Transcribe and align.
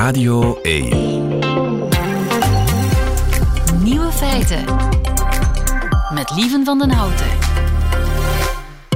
Radio 0.00 0.58
1. 0.62 0.88
Nieuwe 3.82 4.12
feiten. 4.12 4.64
Met 6.14 6.30
Lieven 6.36 6.64
van 6.64 6.78
den 6.78 6.90
Houten. 6.90 7.26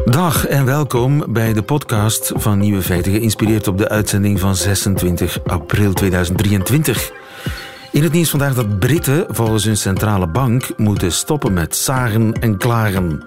Dag 0.05 0.47
en 0.47 0.65
welkom 0.65 1.25
bij 1.33 1.53
de 1.53 1.63
podcast 1.63 2.33
van 2.35 2.59
Nieuwe 2.59 2.83
Feiten, 2.83 3.13
geïnspireerd 3.13 3.69
op 3.69 3.79
de 3.79 3.89
uitzending 3.89 4.41
van 4.41 4.57
26 4.57 5.45
april 5.45 5.93
2023. 5.93 7.13
In 7.93 8.03
het 8.03 8.13
nieuws 8.13 8.31
vandaag 8.31 8.55
dat 8.55 8.79
Britten 8.79 9.27
volgens 9.29 9.65
hun 9.65 9.77
centrale 9.77 10.27
bank 10.27 10.69
moeten 10.77 11.13
stoppen 11.13 11.53
met 11.53 11.77
zagen 11.77 12.33
en 12.33 12.57
klagen 12.57 13.23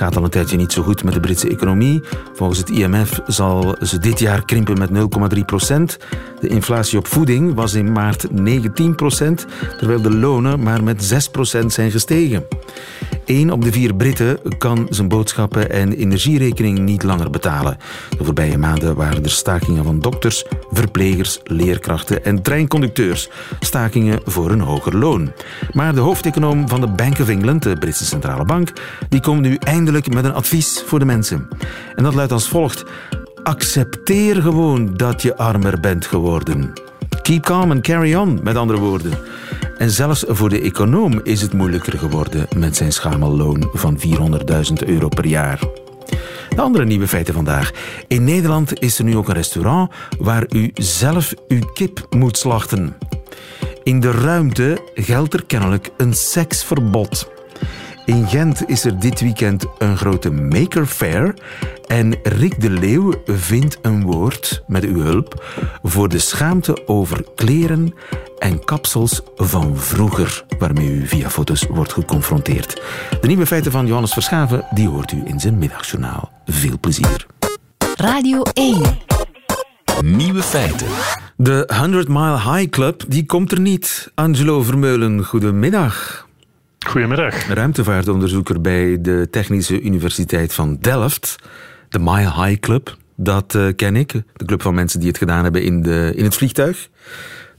gaat 0.00 0.16
al 0.16 0.24
een 0.24 0.30
tijdje 0.30 0.56
niet 0.56 0.72
zo 0.72 0.82
goed 0.82 1.04
met 1.04 1.14
de 1.14 1.20
Britse 1.20 1.48
economie. 1.48 2.00
Volgens 2.34 2.58
het 2.58 2.70
IMF 2.70 3.20
zal 3.26 3.76
ze 3.80 3.98
dit 3.98 4.18
jaar 4.18 4.44
krimpen 4.44 4.78
met 4.78 4.90
0,3 5.34 5.44
procent. 5.46 5.98
De 6.40 6.48
inflatie 6.48 6.98
op 6.98 7.06
voeding 7.06 7.54
was 7.54 7.74
in 7.74 7.92
maart 7.92 8.30
19 8.30 8.94
procent, 8.94 9.46
terwijl 9.78 10.02
de 10.02 10.14
lonen 10.14 10.62
maar 10.62 10.82
met 10.82 11.04
6 11.04 11.28
procent 11.28 11.72
zijn 11.72 11.90
gestegen. 11.90 12.46
Eén 13.24 13.52
op 13.52 13.62
de 13.62 13.72
vier 13.72 13.94
Britten 13.94 14.38
kan 14.58 14.86
zijn 14.90 15.08
boodschappen 15.08 15.70
en 15.70 15.92
energierekening 15.92 16.78
niet 16.78 17.02
langer 17.02 17.30
betalen. 17.30 17.76
De 18.18 18.24
voorbije 18.24 18.58
maanden 18.58 18.94
waren 18.94 19.24
er 19.24 19.30
stakingen 19.30 19.84
van 19.84 20.00
dokters, 20.00 20.44
verplegers, 20.70 21.40
leerkrachten 21.44 22.24
en 22.24 22.42
treinconducteurs. 22.42 23.28
Stakingen 23.60 24.20
voor 24.24 24.50
een 24.50 24.60
hoger 24.60 24.96
loon. 24.96 25.32
Maar 25.72 25.94
de 25.94 26.00
hoofdeconoom 26.00 26.68
van 26.68 26.80
de 26.80 26.88
Bank 26.88 27.18
of 27.18 27.28
England, 27.28 27.62
de 27.62 27.76
Britse 27.76 28.04
centrale 28.04 28.44
bank, 28.44 28.72
die 29.08 29.20
komt 29.20 29.40
nu 29.40 29.54
eindelijk 29.54 29.89
met 29.90 30.24
een 30.24 30.34
advies 30.34 30.82
voor 30.86 30.98
de 30.98 31.04
mensen. 31.04 31.48
En 31.94 32.04
dat 32.04 32.14
luidt 32.14 32.32
als 32.32 32.48
volgt. 32.48 32.84
Accepteer 33.42 34.42
gewoon 34.42 34.96
dat 34.96 35.22
je 35.22 35.36
armer 35.36 35.80
bent 35.80 36.06
geworden. 36.06 36.72
Keep 37.22 37.42
calm 37.42 37.70
and 37.70 37.82
carry 37.82 38.14
on, 38.14 38.40
met 38.42 38.56
andere 38.56 38.78
woorden. 38.78 39.18
En 39.78 39.90
zelfs 39.90 40.24
voor 40.28 40.48
de 40.48 40.60
econoom 40.60 41.20
is 41.22 41.42
het 41.42 41.52
moeilijker 41.52 41.98
geworden 41.98 42.46
met 42.56 42.76
zijn 42.76 42.92
schamelloon 42.92 43.68
van 43.72 43.98
400.000 43.98 44.86
euro 44.86 45.08
per 45.08 45.26
jaar. 45.26 45.60
De 46.48 46.60
andere 46.60 46.84
nieuwe 46.84 47.08
feiten 47.08 47.34
vandaag. 47.34 47.70
In 48.08 48.24
Nederland 48.24 48.80
is 48.80 48.98
er 48.98 49.04
nu 49.04 49.16
ook 49.16 49.28
een 49.28 49.34
restaurant 49.34 49.90
waar 50.18 50.44
u 50.48 50.70
zelf 50.74 51.34
uw 51.48 51.64
kip 51.72 52.06
moet 52.10 52.38
slachten. 52.38 52.96
In 53.82 54.00
de 54.00 54.10
ruimte 54.10 54.90
geldt 54.94 55.34
er 55.34 55.44
kennelijk 55.44 55.90
een 55.96 56.14
seksverbod. 56.14 57.28
In 58.10 58.28
Gent 58.28 58.68
is 58.68 58.84
er 58.84 58.98
dit 58.98 59.20
weekend 59.20 59.66
een 59.78 59.96
grote 59.96 60.30
Maker 60.30 60.86
Fair. 60.86 61.34
En 61.86 62.18
Rick 62.22 62.60
de 62.60 62.70
Leeuw 62.70 63.14
vindt 63.26 63.78
een 63.82 64.02
woord, 64.02 64.62
met 64.66 64.84
uw 64.84 65.00
hulp, 65.00 65.44
voor 65.82 66.08
de 66.08 66.18
schaamte 66.18 66.86
over 66.86 67.24
kleren 67.34 67.94
en 68.38 68.64
kapsels 68.64 69.20
van 69.36 69.76
vroeger, 69.76 70.44
waarmee 70.58 70.90
u 70.90 71.06
via 71.06 71.30
foto's 71.30 71.66
wordt 71.68 71.92
geconfronteerd. 71.92 72.82
De 73.20 73.26
nieuwe 73.26 73.46
feiten 73.46 73.72
van 73.72 73.86
Johannes 73.86 74.12
Verschaven, 74.12 74.64
die 74.70 74.88
hoort 74.88 75.12
u 75.12 75.22
in 75.24 75.40
zijn 75.40 75.58
middagjournaal. 75.58 76.32
Veel 76.46 76.78
plezier. 76.80 77.26
Radio 77.96 78.42
1. 78.52 78.82
Nieuwe 80.02 80.42
feiten. 80.42 80.86
De 81.36 81.72
100 81.76 82.08
Mile 82.08 82.40
High 82.40 82.70
Club, 82.70 83.04
die 83.08 83.26
komt 83.26 83.52
er 83.52 83.60
niet. 83.60 84.10
Angelo 84.14 84.62
Vermeulen, 84.62 85.24
goedemiddag. 85.24 86.28
Goedemiddag. 86.86 87.46
Ruimtevaartonderzoeker 87.46 88.60
bij 88.60 89.00
de 89.00 89.28
Technische 89.30 89.80
Universiteit 89.80 90.52
van 90.52 90.76
Delft. 90.80 91.36
De 91.88 91.98
Mile 91.98 92.44
High 92.44 92.60
Club, 92.60 92.96
dat 93.16 93.54
uh, 93.54 93.66
ken 93.76 93.96
ik. 93.96 94.12
De 94.12 94.44
club 94.44 94.62
van 94.62 94.74
mensen 94.74 94.98
die 94.98 95.08
het 95.08 95.18
gedaan 95.18 95.42
hebben 95.42 95.62
in, 95.62 95.82
de, 95.82 96.12
in 96.16 96.24
het 96.24 96.34
vliegtuig. 96.34 96.88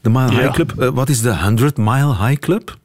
De 0.01 0.09
Mile 0.09 0.31
Ja. 0.31 0.39
High 0.39 0.51
Club, 0.51 0.73
uh, 0.79 0.89
wat 0.89 1.09
is 1.09 1.21
de 1.21 1.37
100 1.37 1.77
Mile 1.77 2.15
High 2.15 2.39
Club? 2.39 2.77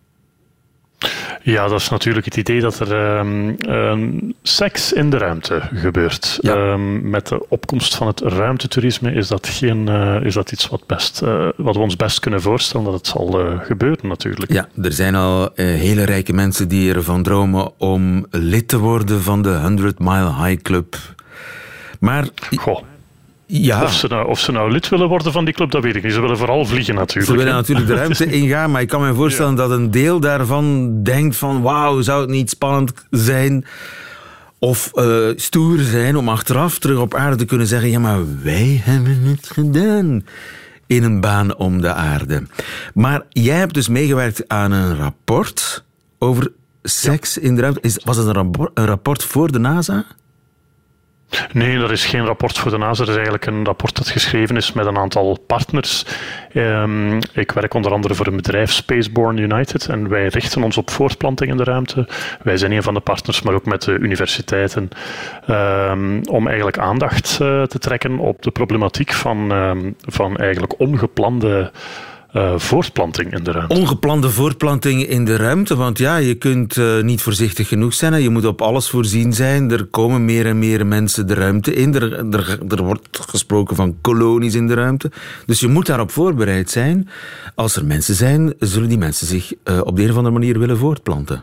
Ja, 1.42 1.68
dat 1.68 1.80
is 1.80 1.88
natuurlijk 1.88 2.24
het 2.24 2.36
idee 2.36 2.60
dat 2.60 2.78
er 2.78 2.92
ehm, 2.92 4.20
seks 4.42 4.92
in 4.92 5.10
de 5.10 5.18
ruimte 5.18 5.62
gebeurt. 5.74 6.38
Ja. 6.40 6.54
Ehm, 6.54 7.10
met 7.10 7.28
de 7.28 7.48
opkomst 7.48 7.94
van 7.94 8.06
het 8.06 8.20
ruimtetoerisme 8.20 9.12
is 9.12 9.28
dat, 9.28 9.46
geen, 9.46 9.88
eh, 9.88 10.24
is 10.24 10.34
dat 10.34 10.52
iets 10.52 10.68
wat, 10.68 10.86
best, 10.86 11.22
eh, 11.22 11.48
wat 11.56 11.74
we 11.74 11.80
ons 11.80 11.96
best 11.96 12.20
kunnen 12.20 12.42
voorstellen 12.42 12.84
dat 12.84 12.94
het 12.94 13.06
zal 13.06 13.40
eh, 13.40 13.60
gebeuren 13.60 14.08
natuurlijk. 14.08 14.52
Ja, 14.52 14.68
er 14.82 14.92
zijn 14.92 15.14
al 15.14 15.50
hele 15.54 16.04
rijke 16.04 16.32
mensen 16.32 16.68
die 16.68 16.94
ervan 16.94 17.22
dromen 17.22 17.72
om 17.78 18.26
lid 18.30 18.68
te 18.68 18.78
worden 18.78 19.22
van 19.22 19.42
de 19.42 19.58
100 19.58 19.98
Mile 19.98 20.34
High 20.44 20.62
Club. 20.62 20.96
Maar 22.00 22.28
Goh, 22.56 22.82
ja, 23.46 23.82
of, 23.82 23.92
ze 23.92 24.06
nou, 24.06 24.28
of 24.28 24.38
ze 24.38 24.52
nou 24.52 24.70
lid 24.70 24.88
willen 24.88 25.08
worden 25.08 25.32
van 25.32 25.44
die 25.44 25.54
club, 25.54 25.70
dat 25.70 25.82
weet 25.82 25.96
ik 25.96 26.02
niet. 26.02 26.12
Ze 26.12 26.20
willen 26.20 26.38
vooral 26.38 26.64
vliegen 26.64 26.94
natuurlijk. 26.94 27.26
Ze 27.26 27.36
willen 27.36 27.54
natuurlijk 27.54 27.86
de 27.86 27.94
ruimte 27.94 28.26
ingaan, 28.40 28.70
maar 28.70 28.80
ik 28.80 28.88
kan 28.88 29.00
me 29.00 29.14
voorstellen 29.14 29.54
dat 29.54 29.70
een 29.70 29.90
deel 29.90 30.20
daarvan 30.20 30.92
denkt 31.02 31.36
van 31.36 31.62
wauw, 31.62 32.00
zou 32.00 32.20
het 32.20 32.30
niet 32.30 32.50
spannend 32.50 32.92
zijn 33.10 33.64
of 34.58 34.90
eh, 34.94 35.28
stoer 35.36 35.78
zijn 35.78 36.16
om 36.16 36.28
achteraf 36.28 36.78
terug 36.78 36.98
op 36.98 37.14
aarde 37.14 37.36
te 37.36 37.44
kunnen 37.44 37.66
zeggen 37.66 37.90
ja, 37.90 37.98
maar 37.98 38.42
wij 38.42 38.80
hebben 38.84 39.22
het 39.22 39.50
gedaan 39.52 40.24
in 40.86 41.02
een 41.02 41.20
baan 41.20 41.56
om 41.56 41.80
de 41.80 41.92
aarde. 41.92 42.46
Maar 42.94 43.22
jij 43.28 43.56
hebt 43.56 43.74
dus 43.74 43.88
meegewerkt 43.88 44.48
aan 44.48 44.72
een 44.72 44.96
rapport 44.96 45.84
over 46.18 46.52
seks 46.82 47.38
in 47.38 47.54
de 47.54 47.60
ruimte. 47.60 47.80
Is, 47.80 48.00
was 48.04 48.16
het 48.16 48.36
een 48.36 48.86
rapport 48.86 49.24
voor 49.24 49.52
de 49.52 49.58
NASA? 49.58 50.04
Nee, 51.52 51.78
dat 51.78 51.90
is 51.90 52.04
geen 52.04 52.24
rapport 52.24 52.58
voor 52.58 52.70
de 52.70 52.78
NASA. 52.78 52.98
Dat 52.98 53.08
is 53.08 53.14
eigenlijk 53.14 53.46
een 53.46 53.64
rapport 53.64 53.96
dat 53.96 54.08
geschreven 54.08 54.56
is 54.56 54.72
met 54.72 54.86
een 54.86 54.98
aantal 54.98 55.38
partners. 55.46 56.04
Ehm, 56.52 57.20
ik 57.32 57.52
werk 57.52 57.74
onder 57.74 57.92
andere 57.92 58.14
voor 58.14 58.26
een 58.26 58.36
bedrijf, 58.36 58.72
Spaceborne 58.72 59.40
United, 59.40 59.88
en 59.88 60.08
wij 60.08 60.26
richten 60.26 60.62
ons 60.62 60.76
op 60.76 60.90
voortplanting 60.90 61.50
in 61.50 61.56
de 61.56 61.64
ruimte. 61.64 62.08
Wij 62.42 62.56
zijn 62.56 62.72
een 62.72 62.82
van 62.82 62.94
de 62.94 63.00
partners, 63.00 63.42
maar 63.42 63.54
ook 63.54 63.64
met 63.64 63.82
de 63.82 63.92
universiteiten, 63.92 64.88
ehm, 65.46 66.20
om 66.30 66.46
eigenlijk 66.46 66.78
aandacht 66.78 67.38
eh, 67.40 67.62
te 67.62 67.78
trekken 67.78 68.18
op 68.18 68.42
de 68.42 68.50
problematiek 68.50 69.12
van, 69.12 69.52
ehm, 69.52 69.90
van 70.00 70.36
eigenlijk 70.36 70.80
ongeplande 70.80 71.70
eh, 72.36 72.58
voortplanting 72.58 73.32
in 73.32 73.44
de 73.44 73.50
ruimte. 73.50 73.74
Ongeplande 73.74 74.30
voortplanting 74.30 75.06
in 75.06 75.24
de 75.24 75.36
ruimte, 75.36 75.76
want 75.76 75.98
ja, 75.98 76.16
je 76.16 76.34
kunt 76.34 76.76
uh, 76.76 77.02
niet 77.02 77.22
voorzichtig 77.22 77.68
genoeg 77.68 77.94
zijn. 77.94 78.22
Je 78.22 78.30
moet 78.30 78.46
op 78.46 78.62
alles 78.62 78.88
voorzien 78.88 79.32
zijn. 79.32 79.70
Er 79.70 79.84
komen 79.84 80.24
meer 80.24 80.46
en 80.46 80.58
meer 80.58 80.86
mensen 80.86 81.26
de 81.26 81.34
ruimte 81.34 81.74
in. 81.74 81.94
Er, 81.94 82.34
er, 82.68 82.82
wordt 82.82 83.18
gesproken 83.28 83.76
van 83.76 83.96
kolonies 84.00 84.54
in 84.54 84.66
de 84.66 84.74
ruimte. 84.74 85.10
Dus 85.46 85.60
je 85.60 85.68
moet 85.68 85.86
daarop 85.86 86.10
voorbereid 86.10 86.70
zijn. 86.70 87.08
Als 87.54 87.76
er 87.76 87.84
mensen 87.84 88.14
zijn, 88.14 88.54
zullen 88.58 88.88
die 88.88 88.98
mensen 88.98 89.26
zich 89.26 89.52
uh, 89.64 89.80
op 89.84 89.96
de 89.96 90.02
een 90.02 90.10
of 90.10 90.16
andere 90.16 90.34
manier 90.34 90.58
willen 90.58 90.78
voortplanten. 90.78 91.42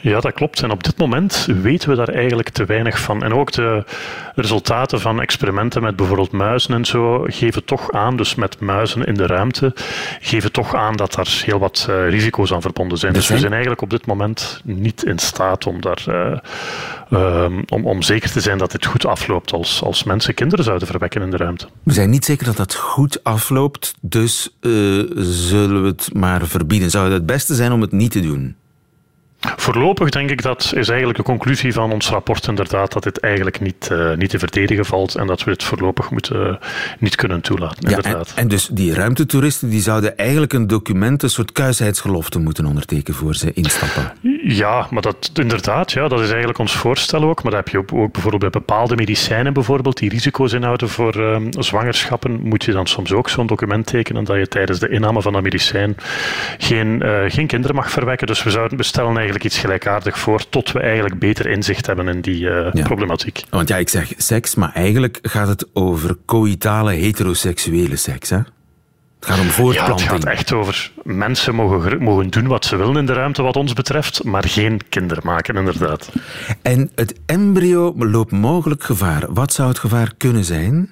Ja, 0.00 0.20
dat 0.20 0.32
klopt. 0.32 0.62
En 0.62 0.70
op 0.70 0.84
dit 0.84 0.96
moment 0.96 1.48
weten 1.62 1.88
we 1.88 1.96
daar 1.96 2.08
eigenlijk 2.08 2.48
te 2.48 2.64
weinig 2.64 2.98
van. 2.98 3.22
En 3.22 3.34
ook 3.34 3.52
de 3.52 3.84
resultaten 4.34 5.00
van 5.00 5.20
experimenten 5.20 5.82
met 5.82 5.96
bijvoorbeeld 5.96 6.32
muizen 6.32 6.74
en 6.74 6.84
zo 6.84 7.24
geven 7.26 7.64
toch 7.64 7.90
aan, 7.90 8.16
dus 8.16 8.34
met 8.34 8.60
muizen 8.60 9.04
in 9.04 9.14
de 9.14 9.26
ruimte, 9.26 9.72
geven 10.20 10.52
toch 10.52 10.74
aan 10.74 10.96
dat 10.96 11.14
daar 11.14 11.42
heel 11.44 11.58
wat 11.58 11.86
uh, 11.90 12.08
risico's 12.08 12.52
aan 12.52 12.62
verbonden 12.62 12.98
zijn. 12.98 13.12
Dus 13.12 13.28
we 13.28 13.38
zijn 13.38 13.52
eigenlijk 13.52 13.82
op 13.82 13.90
dit 13.90 14.06
moment 14.06 14.60
niet 14.64 15.04
in 15.04 15.18
staat 15.18 15.66
om 15.66 15.80
daar 15.80 16.04
uh, 16.08 16.38
um, 17.42 17.62
om, 17.68 17.86
om 17.86 18.02
zeker 18.02 18.30
te 18.30 18.40
zijn 18.40 18.58
dat 18.58 18.70
dit 18.70 18.86
goed 18.86 19.06
afloopt 19.06 19.52
als, 19.52 19.82
als 19.82 20.04
mensen 20.04 20.34
kinderen 20.34 20.64
zouden 20.64 20.86
verwekken 20.86 21.22
in 21.22 21.30
de 21.30 21.36
ruimte. 21.36 21.66
We 21.82 21.92
zijn 21.92 22.10
niet 22.10 22.24
zeker 22.24 22.46
dat 22.46 22.56
dat 22.56 22.74
goed 22.74 23.24
afloopt, 23.24 23.94
dus 24.00 24.56
uh, 24.60 25.02
zullen 25.16 25.82
we 25.82 25.88
het 25.88 26.10
maar 26.12 26.46
verbieden. 26.46 26.90
Zou 26.90 27.04
het 27.04 27.12
het 27.12 27.26
beste 27.26 27.54
zijn 27.54 27.72
om 27.72 27.80
het 27.80 27.92
niet 27.92 28.10
te 28.10 28.20
doen? 28.20 28.56
Voorlopig 29.40 30.08
denk 30.08 30.30
ik 30.30 30.42
dat 30.42 30.72
is 30.76 30.88
eigenlijk 30.88 31.18
de 31.18 31.24
conclusie 31.24 31.72
van 31.72 31.92
ons 31.92 32.08
rapport 32.08 32.46
inderdaad 32.46 32.92
dat 32.92 33.02
dit 33.02 33.20
eigenlijk 33.20 33.60
niet, 33.60 33.88
uh, 33.92 34.14
niet 34.14 34.30
te 34.30 34.38
verdedigen 34.38 34.84
valt 34.84 35.14
en 35.14 35.26
dat 35.26 35.44
we 35.44 35.50
het 35.50 35.62
voorlopig 35.62 36.10
moeten, 36.10 36.46
uh, 36.46 36.54
niet 36.98 37.14
kunnen 37.14 37.40
toelaten. 37.40 37.88
Inderdaad. 37.88 38.28
Ja, 38.28 38.34
en, 38.34 38.42
en, 38.42 38.48
dus 38.48 38.68
die 38.72 38.94
ruimtetoeristen 38.94 39.68
die 39.68 39.80
zouden 39.80 40.16
eigenlijk 40.16 40.52
een 40.52 40.66
document, 40.66 41.22
een 41.22 41.30
soort 41.30 41.52
kuisheidsgelofte 41.52 42.38
moeten 42.38 42.66
ondertekenen 42.66 43.18
voor 43.18 43.34
ze 43.34 43.52
instappen. 43.52 44.12
Ja, 44.42 44.86
maar 44.90 45.02
dat 45.02 45.30
inderdaad, 45.34 45.92
ja, 45.92 46.08
dat 46.08 46.20
is 46.20 46.28
eigenlijk 46.28 46.58
ons 46.58 46.72
voorstel 46.72 47.22
ook. 47.22 47.42
Maar 47.42 47.52
dat 47.52 47.64
heb 47.64 47.68
je 47.68 47.78
ook, 47.78 47.92
ook 47.92 48.12
bijvoorbeeld 48.12 48.52
bij 48.52 48.60
bepaalde 48.60 48.96
medicijnen 48.96 49.52
bijvoorbeeld 49.52 49.98
die 49.98 50.10
risico's 50.10 50.52
inhouden 50.52 50.88
voor 50.88 51.16
uh, 51.16 51.36
zwangerschappen, 51.50 52.40
moet 52.40 52.64
je 52.64 52.72
dan 52.72 52.86
soms 52.86 53.12
ook 53.12 53.28
zo'n 53.28 53.46
document 53.46 53.86
tekenen 53.86 54.24
dat 54.24 54.36
je 54.36 54.48
tijdens 54.48 54.78
de 54.78 54.88
inname 54.88 55.22
van 55.22 55.32
dat 55.32 55.42
medicijn 55.42 55.96
geen, 56.58 57.02
geen 57.28 57.46
kinderen 57.46 57.76
mag 57.76 57.90
verwekken. 57.90 58.26
Dus 58.26 58.42
we 58.42 58.50
zouden 58.50 58.76
bestellen 58.76 59.08
eigenlijk 59.08 59.29
iets 59.38 59.58
gelijkaardig 59.58 60.18
voor, 60.18 60.48
tot 60.48 60.72
we 60.72 60.80
eigenlijk 60.80 61.18
beter 61.18 61.46
inzicht 61.46 61.86
hebben 61.86 62.08
in 62.08 62.20
die 62.20 62.40
uh, 62.40 62.72
ja. 62.72 62.82
problematiek. 62.82 63.44
Want 63.50 63.68
ja, 63.68 63.76
ik 63.76 63.88
zeg 63.88 64.12
seks, 64.16 64.54
maar 64.54 64.72
eigenlijk 64.72 65.18
gaat 65.22 65.48
het 65.48 65.66
over 65.72 66.16
coïtale 66.26 66.92
heteroseksuele 66.92 67.96
seks, 67.96 68.30
hè? 68.30 68.38
Het 69.20 69.28
gaat 69.28 69.38
om 69.40 69.46
voortplanting. 69.46 70.08
Ja, 70.08 70.14
het 70.14 70.24
gaat 70.24 70.32
echt 70.32 70.52
over 70.52 70.92
mensen 71.02 71.54
mogen, 71.54 72.02
mogen 72.02 72.30
doen 72.30 72.46
wat 72.46 72.64
ze 72.64 72.76
willen 72.76 72.96
in 72.96 73.06
de 73.06 73.12
ruimte 73.12 73.42
wat 73.42 73.56
ons 73.56 73.72
betreft, 73.72 74.24
maar 74.24 74.44
geen 74.44 74.80
kinderen 74.88 75.22
maken, 75.26 75.56
inderdaad. 75.56 76.12
En 76.62 76.90
het 76.94 77.14
embryo 77.26 77.94
loopt 77.98 78.32
mogelijk 78.32 78.84
gevaar. 78.84 79.32
Wat 79.32 79.52
zou 79.52 79.68
het 79.68 79.78
gevaar 79.78 80.12
kunnen 80.16 80.44
zijn? 80.44 80.88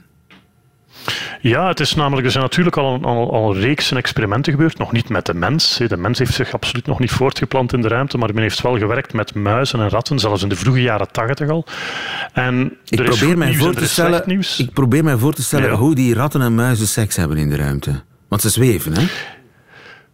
Ja, 1.40 1.68
het 1.68 1.80
is 1.80 1.94
namelijk, 1.94 2.26
er 2.26 2.32
zijn 2.32 2.44
natuurlijk 2.44 2.76
al 2.76 2.94
een, 2.94 3.04
al, 3.04 3.32
al 3.32 3.50
een 3.54 3.60
reeks 3.60 3.92
experimenten 3.92 4.52
gebeurd. 4.52 4.78
Nog 4.78 4.92
niet 4.92 5.08
met 5.08 5.26
de 5.26 5.34
mens. 5.34 5.76
De 5.88 5.96
mens 5.96 6.18
heeft 6.18 6.34
zich 6.34 6.52
absoluut 6.52 6.86
nog 6.86 6.98
niet 6.98 7.10
voortgeplant 7.10 7.72
in 7.72 7.80
de 7.80 7.88
ruimte, 7.88 8.18
maar 8.18 8.34
men 8.34 8.42
heeft 8.42 8.60
wel 8.62 8.78
gewerkt 8.78 9.12
met 9.12 9.34
muizen 9.34 9.80
en 9.80 9.88
ratten, 9.88 10.18
zelfs 10.18 10.42
in 10.42 10.48
de 10.48 10.56
vroege 10.56 10.82
jaren 10.82 11.10
tachtig 11.12 11.48
al. 11.48 11.66
En 12.32 12.72
ik, 12.84 12.98
er 12.98 13.04
probeer 13.04 13.38
mij 13.38 13.54
voor 13.54 13.74
te 13.74 13.88
stellen, 13.88 14.28
ik 14.58 14.72
probeer 14.72 15.04
mij 15.04 15.16
voor 15.16 15.34
te 15.34 15.42
stellen 15.42 15.70
Ja. 15.70 15.76
hoe 15.76 15.94
die 15.94 16.14
ratten 16.14 16.42
en 16.42 16.54
muizen 16.54 16.86
seks 16.86 17.16
hebben 17.16 17.36
in 17.36 17.48
de 17.48 17.56
ruimte. 17.56 18.02
Want 18.28 18.42
ze 18.42 18.48
zweven, 18.48 18.94
hè? 18.96 19.06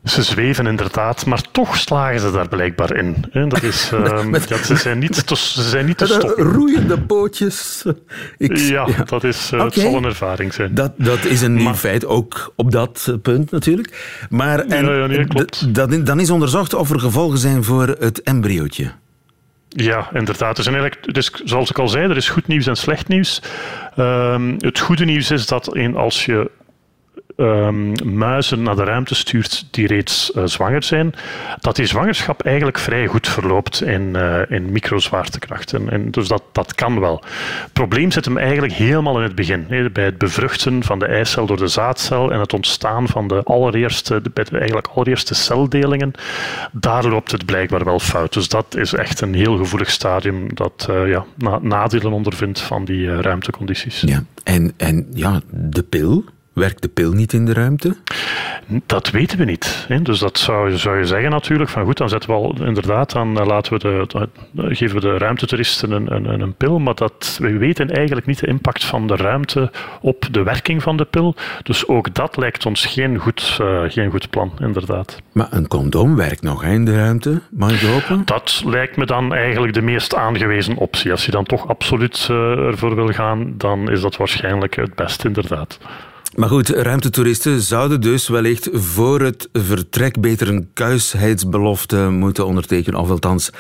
Ze 0.05 0.23
zweven 0.23 0.67
inderdaad, 0.67 1.27
maar 1.27 1.41
toch 1.51 1.77
slagen 1.77 2.21
ze 2.21 2.31
daar 2.31 2.49
blijkbaar 2.49 2.97
in. 2.97 3.25
Dat 3.49 3.63
is, 3.63 3.91
ehm, 3.93 4.33
dat, 4.33 4.65
ze, 4.65 4.77
zijn 4.77 4.99
niet 4.99 5.27
te, 5.27 5.37
ze 5.37 5.63
zijn 5.63 5.87
niet 5.87 5.99
te 5.99 6.07
stoppen. 6.07 6.45
Roeiende 6.45 7.01
pootjes. 7.01 7.85
Ik, 8.39 8.57
Ja, 8.57 8.87
dat 9.05 9.25
is, 9.25 9.51
eh, 9.53 9.65
het 9.65 9.75
zal 9.75 9.97
een 9.97 10.05
ervaring 10.05 10.55
zijn. 10.55 10.75
Dat, 10.75 10.93
dat 10.97 11.25
is 11.25 11.43
een 11.43 11.55
nieuw 11.55 11.65
Maar- 11.65 11.75
feit, 11.75 12.07
ook 12.07 12.53
op 12.57 12.71
dat 12.71 13.17
punt 13.23 13.51
natuurlijk. 13.51 14.27
Maar 14.31 14.59
en, 14.61 14.85
Ja, 14.85 14.95
ja, 14.95 15.07
nee, 15.07 15.27
klopt. 15.27 15.75
dat, 15.75 16.07
dan 16.07 16.21
is 16.21 16.31
onderzocht 16.31 16.75
of 16.75 16.91
er 16.91 17.01
gevolgen 17.01 17.39
zijn 17.39 17.65
voor 17.65 17.87
het 17.99 18.23
embryootje. 18.23 18.91
Ja, 19.69 20.09
inderdaad. 20.13 20.57
Er 20.59 20.63
zijn 20.65 20.77
eigenlijk, 20.77 21.15
dus, 21.15 21.31
zoals 21.45 21.71
ik 21.71 21.79
al 21.79 21.89
zei, 21.89 22.11
er 22.11 22.17
is 22.17 22.29
goed 22.29 22.47
nieuws 22.47 22.67
en 22.67 22.77
slecht 22.77 23.09
nieuws. 23.09 23.43
Ehm, 23.97 24.55
het 24.59 24.79
goede 24.79 25.05
nieuws 25.05 25.31
is 25.31 25.47
dat 25.47 25.75
een, 25.77 25.97
als 25.97 26.25
je 26.25 26.51
ehm, 27.37 27.93
muizen 28.17 28.63
naar 28.63 28.77
de 28.77 28.85
ruimte 28.85 29.15
stuurt 29.15 29.67
die 29.71 29.87
reeds 29.87 30.33
eh, 30.33 30.45
zwanger 30.45 30.83
zijn, 30.83 31.15
dat 31.61 31.77
die 31.77 31.87
zwangerschap 31.87 32.43
eigenlijk 32.43 32.79
vrij 32.79 33.07
goed 33.07 33.29
verloopt 33.29 33.83
in, 33.83 34.17
eh, 34.17 34.41
in 34.49 34.73
microzwaartekracht. 34.73 35.73
En, 35.73 35.91
en 35.91 36.11
dus 36.11 36.29
dat, 36.29 36.43
dat 36.53 36.75
kan 36.75 37.01
wel. 37.01 37.23
Het 37.63 37.73
probleem 37.73 38.11
zit 38.11 38.25
hem 38.25 38.39
eigenlijk 38.39 38.73
helemaal 38.73 39.17
in 39.17 39.23
het 39.23 39.35
begin. 39.35 39.67
bij 39.93 40.05
het 40.05 40.19
bevruchten 40.19 40.83
van 40.83 40.99
de 40.99 41.07
eicel 41.07 41.47
door 41.47 41.57
de 41.57 41.69
zaadcel 41.69 42.33
en 42.33 42.41
het 42.41 42.53
ontstaan 42.53 43.09
van 43.09 43.29
de 43.29 43.43
allereerste, 43.45 44.23
de, 44.23 44.43
eigenlijk 44.53 44.89
allereerste 44.95 45.35
celdelingen. 45.35 46.13
Daar 46.73 47.05
loopt 47.05 47.31
het 47.31 47.45
blijkbaar 47.45 47.85
wel 47.85 47.99
fout. 47.99 48.33
Dus 48.33 48.49
dat 48.49 48.77
is 48.77 48.93
echt 48.93 49.21
een 49.21 49.35
heel 49.35 49.57
gevoelig 49.57 49.91
stadium 49.91 50.55
dat 50.55 50.87
eh, 50.91 51.09
ja, 51.09 51.25
na- 51.35 51.59
nadelen 51.63 52.13
ondervindt 52.13 52.61
van 52.61 52.85
die 52.85 53.21
ruimtecondities. 53.21 54.01
Ja. 54.01 54.25
En, 54.43 54.73
en 54.77 55.07
ja, 55.15 55.41
de 55.51 55.83
pil. 55.83 56.25
Werkt 56.55 56.83
de 56.83 56.89
pil 56.89 57.13
niet 57.13 57.33
in 57.33 57.45
de 57.45 57.53
ruimte? 57.53 57.97
Dat 58.87 59.11
weten 59.11 59.39
we 59.39 59.45
niet. 59.45 59.85
Hè? 59.89 60.03
Dus 60.03 60.19
dat 60.19 60.39
zou, 60.39 60.77
zou 60.77 60.99
je 60.99 61.07
zeggen 61.07 61.31
natuurlijk. 61.31 61.71
Van 61.71 61.85
goed, 61.85 61.97
dan 61.97 62.09
zetten 62.09 62.31
we 62.31 62.37
al 62.37 62.55
inderdaad, 62.65 63.13
dan 63.13 63.33
laten 63.33 63.73
we 63.73 63.79
de, 63.79 64.29
geven 64.75 64.95
we 64.95 65.01
de 65.01 65.19
ruimtetoeristen 65.19 65.91
een, 65.91 66.15
een, 66.15 66.41
een 66.41 66.55
pil. 66.55 66.79
Maar 66.79 66.95
dat, 66.95 67.39
we 67.41 67.59
weten 67.59 67.91
eigenlijk 67.91 68.27
niet 68.27 68.39
de 68.39 68.47
impact 68.47 68.85
van 68.85 69.07
de 69.07 69.17
ruimte 69.17 69.71
op 70.01 70.27
de 70.31 70.43
werking 70.43 70.83
van 70.83 70.97
de 70.97 71.05
pil. 71.05 71.35
Dus 71.63 71.89
ook 71.89 72.15
dat 72.15 72.37
lijkt 72.37 72.67
ons 72.67 72.87
geen 72.87 73.19
goed, 73.19 73.57
eh, 73.61 73.83
geen 73.87 74.11
goed 74.11 74.31
plan, 74.31 74.53
inderdaad. 74.59 75.23
Maar 75.33 75.49
een 75.51 75.69
condoom 75.69 76.17
werkt 76.17 76.43
nog 76.43 76.63
hè, 76.63 76.73
in 76.73 76.85
de 76.85 76.97
ruimte, 76.97 77.41
mag 77.51 77.83
ik 77.83 77.89
hopen? 77.89 78.23
Dat 78.25 78.63
lijkt 78.67 78.97
me 78.97 79.07
dan 79.07 79.35
eigenlijk 79.35 79.75
de 79.75 79.83
meest 79.83 80.15
aangewezen 80.15 80.77
optie. 80.77 81.11
Als 81.11 81.25
je 81.25 81.31
dan 81.31 81.45
toch 81.45 81.69
absoluut 81.69 82.27
eh, 82.31 82.37
ervoor 82.67 82.95
wil 82.95 83.09
gaan, 83.09 83.55
dan 83.57 83.91
is 83.91 84.01
dat 84.01 84.17
waarschijnlijk 84.17 84.77
het 84.77 84.95
beste, 84.95 85.27
inderdaad. 85.27 85.79
Maar 86.35 86.49
goed, 86.49 86.69
ruimtetoeristen 86.69 87.61
zouden 87.61 88.01
dus 88.01 88.29
wellicht 88.29 88.69
voor 88.73 89.21
het 89.21 89.49
vertrek 89.53 90.21
beter 90.21 90.49
een 90.49 90.71
kuisheidsbelofte 90.73 91.97
moeten 91.97 92.47
ondertekenen. 92.47 93.01
Of 93.01 93.11
althans, 93.11 93.51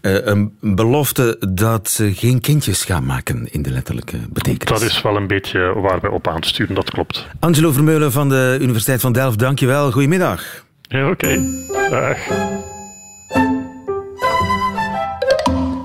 eh, 0.00 0.26
een 0.26 0.56
belofte 0.60 1.36
dat 1.48 1.88
ze 1.88 2.14
geen 2.14 2.40
kindjes 2.40 2.84
gaan 2.84 3.04
maken 3.04 3.52
in 3.52 3.62
de 3.62 3.70
letterlijke 3.70 4.16
betekenis. 4.28 4.80
Dat 4.80 4.90
is 4.90 5.02
wel 5.02 5.16
een 5.16 5.26
beetje 5.26 5.72
waar 5.80 6.00
wij 6.00 6.10
op 6.10 6.28
aansturen, 6.28 6.74
dat 6.74 6.90
klopt. 6.90 7.26
Angelo 7.38 7.72
Vermeulen 7.72 8.12
van 8.12 8.28
de 8.28 8.58
Universiteit 8.60 9.00
van 9.00 9.12
Delft, 9.12 9.38
dankjewel. 9.38 9.92
Goedemiddag. 9.92 10.64
Ja, 10.82 11.10
oké. 11.10 11.38
Dag. 11.90 12.18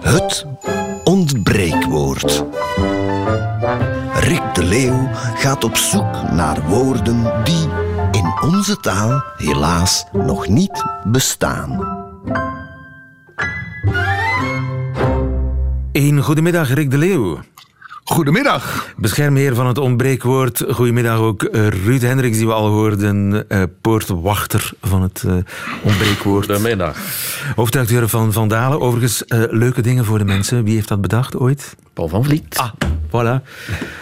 Het 0.01 0.45
ontbreekwoord. 1.03 2.43
Leeuw 4.65 5.09
gaat 5.13 5.63
op 5.63 5.75
zoek 5.75 6.31
naar 6.31 6.67
woorden 6.67 7.43
die 7.43 7.69
in 8.11 8.33
onze 8.41 8.77
taal 8.77 9.23
helaas 9.37 10.05
nog 10.13 10.47
niet 10.47 10.85
bestaan. 11.03 12.03
Een 15.91 16.21
goedemiddag, 16.21 16.73
Rick 16.73 16.91
de 16.91 16.97
Leeuw. 16.97 17.39
Goedemiddag. 18.03 18.93
Beschermheer 18.97 19.55
van 19.55 19.67
het 19.67 19.77
ontbreekwoord. 19.77 20.63
Goedemiddag 20.69 21.17
ook 21.17 21.43
eh, 21.43 21.67
Ruud 21.67 22.01
Hendricks, 22.01 22.37
die 22.37 22.47
we 22.47 22.53
al 22.53 22.67
hoorden. 22.67 23.49
eh, 23.49 23.63
poortwachter 23.81 24.71
van 24.81 25.01
het 25.01 25.23
eh, 25.27 25.33
ontbreekwoord. 25.83 26.45
Goedemiddag. 26.45 26.97
Hoofdredacteur 27.55 28.09
van 28.09 28.33
Van 28.33 28.47
Dalen. 28.47 28.81
Overigens, 28.81 29.23
leuke 29.49 29.81
dingen 29.81 30.05
voor 30.05 30.17
de 30.17 30.25
mensen. 30.25 30.63
Wie 30.63 30.75
heeft 30.75 30.87
dat 30.87 31.01
bedacht 31.01 31.37
ooit? 31.37 31.75
Paul 31.93 32.07
van 32.07 32.23
Vliet. 32.23 32.57
Ah, 32.57 32.69
voilà. 33.23 33.43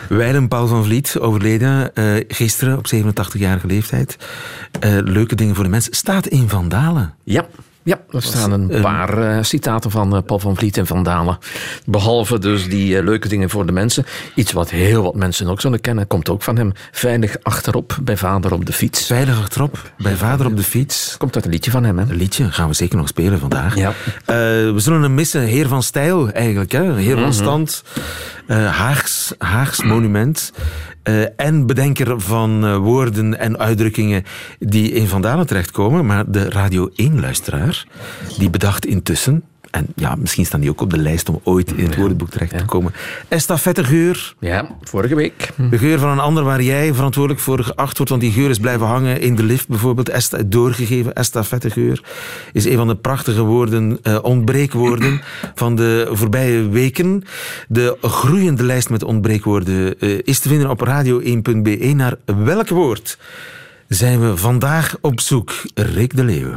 Wijlen 0.09 0.47
Paul 0.47 0.67
van 0.67 0.83
Vliet, 0.83 1.19
overleden 1.19 1.95
eh, 1.95 2.05
gisteren 2.27 2.77
op 2.77 2.85
87-jarige 2.95 3.67
leeftijd. 3.67 4.17
Eh, 4.79 4.97
leuke 5.03 5.35
dingen 5.35 5.55
voor 5.55 5.63
de 5.63 5.69
mensen. 5.69 5.93
Staat 5.93 6.27
in 6.27 6.49
Van 6.49 6.69
Dalen. 6.69 7.13
Ja. 7.23 7.45
Ja, 7.83 7.99
er 8.11 8.21
staan 8.21 8.51
een 8.51 8.81
paar 8.81 9.17
eh, 9.17 9.43
citaten 9.43 9.91
van 9.91 10.15
eh, 10.15 10.21
Paul 10.25 10.39
van 10.39 10.55
Vliet 10.55 10.77
en 10.77 10.87
Van 10.87 11.03
Dalen. 11.03 11.37
Behalve 11.85 12.39
dus 12.39 12.69
die 12.69 12.97
eh, 12.97 13.03
leuke 13.03 13.27
dingen 13.27 13.49
voor 13.49 13.65
de 13.65 13.71
mensen. 13.71 14.05
Iets 14.35 14.51
wat 14.51 14.69
heel 14.69 15.03
wat 15.03 15.15
mensen 15.15 15.47
ook 15.47 15.61
zullen 15.61 15.81
kennen, 15.81 16.07
komt 16.07 16.29
ook 16.29 16.41
van 16.43 16.57
hem. 16.57 16.71
Veilig 16.91 17.35
achterop 17.41 17.97
bij 18.01 18.17
vader 18.17 18.53
op 18.53 18.65
de 18.65 18.73
fiets. 18.73 19.05
Veilig 19.05 19.39
achterop, 19.39 19.91
bij 19.97 20.15
vader 20.15 20.45
op 20.45 20.55
de 20.57 20.63
fiets. 20.63 21.15
Komt 21.17 21.35
uit 21.35 21.45
een 21.45 21.51
liedje 21.51 21.71
van 21.71 21.83
hem, 21.83 21.97
hè? 21.97 22.03
Een 22.09 22.15
liedje 22.15 22.51
gaan 22.51 22.67
we 22.67 22.73
zeker 22.73 22.97
nog 22.97 23.07
spelen 23.07 23.39
vandaag. 23.39 23.75
Ja. 23.75 23.93
We 24.25 24.73
zullen 24.75 25.01
hem 25.01 25.13
missen. 25.13 25.41
Heer 25.41 25.67
van 25.67 25.83
stijl 25.83 26.29
eigenlijk. 26.31 26.71
Hè? 26.71 26.93
Heer 26.95 27.17
van 27.19 27.33
stand. 27.33 27.83
eh, 28.47 28.77
Haags, 28.77 29.33
Haags 29.37 29.83
monument. 29.83 30.51
Eh, 31.03 31.23
en 31.35 31.65
bedenker 31.65 32.21
van 32.21 32.65
eh, 32.65 32.77
woorden 32.77 33.39
en 33.39 33.59
uitdrukkingen 33.59 34.23
die 34.59 34.91
in 34.91 35.07
Van 35.07 35.21
Dalen 35.21 35.47
terechtkomen. 35.47 36.05
Maar 36.05 36.31
de 36.31 36.49
Radio 36.49 36.89
1-luisteraar, 36.89 37.85
die 38.37 38.49
bedacht 38.49 38.85
intussen... 38.85 39.43
En 39.73 39.87
ja, 39.95 40.15
misschien 40.15 40.45
staan 40.45 40.59
die 40.59 40.69
ook 40.69 40.81
op 40.81 40.89
de 40.89 40.97
lijst 40.97 41.29
om 41.29 41.39
ooit 41.43 41.71
in 41.71 41.85
het 41.85 41.95
woordenboek 41.95 42.29
terecht 42.29 42.57
te 42.57 42.65
komen. 42.65 42.93
Estafettegeur. 43.27 44.35
Ja, 44.39 44.67
vorige 44.81 45.15
week. 45.15 45.49
De 45.69 45.77
geur 45.77 45.99
van 45.99 46.09
een 46.09 46.19
ander 46.19 46.43
waar 46.43 46.61
jij 46.61 46.93
verantwoordelijk 46.93 47.41
voor 47.41 47.63
geacht 47.63 47.97
wordt, 47.97 48.11
want 48.11 48.21
die 48.21 48.31
geur 48.31 48.49
is 48.49 48.59
blijven 48.59 48.87
hangen 48.87 49.21
in 49.21 49.35
de 49.35 49.43
lift 49.43 49.67
bijvoorbeeld. 49.67 50.09
Esta, 50.09 50.37
doorgegeven, 50.45 51.13
estafettegeur 51.13 52.03
is 52.51 52.65
een 52.65 52.75
van 52.75 52.87
de 52.87 52.95
prachtige 52.95 53.41
woorden, 53.41 53.99
eh, 54.03 54.17
ontbreekwoorden 54.21 55.21
van 55.55 55.75
de 55.75 56.09
voorbije 56.11 56.69
weken. 56.69 57.23
De 57.67 57.97
groeiende 58.01 58.63
lijst 58.63 58.89
met 58.89 59.03
ontbreekwoorden 59.03 59.99
eh, 59.99 60.19
is 60.23 60.39
te 60.39 60.49
vinden 60.49 60.69
op 60.69 60.87
radio1.be. 60.87 61.91
Naar 61.95 62.15
welk 62.25 62.69
woord 62.69 63.17
zijn 63.93 64.19
we 64.19 64.37
vandaag 64.37 64.95
op 65.01 65.19
zoek? 65.19 65.51
Rick 65.73 66.15
de 66.15 66.23
Leeuw. 66.23 66.53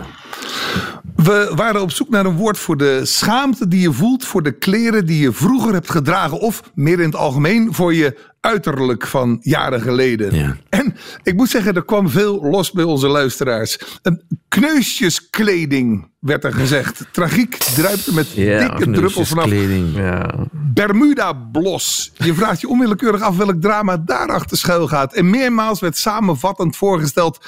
We 1.17 1.53
waren 1.55 1.83
op 1.83 1.91
zoek 1.91 2.09
naar 2.09 2.27
een 2.27 2.37
woord 2.37 2.59
voor 2.59 2.77
de 2.77 3.01
schaamte 3.05 3.69
die 3.69 3.81
je 3.81 3.93
voelt 3.93 4.25
voor 4.25 4.43
de 4.43 4.53
kleren 4.53 5.07
die 5.07 5.21
je 5.21 5.33
vroeger 5.33 5.73
hebt 5.73 5.91
gedragen. 5.91 6.41
Of 6.41 6.63
meer 6.75 6.99
in 6.99 7.07
het 7.07 7.17
algemeen 7.17 7.75
voor 7.75 7.95
je 7.95 8.19
uiterlijk 8.47 9.07
van 9.07 9.39
jaren 9.41 9.81
geleden. 9.81 10.35
Ja. 10.35 10.57
En 10.69 10.97
ik 11.23 11.35
moet 11.35 11.49
zeggen, 11.49 11.75
er 11.75 11.85
kwam 11.85 12.09
veel 12.09 12.43
los 12.43 12.73
bij 12.73 12.85
onze 12.85 13.09
luisteraars. 13.09 13.79
Een 14.03 14.23
kneusjeskleding 14.49 16.11
werd 16.21 16.45
er 16.45 16.53
gezegd. 16.53 17.05
Tragiek 17.13 17.55
druipte 17.57 18.15
met 18.15 18.33
Ja, 18.33 18.69
dikke 18.69 18.91
druppels 18.91 19.29
vanaf. 19.29 19.45
Kleding. 19.45 19.97
Ja. 19.97 20.35
Bermuda 20.53 21.33
Blos. 21.33 22.13
Je 22.17 22.35
vraagt 22.35 22.61
je 22.61 22.69
onwillekeurig 22.69 23.21
af 23.21 23.37
welk 23.37 23.61
drama 23.61 23.97
daarachter 23.97 24.57
schuil 24.57 24.89
gaat. 24.89 25.15
En 25.15 25.31
meermaals 25.31 25.81
werd 25.81 25.97
samenvattend 25.97 26.77
voorgesteld. 26.77 27.47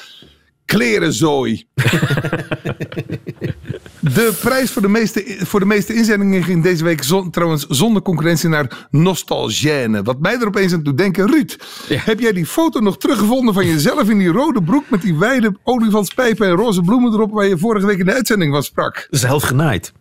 Klerenzooi. 0.68 1.66
de 4.00 4.32
prijs 4.40 4.70
voor 4.70 4.82
de, 4.82 4.88
meeste, 4.88 5.36
voor 5.38 5.60
de 5.60 5.66
meeste 5.66 5.94
inzendingen 5.94 6.42
ging 6.44 6.62
deze 6.62 6.84
week 6.84 7.02
zon- 7.02 7.30
trouwens 7.30 7.66
zonder 7.68 8.02
concurrentie 8.02 8.48
naar 8.48 8.86
Nostalgène. 8.90 10.02
Wat 10.02 10.20
mij 10.20 10.34
er 10.40 10.46
opeens 10.46 10.72
aan 10.72 10.82
doet 10.82 10.98
denken. 10.98 11.26
Ruud, 11.30 11.56
heb 11.88 12.20
jij 12.20 12.32
die 12.32 12.46
foto 12.46 12.80
nog 12.80 12.98
teruggevonden 12.98 13.54
van 13.54 13.66
jezelf 13.66 14.08
in 14.10 14.18
die 14.18 14.28
rode 14.32 14.62
broek 14.62 14.84
met 14.90 15.02
die 15.02 15.18
wijde 15.18 15.56
olifantspijpen 15.62 16.46
en 16.46 16.54
roze 16.54 16.80
bloemen 16.80 17.12
erop 17.12 17.30
waar 17.32 17.46
je 17.46 17.58
vorige 17.58 17.86
week 17.86 17.98
in 17.98 18.06
de 18.06 18.14
uitzending 18.14 18.52
van 18.52 18.62
sprak? 18.62 19.06
Zelf 19.10 19.42
genaaid. 19.42 19.92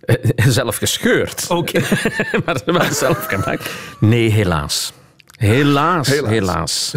Eh, 0.00 0.14
Zelf 0.48 0.76
gescheurd. 0.76 1.44
Oké. 1.48 1.80
maar 2.44 2.60
wel 2.64 2.92
zelf 2.92 3.26
gemaakt. 3.26 3.70
Nee, 4.00 4.30
helaas. 4.30 4.92
Helaas, 5.38 6.08
Helaas. 6.08 6.30
helaas. 6.30 6.92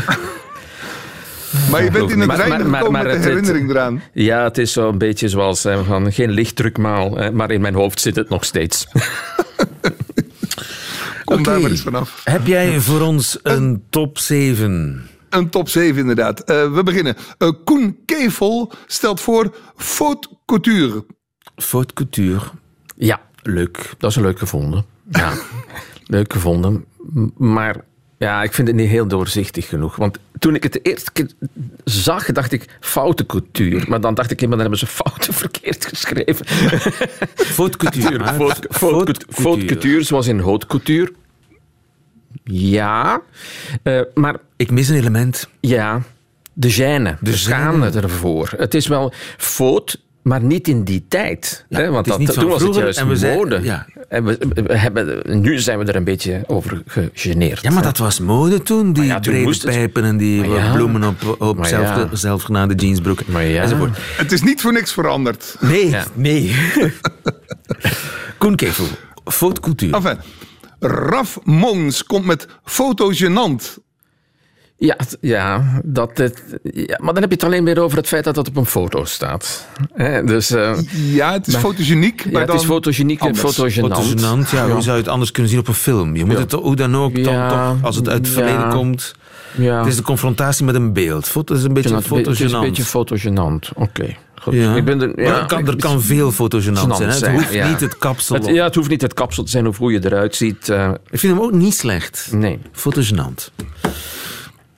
Maar 1.72 1.84
je 1.84 1.92
bent 1.92 2.12
in 2.12 2.20
het 2.20 2.32
reinen 2.32 2.60
gekomen 2.62 2.92
maar 2.92 3.04
met 3.04 3.12
de 3.12 3.18
het- 3.18 3.28
herinnering 3.28 3.70
eraan. 3.70 4.02
Ja, 4.14 4.44
het 4.44 4.58
is 4.58 4.72
zo'n 4.72 4.98
beetje 4.98 5.30
zoals 5.30 5.66
eh, 5.66 5.86
van 5.86 6.12
geen 6.12 6.30
lichtdrukmaal, 6.32 7.20
eh, 7.20 7.30
maar 7.30 7.52
in 7.52 7.62
mijn 7.62 7.74
hoofd 7.76 8.00
zit 8.00 8.16
het 8.16 8.30
nog 8.30 8.44
steeds. 8.46 8.88
Kom 11.26 11.44
daar 11.44 11.62
maar 11.62 11.70
eens 11.72 11.82
vanaf. 11.82 12.22
Heb 12.24 12.48
jij 12.48 12.80
voor 12.80 13.02
ons 13.02 13.40
een 13.44 13.84
top 13.90 14.18
7? 14.18 15.04
Een 15.30 15.50
top 15.50 15.70
7 15.70 16.00
inderdaad. 16.02 16.40
Eh, 16.40 16.74
we 16.74 16.84
beginnen. 16.84 17.16
Eh, 17.38 17.50
Koen 17.64 17.98
Kevel 18.06 18.72
stelt 18.88 19.22
voor 19.22 19.56
Faute 19.76 20.28
Couture. 20.46 21.06
Faute 21.56 21.94
couture. 21.94 22.42
Ja, 22.96 23.22
leuk. 23.42 23.94
Dat 23.98 24.10
is 24.10 24.16
leuk 24.18 24.40
gevonden. 24.40 24.86
Ja, 25.12 25.34
leuk 26.06 26.34
gevonden. 26.34 26.86
Maar 27.38 27.76
ja, 28.22 28.44
ik 28.44 28.54
vind 28.54 28.68
het 28.68 28.76
niet 28.78 28.90
heel 28.90 29.08
doorzichtig 29.08 29.68
genoeg. 29.68 29.96
Want 29.96 30.18
toen 30.40 30.56
ik 30.56 30.64
het 30.64 30.74
de 30.74 30.82
eerste 30.82 31.12
keer 31.12 31.30
zag, 31.84 32.26
dacht 32.26 32.52
ik 32.52 32.78
foute 32.80 33.26
couture. 33.26 33.86
Maar 33.88 34.02
dan 34.02 34.14
dacht 34.14 34.32
ik, 34.32 34.40
maar 34.42 34.50
dan 34.50 34.60
hebben 34.60 34.78
ze 34.80 34.88
fouten 34.88 35.34
verkeerd 35.44 35.86
geschreven. 35.86 36.46
Faute 37.36 37.78
couture. 37.78 38.20
maar 38.20 38.34
Faute 38.34 38.68
faute- 38.70 39.26
faute 39.30 39.66
couture, 39.66 40.04
zoals 40.04 40.28
in 40.28 40.40
haute 40.40 40.66
couture. 40.66 41.14
Ja, 42.44 43.22
Eh, 43.84 44.02
maar 44.14 44.36
Ik 44.56 44.72
mis 44.72 44.88
een 44.90 44.96
element. 44.96 45.50
ja, 45.60 46.02
de 46.54 46.72
gêne, 46.74 47.18
de, 47.20 47.32
De 47.32 47.38
schaamte 47.38 48.00
ervoor. 48.00 48.54
Het 48.58 48.74
is 48.74 48.88
wel 48.88 49.14
fout, 49.38 50.02
maar 50.24 50.44
niet 50.44 50.68
in 50.68 50.84
die 50.84 51.06
tijd. 51.08 51.66
Ja, 51.70 51.80
hè, 51.80 51.90
want 51.90 52.06
het 52.06 52.20
is 52.20 52.26
dat, 52.26 52.36
toen 52.36 52.50
was 52.50 52.62
het 52.62 52.76
juist 52.76 53.00
en 53.00 53.08
we 53.08 53.16
zijn- 53.16 53.38
mode. 53.38 53.60
ja. 53.64 53.86
En 54.10 54.24
we, 54.26 54.38
we 54.66 54.78
hebben, 54.78 55.22
nu 55.42 55.60
zijn 55.60 55.80
we 55.80 55.86
er 55.86 55.96
een 55.96 56.04
beetje 56.04 56.44
over 56.48 56.84
gegeneerd. 56.86 57.62
Ja, 57.62 57.72
maar 57.72 57.84
dat 57.84 57.98
was 57.98 58.20
mode 58.20 58.62
toen. 58.62 58.94
Die 58.94 59.04
ja, 59.04 59.20
toen 59.20 59.34
brede 59.44 59.58
pijpen 59.66 60.04
en 60.04 60.18
die 60.18 60.44
bloemen 60.74 61.04
op, 61.04 61.36
op 61.42 61.66
zelfgenaamde 62.12 62.76
jeansbroeken. 62.76 63.26
Maar 63.30 63.44
ja. 63.44 63.62
Enzovoort. 63.64 63.98
Het 64.18 64.32
is 64.32 64.42
niet 64.42 64.62
voor 64.62 64.74
niks 64.74 64.92
veranderd. 64.94 65.56
Nee, 65.60 65.90
Ja. 65.90 66.04
nee. 66.14 66.56
Koen 68.38 68.56
Kevel. 68.56 68.86
Faute. 69.26 69.88
Enfin, 69.92 70.18
Raf 70.80 71.40
Mons 71.44 72.04
komt 72.04 72.26
met 72.26 72.48
Foto 72.64 73.10
Genant. 73.10 73.78
Ja, 74.84 74.96
ja, 75.20 75.82
dat 75.84 76.18
het, 76.18 76.44
ja, 76.64 76.98
maar 77.02 77.14
dan 77.14 77.22
heb 77.22 77.30
je 77.32 77.36
het 77.36 77.44
alleen 77.44 77.64
weer 77.66 77.80
over 77.80 77.98
het 77.98 78.08
feit 78.08 78.24
dat 78.24 78.36
het 78.36 78.48
op 78.48 78.56
een 78.58 78.66
foto 78.66 79.06
staat. 79.06 79.68
Hè, 79.94 80.24
dus 80.24 80.52
eh, 80.52 80.78
Ja, 81.14 81.32
het 81.34 81.48
is 81.48 81.56
fotogeniek. 81.56 82.24
ja, 82.24 82.30
maar 82.32 82.42
het 82.42 82.50
dan 82.50 82.60
is 82.60 82.66
fotogeniek 82.66 83.22
en 83.22 83.36
fotogenant. 83.36 83.94
Fotogenant, 83.94 84.50
ja, 84.50 84.70
hoe 84.70 84.82
zou 84.82 84.96
je 84.98 85.02
het 85.04 85.12
anders 85.12 85.32
kunnen 85.32 85.52
zien 85.52 85.60
op 85.62 85.68
een 85.68 85.74
film? 85.74 86.16
Je 86.16 86.26
moet 86.26 86.38
het 86.38 86.52
hoe 86.52 86.76
dan 86.76 86.96
ook, 86.98 87.24
dan, 87.24 87.34
Ja, 87.34 87.50
toch, 87.72 87.84
als 87.84 87.96
het 87.96 88.10
uit 88.10 88.18
het 88.18 88.28
ja. 88.28 88.34
verleden 88.34 88.70
komt. 88.70 89.14
Ja. 89.58 89.78
Het 89.78 89.88
is 89.88 89.96
de 89.96 90.02
confrontatie 90.02 90.66
met 90.66 90.76
een 90.76 90.94
beeld. 90.94 91.28
Foto 91.28 91.56
is 91.56 91.64
een 91.64 91.74
beetje 91.74 91.90
Het 91.96 92.00
is 92.04 92.10
een 92.12 92.18
fotogenant. 92.18 92.66
beetje 92.66 92.84
fotogenant. 92.84 93.70
Oké, 93.76 94.16
goed. 94.42 94.54
Ja. 94.54 94.76
Ik 94.76 94.86
ben 94.86 95.02
er, 95.02 95.22
ja, 95.24 95.40
er, 95.40 95.46
kan, 95.46 95.68
er 95.68 95.76
kan 95.76 96.02
veel 96.02 96.32
fotogenant 96.32 96.80
Genant 96.94 96.98
zijn. 97.20 97.32
Hè? 97.32 97.38
Het 97.38 97.42
hoeft 97.42 97.54
ja. 97.54 97.70
niet 97.70 97.80
het 97.80 97.98
kapsel. 97.98 98.36
Het, 98.36 98.46
ja, 98.46 98.64
het 98.64 98.76
hoeft 98.76 98.90
niet 98.90 99.02
het 99.02 99.14
kapsel 99.14 99.44
te 99.44 99.50
zijn 99.52 99.68
of 99.68 99.78
hoe 99.78 99.92
je 99.92 100.00
eruit 100.06 100.36
ziet. 100.36 100.70
eh, 100.70 100.92
Ik 101.10 101.20
vind 101.20 101.34
hem 101.34 101.42
ook 101.44 101.52
niet 101.52 101.74
slecht. 101.76 102.28
nee. 102.32 102.60
Fotogenant. 102.72 103.52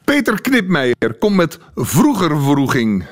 Peter 0.06 0.42
Knipmeijer 0.42 1.14
komt 1.20 1.36
met 1.36 1.60
Vroeger 1.76 2.42
Vroeging. 2.42 3.06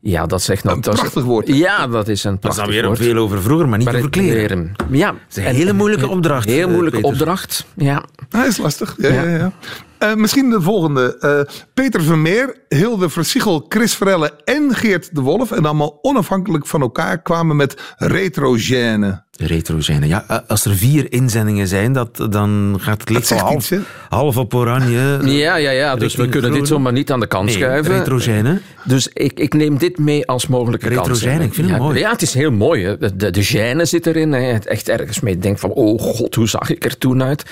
Ja, 0.00 0.26
dat 0.26 0.42
zegt 0.42 0.64
nou... 0.64 0.76
Een 0.76 0.82
dat 0.82 0.94
is- 0.94 1.00
prachtig 1.00 1.24
woord. 1.24 1.46
Ja, 1.48 1.86
dat 1.86 2.08
is 2.08 2.24
een 2.24 2.30
Dat 2.40 2.50
is 2.50 2.56
prachtig 2.56 2.64
dan 2.64 2.74
weer 2.74 2.84
woord. 2.86 2.98
veel 2.98 3.16
over 3.16 3.42
vroeger, 3.42 3.68
maar 3.68 3.78
niet 3.78 3.86
Maar 3.86 3.96
over 3.96 4.10
kleren. 4.10 4.72
Ja. 4.90 5.14
is 5.30 5.36
een 5.36 5.42
hele 5.44 5.72
moeilijke 5.72 6.08
opdracht, 6.08 6.48
Heel 6.48 6.66
eh, 6.66 6.72
moeilijke 6.72 7.00
Peter. 7.00 7.12
opdracht, 7.12 7.66
ja. 7.76 8.04
Dat 8.28 8.46
is 8.46 8.56
lastig. 8.56 8.94
Ja, 8.98 9.08
Ja. 9.08 9.22
ja. 9.22 9.28
Ja, 9.36 9.52
Eh, 10.00 10.14
misschien 10.14 10.50
de 10.50 10.60
volgende. 10.60 11.16
Eh, 11.20 11.54
Peter 11.74 12.02
Vermeer, 12.02 12.54
Hilde 12.68 13.08
Versiegel, 13.08 13.64
Chris 13.68 13.94
Verelle 13.94 14.32
en 14.44 14.74
Geert 14.74 15.14
de 15.14 15.20
Wolf. 15.20 15.52
En 15.52 15.64
allemaal 15.64 15.98
onafhankelijk 16.02 16.66
van 16.66 16.80
elkaar 16.80 17.22
kwamen 17.22 17.56
met 17.56 17.94
retrogène. 17.96 19.22
Retrogene. 19.36 20.06
Ja, 20.06 20.24
eh, 20.28 20.38
als 20.46 20.64
er 20.64 20.76
vier 20.76 21.12
inzendingen 21.12 21.68
zijn, 21.68 21.92
dat, 21.92 22.26
dan 22.30 22.76
gaat 22.80 23.00
het 23.00 23.10
licht 23.10 23.30
half, 23.30 23.54
iets, 23.70 23.72
half 24.08 24.36
op 24.36 24.54
oranje. 24.54 25.18
Ja, 25.24 25.56
ja, 25.56 25.70
ja. 25.70 25.96
Dus 25.96 26.14
we 26.14 26.28
kunnen 26.28 26.52
dit 26.52 26.68
zomaar 26.68 26.92
niet 26.92 27.12
aan 27.12 27.20
de 27.20 27.26
kant 27.26 27.44
Nee, 27.46 27.54
schuiven. 27.54 27.98
retrogene. 27.98 28.60
Dus 28.84 29.08
ik, 29.12 29.40
ik 29.40 29.54
neem 29.54 29.78
dit 29.78 29.98
mee 29.98 30.26
als 30.26 30.46
mogelijke 30.46 30.88
Retrogène, 30.88 31.32
kans. 31.36 31.46
ik 31.46 31.54
vind 31.54 31.68
het 31.68 31.76
ja, 31.76 31.82
mooi. 31.82 31.98
Ja, 31.98 32.10
het 32.10 32.22
is 32.22 32.34
heel 32.34 32.50
mooi. 32.52 32.84
Hè. 32.84 32.98
De, 32.98 33.16
de, 33.16 33.30
de 33.30 33.46
gêne 33.46 33.82
zit 33.82 34.06
erin. 34.06 34.32
Hè. 34.32 34.40
Het 34.40 34.66
Echt 34.66 34.88
ergens 34.88 35.20
mee 35.20 35.38
denkt 35.38 35.60
van, 35.60 35.70
oh 35.70 36.00
god, 36.00 36.34
hoe 36.34 36.48
zag 36.48 36.70
ik 36.70 36.84
er 36.84 36.98
toen 36.98 37.22
uit? 37.22 37.44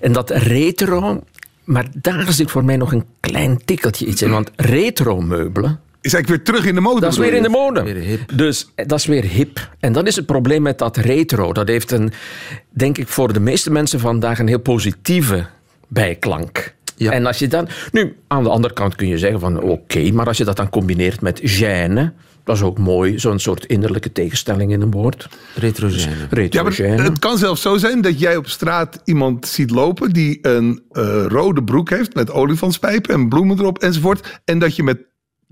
En 0.00 0.12
dat 0.12 0.30
retro... 0.30 1.20
Maar 1.64 1.86
daar 1.92 2.32
zit 2.32 2.50
voor 2.50 2.64
mij 2.64 2.76
nog 2.76 2.92
een 2.92 3.04
klein 3.20 3.64
tikkeltje 3.64 4.06
iets 4.06 4.22
in. 4.22 4.30
Want 4.30 4.50
retro-meubelen, 4.56 5.80
Is 6.00 6.12
eigenlijk 6.14 6.28
weer 6.28 6.54
terug 6.54 6.68
in 6.68 6.74
de 6.74 6.80
mode. 6.80 7.00
dat 7.00 7.12
is 7.12 7.18
weer 7.18 7.34
in 7.34 7.42
de 7.42 7.48
mode. 7.48 7.82
Weer 7.82 7.94
hip. 7.94 8.32
Dus 8.34 8.70
eh, 8.74 8.86
dat 8.86 8.98
is 8.98 9.06
weer 9.06 9.24
hip. 9.24 9.70
En 9.78 9.92
dat 9.92 10.06
is 10.06 10.16
het 10.16 10.26
probleem 10.26 10.62
met 10.62 10.78
dat 10.78 10.96
retro. 10.96 11.52
Dat 11.52 11.68
heeft 11.68 11.90
een, 11.90 12.12
denk 12.68 12.98
ik, 12.98 13.08
voor 13.08 13.32
de 13.32 13.40
meeste 13.40 13.70
mensen 13.70 14.00
vandaag 14.00 14.38
een 14.38 14.48
heel 14.48 14.58
positieve 14.60 15.46
bijklank. 15.88 16.74
Ja. 16.96 17.12
En 17.12 17.26
als 17.26 17.38
je 17.38 17.48
dan... 17.48 17.68
Nu, 17.92 18.16
aan 18.26 18.42
de 18.42 18.50
andere 18.50 18.74
kant 18.74 18.94
kun 18.94 19.08
je 19.08 19.18
zeggen 19.18 19.40
van 19.40 19.60
oké, 19.60 20.10
maar 20.12 20.26
als 20.26 20.36
je 20.36 20.44
dat 20.44 20.56
dan 20.56 20.70
combineert 20.70 21.20
met 21.20 21.40
gêne, 21.40 22.12
dat 22.44 22.56
is 22.56 22.62
ook 22.62 22.78
mooi, 22.78 23.18
zo'n 23.18 23.38
soort 23.38 23.64
innerlijke 23.64 24.12
tegenstelling 24.12 24.72
in 24.72 24.80
een 24.80 24.90
woord. 24.90 25.28
Retrogene. 25.54 26.10
Ja, 26.50 26.62
maar 26.62 26.72
Retro-gêne. 26.72 27.02
het 27.02 27.18
kan 27.18 27.38
zelfs 27.38 27.62
zo 27.62 27.76
zijn 27.76 28.00
dat 28.00 28.20
jij 28.20 28.36
op 28.36 28.48
straat 28.48 29.00
iemand 29.04 29.46
ziet 29.46 29.70
lopen 29.70 30.10
die 30.10 30.38
een 30.42 30.82
eh, 30.90 31.24
rode 31.28 31.62
broek 31.62 31.90
heeft 31.90 32.14
met 32.14 32.30
olifantspijpen 32.30 33.14
en 33.14 33.28
bloemen 33.28 33.58
erop 33.58 33.78
enzovoort. 33.78 34.40
En 34.44 34.58
dat 34.58 34.76
je 34.76 34.82
met 34.82 34.98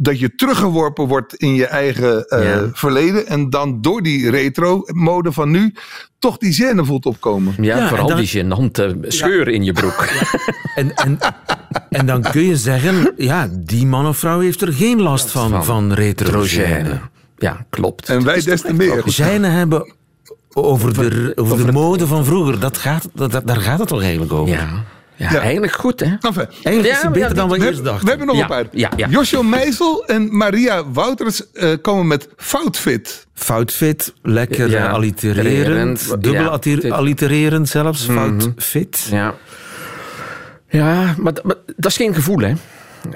dat 0.01 0.19
je 0.19 0.35
teruggeworpen 0.35 1.07
wordt 1.07 1.35
in 1.35 1.55
je 1.55 1.67
eigen 1.67 2.25
eh, 2.29 2.45
Ja. 2.45 2.69
verleden. 2.73 3.27
En 3.27 3.51
dan 3.51 3.81
door 3.81 4.03
die 4.03 4.31
retro-mode 4.31 5.33
van 5.33 5.51
nu 5.51 5.75
toch 6.19 6.37
die 6.39 6.55
gêne 6.55 6.81
voelt 6.87 7.07
opkomen. 7.07 7.55
Ja, 7.61 7.77
Ja, 7.77 7.89
vooral 7.89 8.07
dan- 8.09 8.17
die 8.17 8.29
gênante 8.45 8.97
scheur 9.09 9.49
in 9.49 9.65
je 9.65 9.73
broek. 9.73 10.07
En, 10.75 10.95
en, 10.95 11.19
en 11.91 12.07
dan 12.07 12.23
kun 12.23 12.43
je 12.47 12.57
zeggen, 12.57 13.13
ja, 13.17 13.49
die 13.53 13.87
man 13.87 14.07
of 14.07 14.17
vrouw 14.19 14.41
heeft 14.41 14.61
er 14.63 14.73
geen 14.73 15.03
last 15.03 15.31
van, 15.31 15.51
van, 15.51 15.65
van 15.65 15.93
retrogene. 15.93 17.01
Ja, 17.39 17.67
klopt. 17.71 18.09
En 18.09 18.25
wij 18.25 18.43
des 18.43 18.61
te 18.61 18.73
meer. 18.75 19.03
Gijne 19.05 19.47
hebben 19.47 19.93
over 20.53 20.95
de, 20.95 21.33
over 21.37 21.67
de 21.67 21.73
mode 21.73 22.07
van 22.07 22.25
vroeger. 22.25 22.61
Dat 22.61 22.77
gaat, 22.77 23.09
dat, 23.15 23.33
dat- 23.33 23.47
daar 23.47 23.61
gaat 23.61 23.79
het 23.79 23.89
toch 23.89 24.03
eigenlijk 24.03 24.33
over? 24.33 24.55
Ja, 24.55 24.85
ja, 25.19 25.31
Ja. 25.33 25.41
eigenlijk 25.41 25.73
goed, 25.73 26.01
hè? 26.01 26.07
Enfin, 26.21 26.47
Eigenlijk 26.63 26.85
is 26.85 26.89
Ja, 26.89 27.03
het 27.03 27.13
beter 27.13 27.29
ja, 27.29 27.35
dan 27.35 27.49
we 27.51 27.59
we, 27.59 27.67
eerst 27.67 27.85
dachten. 27.85 28.03
we 28.05 28.09
hebben 28.09 28.27
nog 28.27 28.37
Ja, 28.37 28.43
een 28.43 28.49
paar. 28.49 28.65
ja, 28.73 28.91
ja. 28.97 29.09
Joshua 29.09 29.43
Meisel 29.43 30.07
en 30.07 30.37
Maria 30.37 30.91
Wouters 30.93 31.53
eh, 31.53 31.71
komen 31.83 32.07
met 32.07 32.29
Foutfit. 32.37 33.27
Foutfit, 33.35 34.13
lekker 34.23 34.71
Ja, 34.71 34.89
allitererend, 34.89 36.23
dubbel 36.23 36.59
allitererend 36.91 37.69
zelfs, 37.69 38.05
foutfit. 38.05 39.07
Ja. 39.11 39.35
Ja, 40.69 41.15
maar, 41.19 41.33
dat 41.77 41.91
is 41.91 41.97
geen 41.97 42.15
gevoel, 42.15 42.39
hè? 42.39 42.53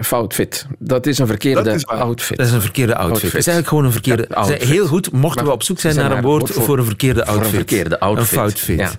Foutfit. 0.01 0.67
Dat 0.79 1.07
is 1.07 1.19
een 1.19 1.27
verkeerde 1.27 1.63
Dat 1.63 1.75
is 1.75 1.85
waar. 1.85 1.99
outfit. 2.01 2.37
Dat 2.37 2.47
is 2.47 2.53
een 2.53 2.61
verkeerde 2.61 2.95
outfit. 2.95 3.11
Outfit. 3.13 3.31
Het 3.33 3.41
is 3.41 3.47
eigenlijk 3.47 3.69
gewoon 3.69 3.85
een 3.85 3.93
verkeerde... 3.93 4.27
Ja, 4.29 4.35
outfit. 4.37 4.63
Heel 4.63 4.87
goed, 4.87 5.13
mochten 5.13 5.45
we 5.45 5.51
op 5.53 5.63
zoek 5.63 5.79
zijn 5.81 5.93
zijn 5.93 6.09
naar 6.09 6.17
een 6.19 6.25
woord 6.25 6.51
voor- 6.51 6.63
voor 6.65 6.79
een 6.79 6.85
verkeerde 6.85 7.21
voor 7.21 7.29
een 7.35 7.39
outfit. 7.41 7.55
verkeerde 7.57 8.01
outfit. 8.01 8.31
Een 8.31 8.39
foutfit. 8.39 8.79
Ja. 8.79 8.91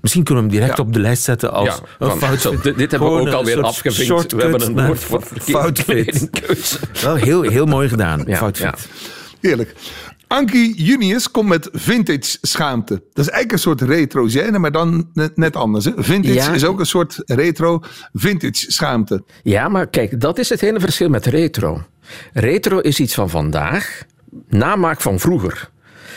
Misschien 0.00 0.24
kunnen 0.24 0.44
we 0.44 0.50
hem 0.50 0.58
direct 0.60 0.78
Ja. 0.78 0.84
op 0.84 0.92
de 0.92 1.00
lijst 1.00 1.22
zetten 1.22 1.52
als 1.52 1.66
Ja, 1.98 2.06
een 2.06 2.18
van- 2.18 2.38
zo, 2.38 2.50
dit, 2.62 2.78
dit 2.78 2.90
hebben 2.90 3.14
we 3.14 3.20
ook 3.20 3.28
alweer 3.28 3.62
afgevinkt. 3.62 4.32
We 4.32 4.42
hebben 4.42 4.62
een 4.78 4.86
woord 4.86 4.98
voor 5.04 5.22
foutfit. 5.40 6.30
Wel 7.02 7.14
heel, 7.14 7.42
heel 7.42 7.66
mooi 7.66 7.88
gedaan, 7.88 8.22
Ja, 8.26 8.36
foutfit. 8.36 8.88
ja. 8.90 9.08
Heerlijk. 9.40 9.74
Ankie 10.26 10.82
Junius 10.84 11.30
komt 11.30 11.48
met 11.48 11.68
vintage 11.72 12.38
schaamte. 12.42 12.94
Dat 12.94 13.24
is 13.26 13.30
eigenlijk 13.30 13.52
een 13.52 13.58
soort 13.58 13.80
retro 13.80 14.28
gêne, 14.28 14.58
maar 14.58 14.72
dan 14.72 15.10
net, 15.14 15.36
net 15.36 15.56
anders. 15.56 15.84
Hè? 15.84 15.92
Vintage 15.96 16.34
Ja. 16.34 16.52
is 16.52 16.64
ook 16.64 16.78
een 16.80 16.86
soort 16.86 17.22
retro 17.26 17.80
vintage 18.12 18.72
schaamte. 18.72 19.22
Ja, 19.42 19.68
maar 19.68 19.86
kijk, 19.86 20.20
dat 20.20 20.38
is 20.38 20.48
het 20.48 20.60
hele 20.60 20.80
verschil 20.80 21.08
met 21.08 21.26
retro. 21.26 21.82
Retro 22.32 22.78
is 22.78 23.00
iets 23.00 23.14
van 23.14 23.30
vandaag, 23.30 24.02
namaak 24.48 25.00
van 25.00 25.18
vroeger. 25.18 25.70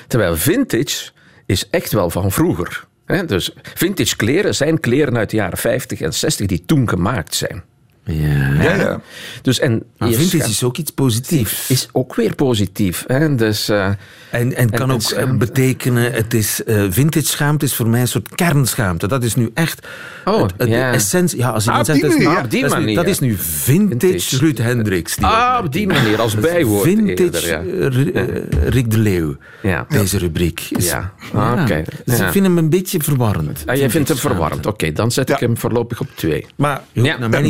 Terwijl 0.07 0.35
vintage 0.37 1.11
is 1.45 1.69
echt 1.69 1.91
wel 1.91 2.09
van 2.09 2.31
vroeger. 2.31 2.87
Dus 3.25 3.51
vintage 3.73 4.15
kleren 4.15 4.55
zijn 4.55 4.79
kleren 4.79 5.17
uit 5.17 5.29
de 5.29 5.35
jaren 5.35 5.57
50 5.57 6.01
en 6.01 6.13
60 6.13 6.47
die 6.47 6.63
toen 6.65 6.89
gemaakt 6.89 7.35
zijn. 7.35 7.63
Ja. 8.05 8.53
Ja, 8.63 8.75
ja. 8.75 9.01
Dus 9.41 9.59
en 9.59 9.83
Maar 9.97 10.09
je 10.09 10.15
vintage 10.15 10.49
is 10.49 10.63
ook 10.63 10.77
iets 10.77 10.91
positiefs. 10.91 11.69
is 11.69 11.87
ook 11.91 12.15
weer 12.15 12.35
positief. 12.35 13.03
Hè? 13.07 13.35
Dus, 13.35 13.69
eh, 13.69 13.85
En, 14.29 14.55
en 14.55 14.69
kan 14.69 14.89
en 14.89 14.95
ook 14.95 15.01
schaamte. 15.01 15.31
eh, 15.31 15.37
betekenen, 15.37 16.11
het 16.13 16.33
is 16.33 16.63
eh, 16.63 16.83
vintage 16.89 17.25
schaamte 17.25 17.65
is 17.65 17.75
voor 17.75 17.87
mij 17.87 18.01
een 18.01 18.07
soort 18.07 18.35
kernschaamte. 18.35 19.07
Dat 19.07 19.23
is 19.23 19.35
nu 19.35 19.51
echt 19.53 19.87
Oh, 20.25 20.41
het, 20.41 20.51
het- 20.57 20.59
de 20.59 20.67
ja. 20.75 20.93
essentie. 20.93 21.37
Ja, 21.37 21.49
als 21.49 21.67
Ah, 21.67 21.77
iemand 21.77 21.87
op 21.89 21.93
die 21.93 22.01
zegt, 22.03 22.23
dat 22.23 22.33
is, 22.37 22.43
op 22.43 22.49
die 22.51 22.61
dat 22.61 22.69
is 22.71 22.75
nu- 22.75 22.79
manier. 22.81 22.95
dat 22.95 23.07
is 23.07 23.19
nu 23.19 23.35
vintage, 23.37 24.11
Vintage. 24.19 24.37
Ruud 24.37 24.57
Hendricks. 24.57 25.15
die 25.15 25.25
ah, 25.25 25.63
op 25.65 25.71
die 25.71 25.87
manier, 25.87 26.21
als 26.21 26.35
bijwoord. 26.51 26.83
Vintage 26.83 27.23
eerder, 27.23 27.47
ja. 27.47 27.87
Ri- 27.89 28.45
Rick 28.69 28.91
de 28.91 28.97
Leeuw, 28.97 29.35
Ja. 29.61 29.85
deze 29.89 30.17
rubriek. 30.17 30.67
Is, 30.69 30.85
Ja. 30.85 31.13
Ah, 31.33 31.59
oké. 31.61 31.83
Dus 32.05 32.17
Ja. 32.17 32.25
ik 32.25 32.31
vind 32.31 32.45
hem 32.45 32.57
een 32.57 32.69
beetje 32.69 32.99
verwarrend. 33.01 33.63
Ah, 33.65 33.75
jij 33.75 33.89
vindt 33.89 34.07
hem 34.07 34.17
verwarrend. 34.17 34.65
Oké, 34.65 34.91
dan 34.91 35.11
zet 35.11 35.29
ik 35.29 35.37
hem 35.39 35.57
voorlopig 35.57 35.99
op 35.99 36.07
twee. 36.15 36.45
Maar 36.55 36.81
je 36.91 37.01
naar 37.01 37.29
mij 37.29 37.41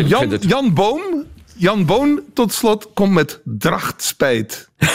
nee. 0.00 0.10
Jan, 0.10 0.30
het- 0.30 0.44
Jan 0.44 0.74
Boom 0.74 1.24
Jan 1.56 1.86
Boon, 1.86 2.20
tot 2.34 2.52
slot, 2.52 2.88
komt 2.94 3.12
met 3.12 3.40
drachtspijt. 3.44 4.68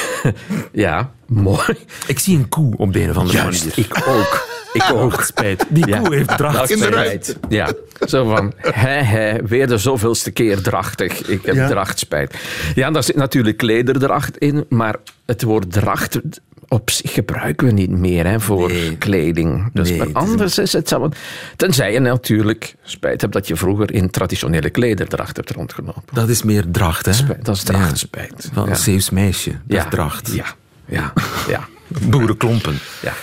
Ja, 0.71 1.11
mooi. 1.27 1.75
Ik 2.07 2.19
zie 2.19 2.37
een 2.37 2.49
koe 2.49 2.77
op 2.77 2.93
de 2.93 3.01
een 3.03 3.09
of 3.09 3.17
andere 3.17 3.37
Juist, 3.37 3.59
manier. 3.61 3.79
ik 3.79 4.07
ook. 4.07 4.47
Ik 4.73 4.83
ook. 5.01 5.21
Spijt. 5.21 5.65
Die 5.69 5.87
Ja. 5.87 5.99
koe 5.99 6.15
heeft 6.15 6.37
drachtspijt. 6.37 6.69
Inderdaad. 6.69 7.35
Ja, 7.49 7.73
zo 8.07 8.23
van, 8.29 8.53
hè, 8.57 8.89
hè, 9.01 9.43
weer 9.45 9.67
de 9.67 9.77
zoveelste 9.77 10.31
keer 10.31 10.61
drachtig. 10.61 11.21
Ik 11.27 11.45
heb 11.45 11.55
Ja. 11.55 11.67
drachtspijt. 11.67 12.35
Ja, 12.75 12.91
daar 12.91 13.03
zit 13.03 13.15
natuurlijk 13.15 13.57
klederdracht 13.57 14.37
in, 14.37 14.65
maar 14.69 14.95
het 15.25 15.43
woord 15.43 15.71
dracht 15.71 16.19
op 16.67 16.89
zich 16.89 17.13
gebruiken 17.13 17.67
we 17.67 17.73
niet 17.73 17.89
meer 17.89 18.25
hè, 18.27 18.39
voor 18.39 18.67
Nee. 18.67 18.97
kleding. 18.97 19.69
Dus 19.73 19.89
Nee, 19.89 19.97
maar 19.97 20.07
anders 20.13 20.57
is 20.57 20.73
het 20.73 20.87
zo. 20.89 21.09
Tenzij 21.55 21.93
je 21.93 21.99
natuurlijk 21.99 22.75
spijt 22.83 23.21
hebt 23.21 23.33
dat 23.33 23.47
je 23.47 23.55
vroeger 23.55 23.93
in 23.93 24.09
traditionele 24.09 24.69
klederdracht 24.69 25.35
hebt 25.35 25.51
rondgelopen. 25.51 26.01
Dat 26.13 26.29
is 26.29 26.43
meer 26.43 26.63
dracht, 26.71 27.05
hè? 27.05 27.13
Spijt, 27.13 27.45
dat 27.45 27.55
is 27.55 27.63
drachtspijt. 27.63 28.33
Ja, 28.43 28.49
van 28.53 28.63
Ja. 28.63 28.69
een 28.69 28.75
Zeeuws 28.75 29.09
meisje. 29.09 29.51
Dat 29.67 29.83
is 29.83 29.89
dracht. 29.89 30.31
Ja, 30.33 30.45
ja, 30.85 31.13
ja. 31.47 31.67
Boerenklompen. 32.09 32.79
ja. 33.01 33.13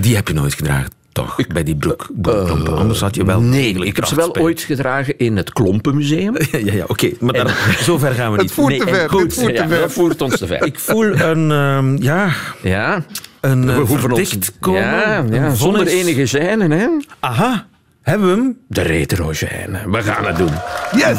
Die 0.00 0.14
heb 0.14 0.28
je 0.28 0.34
nooit 0.34 0.54
gedragen, 0.54 0.90
toch? 1.14 1.36
Bij 1.46 1.62
die 1.62 1.76
broek. 1.76 2.06
Boerenklompen. 2.12 2.76
Anders 2.76 3.00
had 3.00 3.14
je 3.14 3.24
wel 3.24 3.40
Nee, 3.40 3.74
ik 3.84 3.96
heb 3.96 4.04
ze 4.04 4.14
wel 4.14 4.36
ooit 4.36 4.60
gedragen 4.60 5.18
in 5.18 5.36
het 5.36 5.52
Klompenmuseum. 5.52 6.36
Ja, 6.52 6.58
ja, 6.58 6.72
ja 6.72 6.84
oké. 6.86 7.10
Maar 7.20 7.32
daar, 7.32 7.76
zover 7.86 8.12
gaan 8.12 8.30
we 8.30 8.36
Het 8.36 8.42
niet. 8.42 8.52
voert 8.52 8.78
te 8.78 8.84
en 8.84 8.94
ver. 8.94 9.08
goed. 9.10 9.34
Voert 9.34 9.54
te 9.56 9.62
Ja, 9.62 9.68
ver. 9.68 9.80
dat 9.80 9.92
voert 9.92 10.22
ons 10.22 10.38
te 10.38 10.46
ver. 10.46 10.64
Ik 10.64 10.78
voel 10.78 11.04
een, 11.20 11.50
ehm, 11.52 12.02
ja, 12.02 12.28
Ja, 12.62 13.04
een 13.40 13.66
we 13.66 13.72
uh, 13.72 13.76
hoeven 13.78 14.12
ons... 14.12 14.28
verdikt 14.28 14.52
komen. 14.60 14.80
Ja, 14.80 15.18
een 15.18 15.32
ja 15.34 15.54
zonder 15.54 15.86
enige 15.86 16.38
gêne, 16.38 16.68
hè. 16.72 16.86
Aha, 17.20 17.66
hebben 18.02 18.26
we 18.28 18.34
hem? 18.34 18.58
De 18.68 18.82
retrogène. 18.82 19.90
We 19.90 20.02
gaan 20.02 20.24
het 20.26 20.36
doen. 20.36 20.52
Yes! 20.96 21.18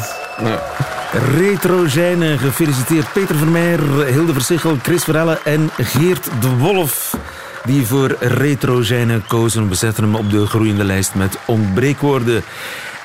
Retrogène, 1.36 2.38
gefeliciteerd. 2.38 3.12
Peter 3.12 3.36
Vermeer, 3.36 3.80
Hilde 4.06 4.32
Versichel, 4.32 4.76
Chris 4.82 5.04
Verelle 5.04 5.38
en 5.44 5.70
Geert 5.76 6.28
de 6.40 6.48
Wolf. 6.48 7.16
Die 7.66 7.86
voor 7.86 8.16
Retrogène 8.20 9.20
kozen, 9.28 9.68
We 9.68 9.74
zetten 9.74 10.02
hem 10.04 10.14
op 10.14 10.30
de 10.30 10.46
groeiende 10.46 10.84
lijst 10.84 11.14
met 11.14 11.38
ontbreekwoorden. 11.46 12.42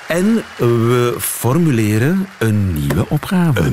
En 0.07 0.43
we 0.57 1.15
formuleren 1.19 2.27
een 2.39 2.73
nieuwe 2.73 3.05
opgave. 3.09 3.71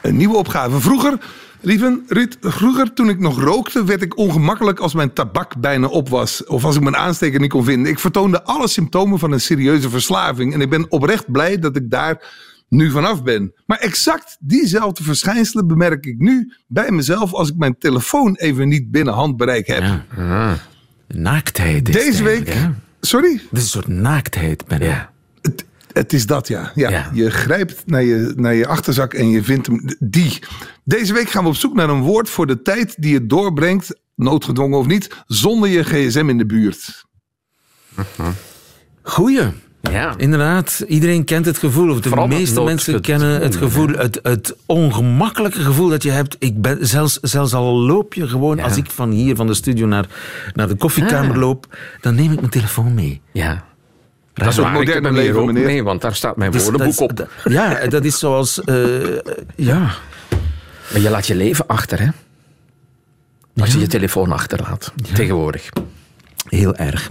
Een 0.00 0.16
nieuwe 0.16 0.36
opgave. 0.36 0.80
Vroeger, 0.80 1.18
lieven 1.60 2.04
Ruud, 2.08 2.36
vroeger 2.40 2.92
toen 2.92 3.08
ik 3.08 3.18
nog 3.18 3.40
rookte, 3.40 3.84
werd 3.84 4.02
ik 4.02 4.16
ongemakkelijk 4.18 4.78
als 4.78 4.94
mijn 4.94 5.12
tabak 5.12 5.56
bijna 5.56 5.86
op 5.86 6.08
was. 6.08 6.44
Of 6.44 6.64
als 6.64 6.76
ik 6.76 6.82
mijn 6.82 6.96
aansteker 6.96 7.40
niet 7.40 7.50
kon 7.50 7.64
vinden. 7.64 7.92
Ik 7.92 7.98
vertoonde 7.98 8.42
alle 8.42 8.68
symptomen 8.68 9.18
van 9.18 9.32
een 9.32 9.40
serieuze 9.40 9.90
verslaving. 9.90 10.54
En 10.54 10.60
ik 10.60 10.70
ben 10.70 10.86
oprecht 10.88 11.32
blij 11.32 11.58
dat 11.58 11.76
ik 11.76 11.90
daar 11.90 12.22
nu 12.72 12.90
vanaf 12.90 13.22
ben. 13.22 13.52
Maar 13.66 13.78
exact 13.78 14.36
diezelfde 14.40 15.02
verschijnselen 15.02 15.66
bemerk 15.66 16.06
ik 16.06 16.18
nu 16.18 16.52
bij 16.66 16.90
mezelf 16.90 17.32
als 17.32 17.48
ik 17.48 17.56
mijn 17.56 17.78
telefoon 17.78 18.34
even 18.34 18.68
niet 18.68 18.90
binnen 18.90 19.14
handbereik 19.14 19.66
heb. 19.66 19.82
Ja. 20.16 20.58
Naaktheid. 21.08 21.88
is 21.88 21.94
Deze 21.94 22.22
week. 22.22 22.56
Sorry? 23.00 23.32
Het 23.32 23.58
is 23.58 23.62
een 23.62 23.68
soort 23.68 23.86
naaktheid 23.86 24.66
bijna. 24.66 24.84
Ja. 24.84 25.12
Het, 25.42 25.64
het 25.92 26.12
is 26.12 26.26
dat, 26.26 26.48
ja. 26.48 26.72
ja. 26.74 26.90
Ja. 26.90 27.10
Je 27.14 27.30
grijpt 27.30 27.82
naar 27.86 28.02
je, 28.02 28.32
naar 28.36 28.54
je 28.54 28.66
achterzak 28.66 29.14
en 29.14 29.28
je 29.28 29.42
vindt 29.42 29.66
hem. 29.66 29.96
Die. 29.98 30.38
Deze 30.84 31.12
week 31.12 31.30
gaan 31.30 31.42
we 31.42 31.48
op 31.48 31.56
zoek 31.56 31.74
naar 31.74 31.88
een 31.88 32.02
woord 32.02 32.30
voor 32.30 32.46
de 32.46 32.62
tijd 32.62 32.94
die 33.02 33.12
je 33.12 33.26
doorbrengt, 33.26 34.00
noodgedwongen 34.14 34.78
of 34.78 34.86
niet, 34.86 35.24
zonder 35.26 35.68
je 35.68 35.82
gsm 35.84 36.28
in 36.28 36.38
de 36.38 36.46
buurt. 36.46 37.04
Goeie. 39.02 39.48
Ja. 39.90 40.14
Inderdaad, 40.16 40.84
iedereen 40.88 41.24
kent 41.24 41.46
het 41.46 41.58
gevoel, 41.58 41.90
of 41.90 42.00
de 42.00 42.08
Vooral 42.08 42.26
meeste 42.26 42.62
mensen 42.62 43.00
kennen 43.00 43.40
het 43.40 43.56
gevoel, 43.56 43.88
het, 43.88 44.18
het 44.22 44.56
ongemakkelijke 44.66 45.60
gevoel 45.60 45.88
dat 45.88 46.02
je 46.02 46.10
hebt. 46.10 46.36
Ik 46.38 46.60
ben, 46.60 46.86
zelfs, 46.86 47.18
zelfs 47.20 47.54
al 47.54 47.74
loop 47.78 48.14
je 48.14 48.28
gewoon, 48.28 48.60
als 48.60 48.76
ik 48.76 48.90
van 48.90 49.10
hier, 49.10 49.36
van 49.36 49.46
de 49.46 49.54
studio 49.54 49.86
naar, 49.86 50.06
naar 50.54 50.68
de 50.68 50.74
koffiekamer 50.74 51.30
Ah. 51.34 51.40
loop, 51.40 51.76
dan 52.00 52.14
neem 52.14 52.32
ik 52.32 52.38
mijn 52.38 52.50
telefoon 52.50 52.94
mee. 52.94 53.20
Ja. 53.32 53.64
Dat 54.34 54.48
is 54.48 54.58
ik 54.58 54.72
moderne 54.72 55.12
leven, 55.12 55.40
ook 55.40 55.46
meneer. 55.46 55.64
mee, 55.64 55.82
want 55.82 56.00
daar 56.00 56.14
staat 56.14 56.36
mijn 56.36 56.50
Dus 56.52 56.62
woordenboek 56.62 57.00
op. 57.00 57.16
dat- 57.16 57.28
ja, 57.44 57.86
dat 57.86 58.04
is 58.04 58.18
zoals, 58.18 58.64
eh, 58.64 58.76
ja, 59.56 59.78
Maar 60.92 61.00
je 61.00 61.10
laat 61.10 61.26
je 61.26 61.34
leven 61.34 61.66
achter, 61.66 62.00
hè. 62.00 62.08
Als 63.60 63.72
je 63.72 63.78
je 63.78 63.86
telefoon 63.86 64.32
achterlaat, 64.32 64.92
tegenwoordig. 65.14 65.68
heel 66.48 66.74
erg. 66.76 67.10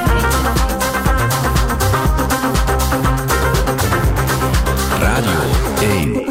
Radio 5.00 5.71
1. 5.82 6.22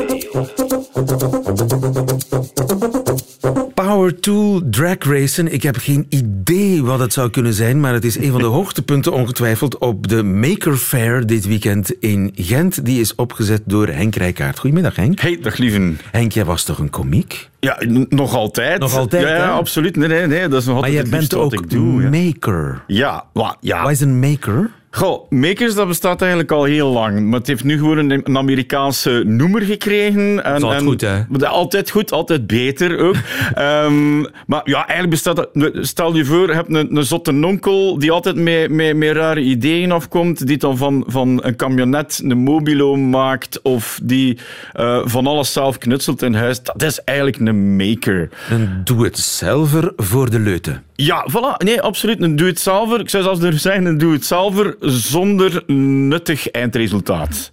Power 3.88 4.20
Tool 4.20 4.62
Drag 4.70 4.96
Racen. 5.00 5.54
Ik 5.54 5.64
heb 5.64 5.78
geen 5.78 6.06
idee 6.10 6.84
wat 6.84 7.00
het 7.00 7.14
zou 7.14 7.30
kunnen 7.30 7.54
zijn, 7.54 7.80
maar 7.80 7.94
het 7.94 8.06
is 8.06 8.18
een 8.18 8.32
van 8.32 8.42
de 8.42 8.48
hoogtepunten 8.58 9.14
ongetwijfeld 9.14 9.78
op 9.78 10.08
de 10.08 10.24
Maker 10.24 10.76
Fair 10.76 11.26
dit 11.26 11.48
weekend 11.48 11.92
in 12.00 12.32
Gent. 12.36 12.86
Die 12.86 13.00
is 13.00 13.16
opgezet 13.16 13.62
door 13.66 13.88
Henk 13.88 14.16
Rijkaard. 14.16 14.60
Goedemiddag, 14.60 14.96
Henk. 14.96 15.20
Hey, 15.20 15.38
dag 15.42 15.58
lieven. 15.58 16.00
Henk, 16.12 16.32
jij 16.32 16.46
was 16.46 16.64
toch 16.64 16.80
een 16.80 16.90
komiek? 16.90 17.50
Ja, 17.60 17.78
nog 18.10 18.36
altijd. 18.36 18.80
Nog 18.80 18.96
altijd, 18.98 19.24
Ja, 19.24 19.36
ja, 19.36 19.50
absoluut. 19.50 19.96
Nee, 19.96 20.08
nee, 20.08 20.28
nee. 20.28 20.48
Dat 20.48 20.60
is 20.62 20.66
nog 20.66 20.76
Maar 20.76 20.84
altijd 20.84 20.94
jij 20.94 21.02
het 21.02 21.30
bent 21.30 21.34
ook 21.36 21.54
ik 21.54 21.70
doe. 21.70 22.02
Ja. 22.02 22.10
maker. 22.10 22.84
Ja, 22.88 23.26
wa- 23.34 23.58
ja. 23.60 23.82
Wat 23.84 23.92
is 23.92 24.00
een 24.02 24.20
maker? 24.20 24.70
Goh, 24.94 25.30
Makers, 25.32 25.76
dat 25.76 25.88
bestaat 25.88 26.22
eigenlijk 26.22 26.52
al 26.52 26.64
heel 26.64 26.90
lang. 26.92 27.26
Maar 27.30 27.40
het 27.40 27.48
heeft 27.48 27.64
nu 27.64 27.78
gewoon 27.78 27.98
een, 27.98 28.22
een 28.24 28.38
Amerikaanse 28.38 29.24
noemer 29.26 29.62
gekregen. 29.62 30.44
En, 30.44 30.56
is 30.56 30.62
altijd 30.64 30.82
goed, 30.84 31.02
hè? 31.02 31.20
maar 31.30 31.46
Altijd 31.46 31.90
goed, 31.90 32.12
altijd 32.12 32.48
beter 32.48 32.98
ook. 33.00 33.16
Ehm, 33.72 34.20
maar 34.46 34.62
ja, 34.64 34.78
eigenlijk 34.78 35.10
bestaat 35.10 35.36
dat... 35.36 35.50
Stel 35.74 36.16
je 36.16 36.26
voor, 36.26 36.48
je 36.48 36.54
hebt 36.54 36.74
een, 36.74 36.96
een 36.96 37.04
zotte 37.04 37.32
onkel 37.32 38.00
die 38.00 38.12
altijd 38.12 38.36
met, 38.36 38.70
met, 38.70 38.96
met 38.96 39.12
rare 39.12 39.42
ideeën 39.42 39.92
afkomt, 39.92 40.48
die 40.48 40.58
dan 40.58 40.78
van, 40.78 41.04
van 41.08 41.40
een 41.44 41.56
camionet 41.56 42.22
een 42.24 42.38
mobilo 42.38 42.96
maakt 42.96 43.62
of 43.62 44.00
die 44.04 44.38
eh, 44.74 45.02
van 45.04 45.28
alles 45.28 45.54
zelf 45.54 45.78
knutselt 45.78 46.22
in 46.22 46.34
huis. 46.34 46.64
Dat 46.64 46.84
is 46.84 47.04
eigenlijk 47.04 47.38
een 47.40 47.76
maker. 47.76 48.30
Een 48.50 48.82
doe-het-zelver 48.84 49.94
voor 49.96 50.30
de 50.30 50.40
leuten. 50.40 50.84
Ja, 50.96 51.28
voilà. 51.30 51.58
Nee, 51.58 51.82
absoluut. 51.82 52.22
Een 52.22 52.36
doe-het-zelver. 52.36 53.00
Ik 53.00 53.10
zou 53.10 53.24
zelfs 53.24 53.40
durven 53.40 53.60
zeggen, 53.60 53.86
een 53.86 53.98
doe-het-zelver 53.98 54.76
zonder 54.80 55.64
nuttig 55.68 56.52
eindresultaat. 56.52 57.52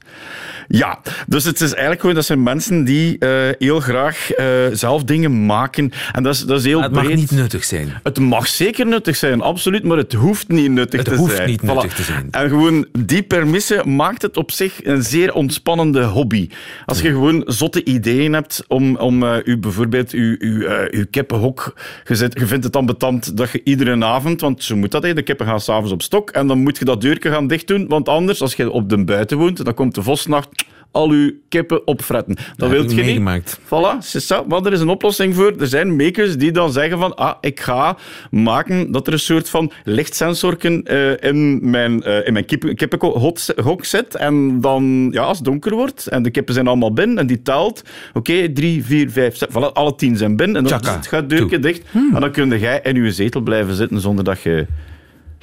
Ja, 0.69 0.99
dus 1.27 1.45
het 1.45 1.61
is 1.61 1.71
eigenlijk 1.71 2.01
gewoon, 2.01 2.15
dat 2.15 2.25
zijn 2.25 2.43
mensen 2.43 2.85
die 2.85 3.19
eh, 3.19 3.31
heel 3.59 3.81
graag 3.81 4.31
eh, 4.33 4.47
zelf 4.73 5.05
dingen 5.05 5.47
maken. 5.47 5.93
En 6.13 6.23
dat 6.23 6.35
is, 6.35 6.41
dat 6.41 6.59
is 6.59 6.65
heel 6.65 6.79
Maar 6.79 6.85
het 6.89 6.95
mag 6.97 7.05
breed. 7.05 7.17
niet 7.17 7.31
nuttig 7.31 7.65
zijn. 7.65 7.93
Het 8.03 8.19
mag 8.19 8.47
zeker 8.47 8.87
nuttig 8.87 9.17
zijn, 9.17 9.41
absoluut, 9.41 9.85
maar 9.85 9.97
het 9.97 10.13
hoeft 10.13 10.49
niet 10.49 10.71
nuttig 10.71 11.01
Het 11.01 11.09
te 11.09 11.15
hoeft 11.17 11.37
zijn. 11.37 11.49
niet 11.49 11.63
nuttig 11.63 11.95
te 11.95 12.03
zijn. 12.03 12.29
En 12.31 12.49
gewoon 12.49 12.87
die 12.99 13.23
permisse 13.23 13.83
maakt 13.87 14.23
het 14.23 14.37
op 14.37 14.51
zich 14.51 14.85
een 14.85 15.03
zeer 15.03 15.35
ontspannende 15.35 16.03
hobby. 16.03 16.49
Als 16.87 17.01
je 17.01 17.09
gewoon 17.09 17.43
zotte 17.47 17.85
ideeën 17.85 18.33
hebt 18.33 18.65
om, 18.67 18.97
om 18.97 19.23
eh, 19.23 19.37
u 19.45 19.59
bijvoorbeeld 19.59 20.11
uw, 20.13 20.37
uw, 20.39 20.69
uw 20.91 21.05
kippenhok, 21.11 21.75
je, 22.05 22.15
zit, 22.15 22.39
je 22.39 22.47
vindt 22.47 22.65
het 22.65 22.73
dan 22.73 22.87
betant 22.87 23.37
dat 23.37 23.51
je 23.51 23.61
iedere 23.65 24.05
avond, 24.05 24.41
want 24.41 24.65
zo 24.65 24.77
moet 24.77 24.91
dat, 24.91 25.03
hè, 25.03 25.15
de 25.15 25.23
kippen 25.23 25.47
gaan 25.47 25.61
s'avonds 25.61 25.93
op 25.93 26.03
stok, 26.03 26.31
en 26.31 26.47
dan 26.47 26.59
moet 26.59 26.79
je 26.79 26.85
dat 26.85 27.01
deurtje 27.01 27.31
gaan 27.31 27.47
dichtdoen, 27.47 27.89
want 27.89 28.09
anders, 28.09 28.43
als 28.43 28.55
je 28.55 28.71
op 28.71 28.89
de 28.89 29.05
buiten 29.05 29.39
woont, 29.39 29.65
dan 29.65 29.75
komt 29.75 29.95
de 29.95 30.03
vosnacht 30.03 30.49
al 30.91 31.11
uw 31.11 31.33
kippen 31.49 31.87
opfretten. 31.87 32.35
Dat 32.35 32.71
heb 32.71 32.79
wilt 32.79 32.95
je 32.95 33.03
niet. 33.03 33.59
Voilà, 33.65 33.99
c'est 34.01 34.33
ça. 34.33 34.47
Maar 34.49 34.63
er 34.63 34.73
is 34.73 34.81
een 34.81 34.89
oplossing 34.89 35.35
voor. 35.35 35.53
Er 35.59 35.67
zijn 35.67 35.97
makers 35.97 36.37
die 36.37 36.53
dan 36.53 36.73
zeggen 36.73 36.99
van, 36.99 37.17
ah, 37.17 37.37
ik 37.41 37.61
ga 37.61 37.97
maken 38.31 38.93
dat 38.93 39.07
er 39.07 39.13
een 39.13 39.19
soort 39.19 39.49
van 39.49 39.73
lichtsensorken 39.85 40.83
eh, 40.85 41.31
in 41.31 41.71
mijn, 41.71 42.03
eh, 42.03 42.27
in 42.27 42.33
mijn 42.33 42.45
kippen, 42.45 42.77
kippenhok 42.77 43.85
zit. 43.85 44.15
En 44.15 44.61
dan, 44.61 45.09
ja, 45.13 45.23
als 45.23 45.37
het 45.37 45.47
donker 45.47 45.75
wordt 45.75 46.07
en 46.07 46.23
de 46.23 46.31
kippen 46.31 46.55
zijn 46.55 46.67
allemaal 46.67 46.93
binnen 46.93 47.19
en 47.19 47.27
die 47.27 47.43
telt, 47.43 47.83
oké, 48.13 48.53
drie, 48.53 48.85
vier, 48.85 49.11
vijf, 49.11 49.37
zes, 49.37 49.49
voilà, 49.49 49.73
alle 49.73 49.95
tien 49.95 50.17
zijn 50.17 50.37
binnen. 50.37 50.57
En 50.57 50.63
dan 50.65 50.85
gaat 50.85 51.11
het 51.11 51.31
deurtje 51.31 51.59
dicht. 51.59 51.83
En 52.15 52.21
dan 52.21 52.31
kun 52.31 52.59
jij 52.59 52.81
in 52.83 53.05
je 53.05 53.13
zetel 53.13 53.41
blijven 53.41 53.75
zitten 53.75 54.01
zonder 54.01 54.25
dat 54.25 54.43
je... 54.43 54.67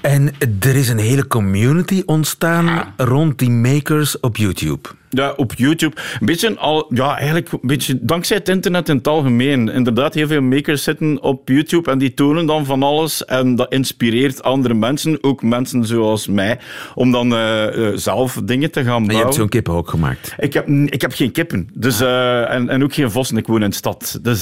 En 0.01 0.31
er 0.59 0.75
is 0.75 0.89
een 0.89 0.97
hele 0.97 1.27
community 1.27 2.03
ontstaan 2.05 2.93
rond 2.97 3.39
die 3.39 3.49
makers 3.49 4.19
op 4.19 4.37
YouTube. 4.37 4.89
Ja, 5.09 5.33
op 5.35 5.53
YouTube. 5.55 5.95
Een 6.19 6.25
beetje 6.25 6.57
al, 6.57 6.85
ja, 6.89 7.17
eigenlijk 7.17 7.51
een 7.51 7.59
beetje 7.61 7.97
dankzij 8.01 8.37
het 8.37 8.49
internet 8.49 8.89
in 8.89 8.97
het 8.97 9.07
algemeen. 9.07 9.69
Inderdaad, 9.69 10.13
heel 10.13 10.27
veel 10.27 10.41
makers 10.41 10.83
zitten 10.83 11.21
op 11.21 11.49
YouTube 11.49 11.91
en 11.91 11.97
die 11.97 12.13
tonen 12.13 12.45
dan 12.45 12.65
van 12.65 12.83
alles. 12.83 13.25
En 13.25 13.55
dat 13.55 13.71
inspireert 13.71 14.43
andere 14.43 14.73
mensen, 14.73 15.17
ook 15.23 15.43
mensen 15.43 15.85
zoals 15.85 16.27
mij, 16.27 16.59
om 16.95 17.11
dan 17.11 17.33
eh, 17.33 17.87
eh, 17.87 17.97
zelf 17.97 18.41
dingen 18.43 18.71
te 18.71 18.83
gaan 18.83 18.95
En 18.95 19.01
je 19.01 19.05
bouwen. 19.07 19.25
hebt 19.25 19.37
zo'n 19.37 19.49
kippen 19.49 19.73
ook 19.73 19.89
gemaakt. 19.89 20.35
Ik 20.37 20.53
heb, 20.53 20.67
ik 20.67 21.01
heb 21.01 21.13
geen 21.13 21.31
kippen. 21.31 21.69
Dus, 21.73 22.01
eh, 22.01 22.51
en, 22.51 22.69
en 22.69 22.83
ook 22.83 22.93
geen 22.93 23.11
vossen. 23.11 23.37
Ik 23.37 23.47
woon 23.47 23.63
in 23.63 23.69
de 23.69 23.75
stad. 23.75 24.19
Dus, 24.21 24.39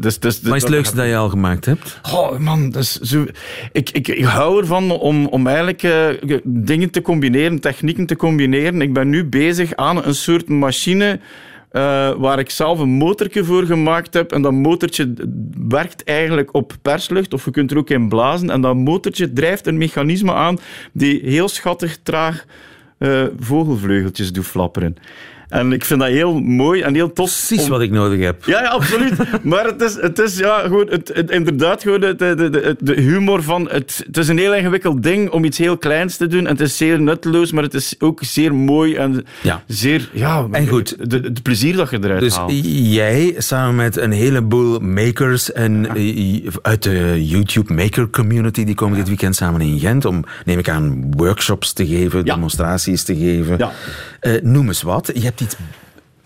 dus, 0.00 0.18
dus, 0.18 0.40
Wat 0.42 0.56
is 0.56 0.62
het 0.62 0.70
leukste 0.70 0.96
dat 0.96 1.06
je 1.06 1.16
al 1.16 1.28
gemaakt 1.28 1.64
hebt? 1.64 2.00
Oh 2.12 2.38
man, 2.38 2.74
zo... 3.02 3.24
ik, 3.72 3.90
ik, 3.90 4.08
ik 4.08 4.24
hou 4.24 4.60
ervan 4.60 4.90
om, 4.90 5.26
om 5.26 5.46
eigenlijk 5.46 5.88
dingen 6.44 6.90
te 6.90 7.02
combineren, 7.02 7.60
technieken 7.60 8.06
te 8.06 8.16
combineren. 8.16 8.80
Ik 8.80 8.92
ben 8.92 9.08
nu 9.08 9.24
bezig 9.24 9.76
aan 9.80 10.04
een 10.04 10.14
soort 10.14 10.48
machine 10.48 11.20
eh, 11.70 12.12
waar 12.12 12.38
ik 12.38 12.50
zelf 12.50 12.78
een 12.78 12.88
motortje 12.88 13.44
voor 13.44 13.64
gemaakt 13.64 14.14
heb. 14.14 14.32
En 14.32 14.42
dat 14.42 14.52
motortje 14.52 15.12
werkt 15.68 16.04
eigenlijk 16.04 16.54
op 16.54 16.72
perslucht, 16.82 17.34
of 17.34 17.44
je 17.44 17.50
kunt 17.50 17.70
er 17.70 17.78
ook 17.78 17.90
in 17.90 18.08
blazen. 18.08 18.50
En 18.50 18.60
dat 18.60 18.76
motortje 18.76 19.32
drijft 19.32 19.66
een 19.66 19.78
mechanisme 19.78 20.32
aan 20.32 20.58
die 20.92 21.20
heel 21.24 21.48
schattig 21.48 21.98
traag 22.02 22.44
eh, 22.98 23.24
vogelvleugeltjes 23.38 24.32
doet 24.32 24.46
flapperen. 24.46 24.96
En 25.50 25.72
ik 25.72 25.84
vind 25.84 26.00
dat 26.00 26.08
heel 26.08 26.40
mooi 26.40 26.80
en 26.82 26.94
heel 26.94 27.12
tof. 27.12 27.26
Precies 27.46 27.62
om- 27.64 27.68
wat 27.70 27.80
ik 27.80 27.90
nodig 27.90 28.20
heb. 28.20 28.44
ja, 28.44 28.62
ja, 28.62 28.68
absoluut. 28.68 29.12
Maar 29.42 29.64
het 29.64 29.80
is, 29.82 29.94
het 30.00 30.18
is 30.18 30.38
ja, 30.38 30.58
gewoon, 30.60 30.86
het, 30.90 31.10
het- 31.14 31.30
inderdaad 31.30 31.82
gewoon 31.82 32.00
de, 32.00 32.14
de, 32.16 32.34
de, 32.34 32.76
de 32.80 33.00
humor 33.00 33.42
van... 33.42 33.68
Het, 33.70 34.02
het 34.06 34.16
is 34.16 34.28
een 34.28 34.38
heel 34.38 34.54
ingewikkeld 34.54 35.02
ding 35.02 35.30
om 35.30 35.44
iets 35.44 35.58
heel 35.58 35.78
kleins 35.78 36.16
te 36.16 36.26
doen. 36.26 36.46
En 36.46 36.52
het 36.52 36.60
is 36.60 36.76
zeer 36.76 37.00
nutteloos, 37.00 37.52
maar 37.52 37.62
het 37.62 37.74
is 37.74 37.94
ook 37.98 38.18
zeer 38.22 38.54
mooi 38.54 38.94
en 38.94 39.24
Ja. 39.42 39.62
zeer... 39.66 40.08
Ja, 40.12 40.46
En 40.50 40.66
goed. 40.68 40.96
Het 41.08 41.42
plezier 41.42 41.76
dat 41.76 41.90
je 41.90 41.98
eruit 42.02 42.20
Dus 42.20 42.36
haalt. 42.36 42.52
jij 42.92 43.34
samen 43.38 43.74
met 43.76 43.96
een 43.96 44.12
heleboel 44.12 44.78
makers 44.78 45.52
en 45.52 45.86
eh, 45.96 46.46
uit 46.62 46.82
de 46.82 47.26
YouTube 47.26 47.74
maker 47.74 48.10
community, 48.10 48.64
die 48.64 48.74
komen 48.74 48.96
dit 48.98 49.08
weekend 49.08 49.36
samen 49.36 49.60
in 49.60 49.78
Gent 49.78 50.04
om, 50.04 50.24
neem 50.44 50.58
ik 50.58 50.68
aan, 50.68 51.10
workshops 51.16 51.72
te 51.72 51.86
geven, 51.86 52.24
demonstraties 52.24 53.02
te 53.02 53.16
geven. 53.16 53.58
Eh, 54.20 54.42
noem 54.42 54.68
eens 54.68 54.82
wat. 54.82 55.10
Je 55.14 55.20
hebt 55.20 55.40
iets... 55.40 55.56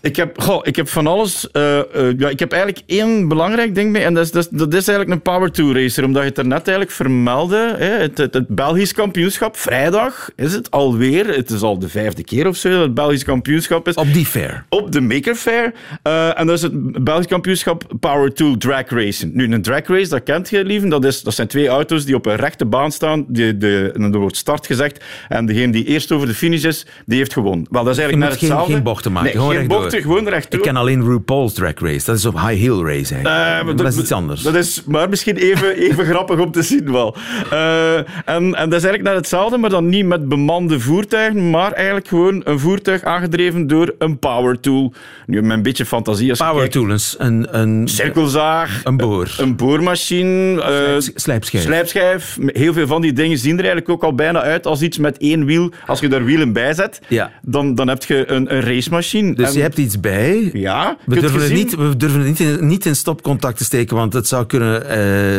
Ik 0.05 0.15
heb, 0.15 0.41
goh, 0.41 0.59
ik 0.63 0.75
heb 0.75 0.89
van 0.89 1.07
alles. 1.07 1.51
eh, 1.51 1.79
eh, 1.79 1.85
ja, 2.17 2.29
ik 2.29 2.39
heb 2.39 2.51
eigenlijk 2.51 2.83
één 2.85 3.27
belangrijk 3.27 3.75
ding 3.75 3.91
mee. 3.91 4.03
En 4.03 4.13
dat 4.13 4.23
is, 4.25 4.31
dat 4.31 4.43
is, 4.51 4.57
dat 4.57 4.73
is 4.73 4.87
eigenlijk 4.87 5.09
een 5.09 5.21
Power 5.33 5.51
Tour 5.51 5.81
racer. 5.81 6.03
Omdat 6.03 6.21
je 6.21 6.29
het 6.29 6.37
er 6.37 6.47
net 6.47 6.67
eigenlijk 6.67 6.91
vermeldde. 6.91 7.75
Hè, 7.77 7.85
het, 7.85 8.17
het, 8.17 8.33
het 8.33 8.47
Belgisch 8.47 8.93
kampioenschap, 8.93 9.57
vrijdag 9.57 10.29
is 10.35 10.53
het 10.53 10.71
alweer. 10.71 11.27
Het 11.35 11.49
is 11.49 11.61
al 11.61 11.79
de 11.79 11.89
vijfde 11.89 12.23
keer 12.23 12.47
of 12.47 12.55
zo 12.55 12.69
dat 12.69 12.81
het 12.81 12.93
Belgisch 12.93 13.23
kampioenschap 13.23 13.87
is. 13.87 13.95
Op 13.95 14.13
die 14.13 14.25
fair. 14.25 14.65
op 14.69 14.91
de 14.91 15.01
Maker 15.01 15.35
Fair. 15.35 15.73
Eh, 16.03 16.39
en 16.39 16.47
dat 16.47 16.55
is 16.55 16.61
het 16.61 17.03
Belgisch 17.03 17.27
kampioenschap 17.27 17.83
Power 17.99 18.33
Tool 18.33 18.57
Drag 18.57 18.89
Racing. 18.89 19.33
Nu, 19.33 19.53
een 19.53 19.61
drag 19.61 19.87
race, 19.87 20.09
dat 20.09 20.23
kent 20.23 20.49
je, 20.49 20.65
lieven. 20.65 20.89
Dat, 20.89 21.05
is, 21.05 21.21
dat 21.21 21.33
zijn 21.33 21.47
twee 21.47 21.67
auto's 21.67 22.05
die 22.05 22.15
op 22.15 22.25
een 22.25 22.35
rechte 22.35 22.65
baan 22.65 22.91
staan. 22.91 23.25
Die, 23.27 23.57
de, 23.57 23.91
er 24.11 24.19
wordt 24.19 24.37
start 24.37 24.65
gezegd. 24.65 25.03
En 25.29 25.45
degene 25.45 25.71
die 25.71 25.85
eerst 25.85 26.11
over 26.11 26.27
de 26.27 26.33
finish 26.33 26.63
is, 26.63 26.85
die 27.05 27.17
heeft 27.17 27.33
gewonnen. 27.33 27.67
Wel, 27.69 27.83
dat 27.83 27.91
is 27.91 27.97
Je 27.97 28.03
eigenlijk 28.03 28.31
moet 28.31 28.39
net 28.41 28.49
geen, 28.49 28.49
hetzelfde. 28.49 28.73
geen 28.73 28.83
bochten 28.83 29.11
maken, 29.11 29.27
Nee, 29.27 29.37
gewoon 29.37 29.51
geen 29.51 29.59
rechtdoor. 29.59 29.93
Gewoon 30.01 30.27
rechtdoor. 30.27 30.59
Ik 30.59 30.65
ken 30.65 30.75
alleen 30.75 31.03
RuPaul's 31.03 31.53
Drag 31.53 31.73
Race. 31.75 32.05
Dat 32.05 32.15
is 32.17 32.25
op 32.25 32.33
high 32.33 32.59
heel 32.61 32.85
race 32.85 33.13
eigenlijk. 33.15 33.69
Eh, 33.69 33.77
dat 33.77 33.93
is 33.93 33.99
iets 33.99 34.11
anders. 34.11 34.41
Dat 34.41 34.55
is 34.55 34.83
maar 34.87 35.09
misschien 35.09 35.35
even, 35.35 35.75
even 35.89 36.05
grappig 36.05 36.39
om 36.39 36.51
te 36.51 36.61
zien 36.61 36.91
wel. 36.91 37.15
Eh, 37.51 37.97
en, 37.97 38.05
en 38.25 38.51
dat 38.53 38.73
is 38.73 38.83
eigenlijk 38.83 39.03
net 39.03 39.13
hetzelfde, 39.15 39.57
maar 39.57 39.69
dan 39.69 39.89
niet 39.89 40.05
met 40.05 40.29
bemande 40.29 40.79
voertuigen, 40.79 41.49
maar 41.49 41.71
eigenlijk 41.71 42.07
gewoon 42.07 42.41
een 42.43 42.59
voertuig 42.59 43.03
aangedreven 43.03 43.67
door 43.67 43.95
een 43.99 44.19
power 44.19 44.59
tool. 44.59 44.93
Nu, 45.25 45.41
met 45.41 45.57
een 45.57 45.63
beetje 45.63 45.85
fantasie. 45.85 46.29
Als 46.29 46.39
Power 46.39 46.69
tools, 46.69 47.15
een, 47.17 47.47
een, 47.59 47.87
Cirkelzaag, 47.87 48.81
een 48.83 48.97
boor, 48.97 49.35
een 49.37 49.55
boormachine, 49.55 50.61
eh, 50.61 51.11
slijpschijf. 51.15 51.63
slijpschijf. 51.63 52.37
Heel 52.45 52.73
veel 52.73 52.87
van 52.87 53.01
die 53.01 53.13
dingen 53.13 53.37
zien 53.37 53.51
er 53.53 53.57
eigenlijk 53.63 53.89
ook 53.89 54.03
al 54.03 54.15
bijna 54.15 54.41
uit 54.41 54.65
als 54.67 54.81
iets 54.81 54.97
met 54.97 55.17
één 55.17 55.45
wiel. 55.45 55.71
Als 55.85 55.99
je 55.99 56.07
daar 56.07 56.23
wielen 56.25 56.53
bij 56.53 56.73
zet, 56.73 56.99
Ja. 57.07 57.31
dan, 57.41 57.75
dan 57.75 57.87
heb 57.87 58.03
je 58.03 58.31
een, 58.31 58.53
een 58.55 58.61
racemachine. 58.61 59.33
Dus 59.35 59.47
En- 59.47 59.53
je 59.53 59.61
hebt 59.61 59.75
iets 59.85 59.99
bij. 59.99 60.49
Ja, 60.53 60.97
We 61.05 61.19
durven, 61.19 61.41
het 61.41 61.53
niet, 61.53 61.75
we 61.75 61.97
durven 61.97 62.19
het 62.19 62.27
niet 62.27 62.39
in, 62.39 62.67
niet 62.67 62.85
in 62.85 62.95
stopcontact 62.95 63.57
te 63.57 63.63
steken, 63.63 63.95
want 63.95 64.13
het 64.13 64.27
zou 64.27 64.45
kunnen... 64.45 64.81
eh, 64.89 64.97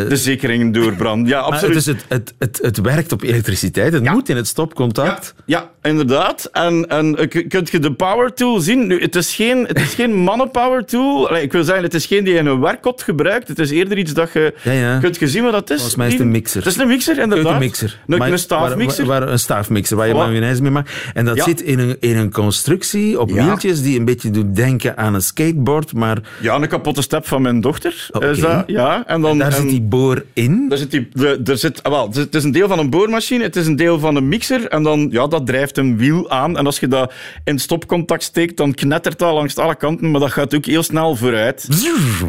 De 0.09 0.17
zekeringen 0.17 0.73
doorbranden. 0.73 1.29
Ja, 1.29 1.39
absoluut. 1.39 1.75
het, 1.75 1.87
het, 1.87 2.05
het, 2.09 2.35
het, 2.39 2.59
het 2.63 2.81
werkt 2.81 3.13
op 3.13 3.23
elektriciteit. 3.23 3.93
Het 3.93 4.05
Ja. 4.05 4.13
moet 4.13 4.29
in 4.29 4.37
het 4.37 4.47
stopcontact. 4.47 5.35
Ja, 5.47 5.71
ja 5.83 5.91
inderdaad. 5.91 6.49
En, 6.53 6.87
en 6.89 7.17
eh, 7.31 7.47
kunt 7.49 7.71
je 7.71 7.79
de 7.79 7.93
power 7.93 8.35
tool 8.35 8.61
zien? 8.61 8.87
Nu, 8.87 9.01
het 9.01 9.15
is 9.17 9.35
geen, 9.35 9.65
het 9.67 9.81
is 9.81 9.95
geen 9.95 10.15
mannen-power 10.15 10.85
tool. 10.85 11.29
Allee, 11.29 11.43
ik 11.43 11.53
wil 11.53 11.65
zeggen, 11.65 11.85
het 11.85 11.95
is 11.95 12.07
geen 12.07 12.25
die 12.25 12.33
je 12.33 12.39
in 12.39 12.47
een 12.47 12.61
werkkot 12.61 13.03
gebruikt. 13.03 13.49
Het 13.49 13.59
is 13.59 13.71
eerder 13.71 13.99
iets 13.99 14.13
dat 14.13 14.33
je... 14.33 14.55
Ja, 14.63 14.73
ja. 14.73 14.99
Kunt 14.99 15.19
je 15.19 15.29
zien 15.29 15.43
wat 15.43 15.53
dat 15.53 15.71
is? 15.71 15.77
Volgens 15.77 15.97
mij 15.97 16.07
is 16.07 16.13
het 16.13 16.23
een 16.23 16.31
mixer. 16.31 16.63
Het 16.63 16.67
is 16.73 16.77
een 16.79 16.89
mixer, 16.89 17.19
inderdaad. 17.19 17.63
Een, 17.63 18.19
Maar- 18.19 18.31
een 18.33 18.39
staafmixer. 18.39 19.07
Waar, 19.07 19.21
waar- 19.21 19.29
een 19.29 19.39
staafmixer, 19.39 19.97
waar 19.97 20.09
je 20.09 20.15
mayonaise 20.15 20.63
mee 20.63 20.71
maakt. 20.71 20.91
En 21.15 21.25
dat 21.25 21.43
zit 21.43 21.61
in 21.63 21.79
een, 21.79 21.97
in 22.01 22.17
een 22.17 22.33
constructie 22.33 23.21
op 23.21 23.31
wieltjes 23.31 23.83
die 23.83 23.99
een 23.99 24.05
beetje 24.05 24.26
doet 24.31 24.57
denken 24.57 24.97
aan 24.97 25.15
een 25.15 25.21
skateboard, 25.23 25.93
maar 25.95 26.19
Ja, 26.41 26.55
een 26.55 26.69
kapotte 26.69 27.03
step 27.03 27.27
van 27.27 27.43
mijn 27.43 27.61
dochter. 27.61 28.09
Oké. 28.12 28.27
Is 28.31 28.41
dat, 28.41 28.65
ja, 28.67 29.07
en 29.07 29.21
dan, 29.21 29.39
daar 29.39 29.47
en- 29.53 29.61
zit 29.61 29.69
die 29.69 29.81
boor 29.83 30.25
in. 30.33 30.69
Daar 30.69 30.79
zit 30.79 30.91
die, 30.91 31.09
er 31.45 31.59
zit, 31.59 31.83
ah, 31.83 31.93
wel, 31.93 32.11
het 32.12 32.35
is 32.35 32.45
een 32.45 32.53
deel 32.53 32.69
van 32.69 32.79
een 32.79 32.91
boormachine, 32.91 33.43
het 33.43 33.57
is 33.57 33.67
een 33.67 33.77
deel 33.77 33.99
van 33.99 34.17
een 34.17 34.29
mixer 34.29 34.69
en 34.69 34.83
dan, 34.83 35.09
ja, 35.11 35.27
dat 35.27 35.47
drijft 35.47 35.79
een 35.79 35.97
wiel 35.97 36.31
aan. 36.31 36.57
En 36.59 36.67
als 36.67 36.79
je 36.81 36.89
dat 36.89 37.12
in 37.45 37.59
stopcontact 37.59 38.23
steekt, 38.23 38.57
dan 38.57 38.75
knettert 38.75 39.19
dat 39.19 39.33
langs 39.35 39.57
alle 39.57 39.77
kanten, 39.77 40.11
maar 40.11 40.21
dat 40.21 40.33
gaat 40.33 40.55
ook 40.55 40.65
heel 40.65 40.83
snel 40.83 41.17
vooruit. 41.17 41.69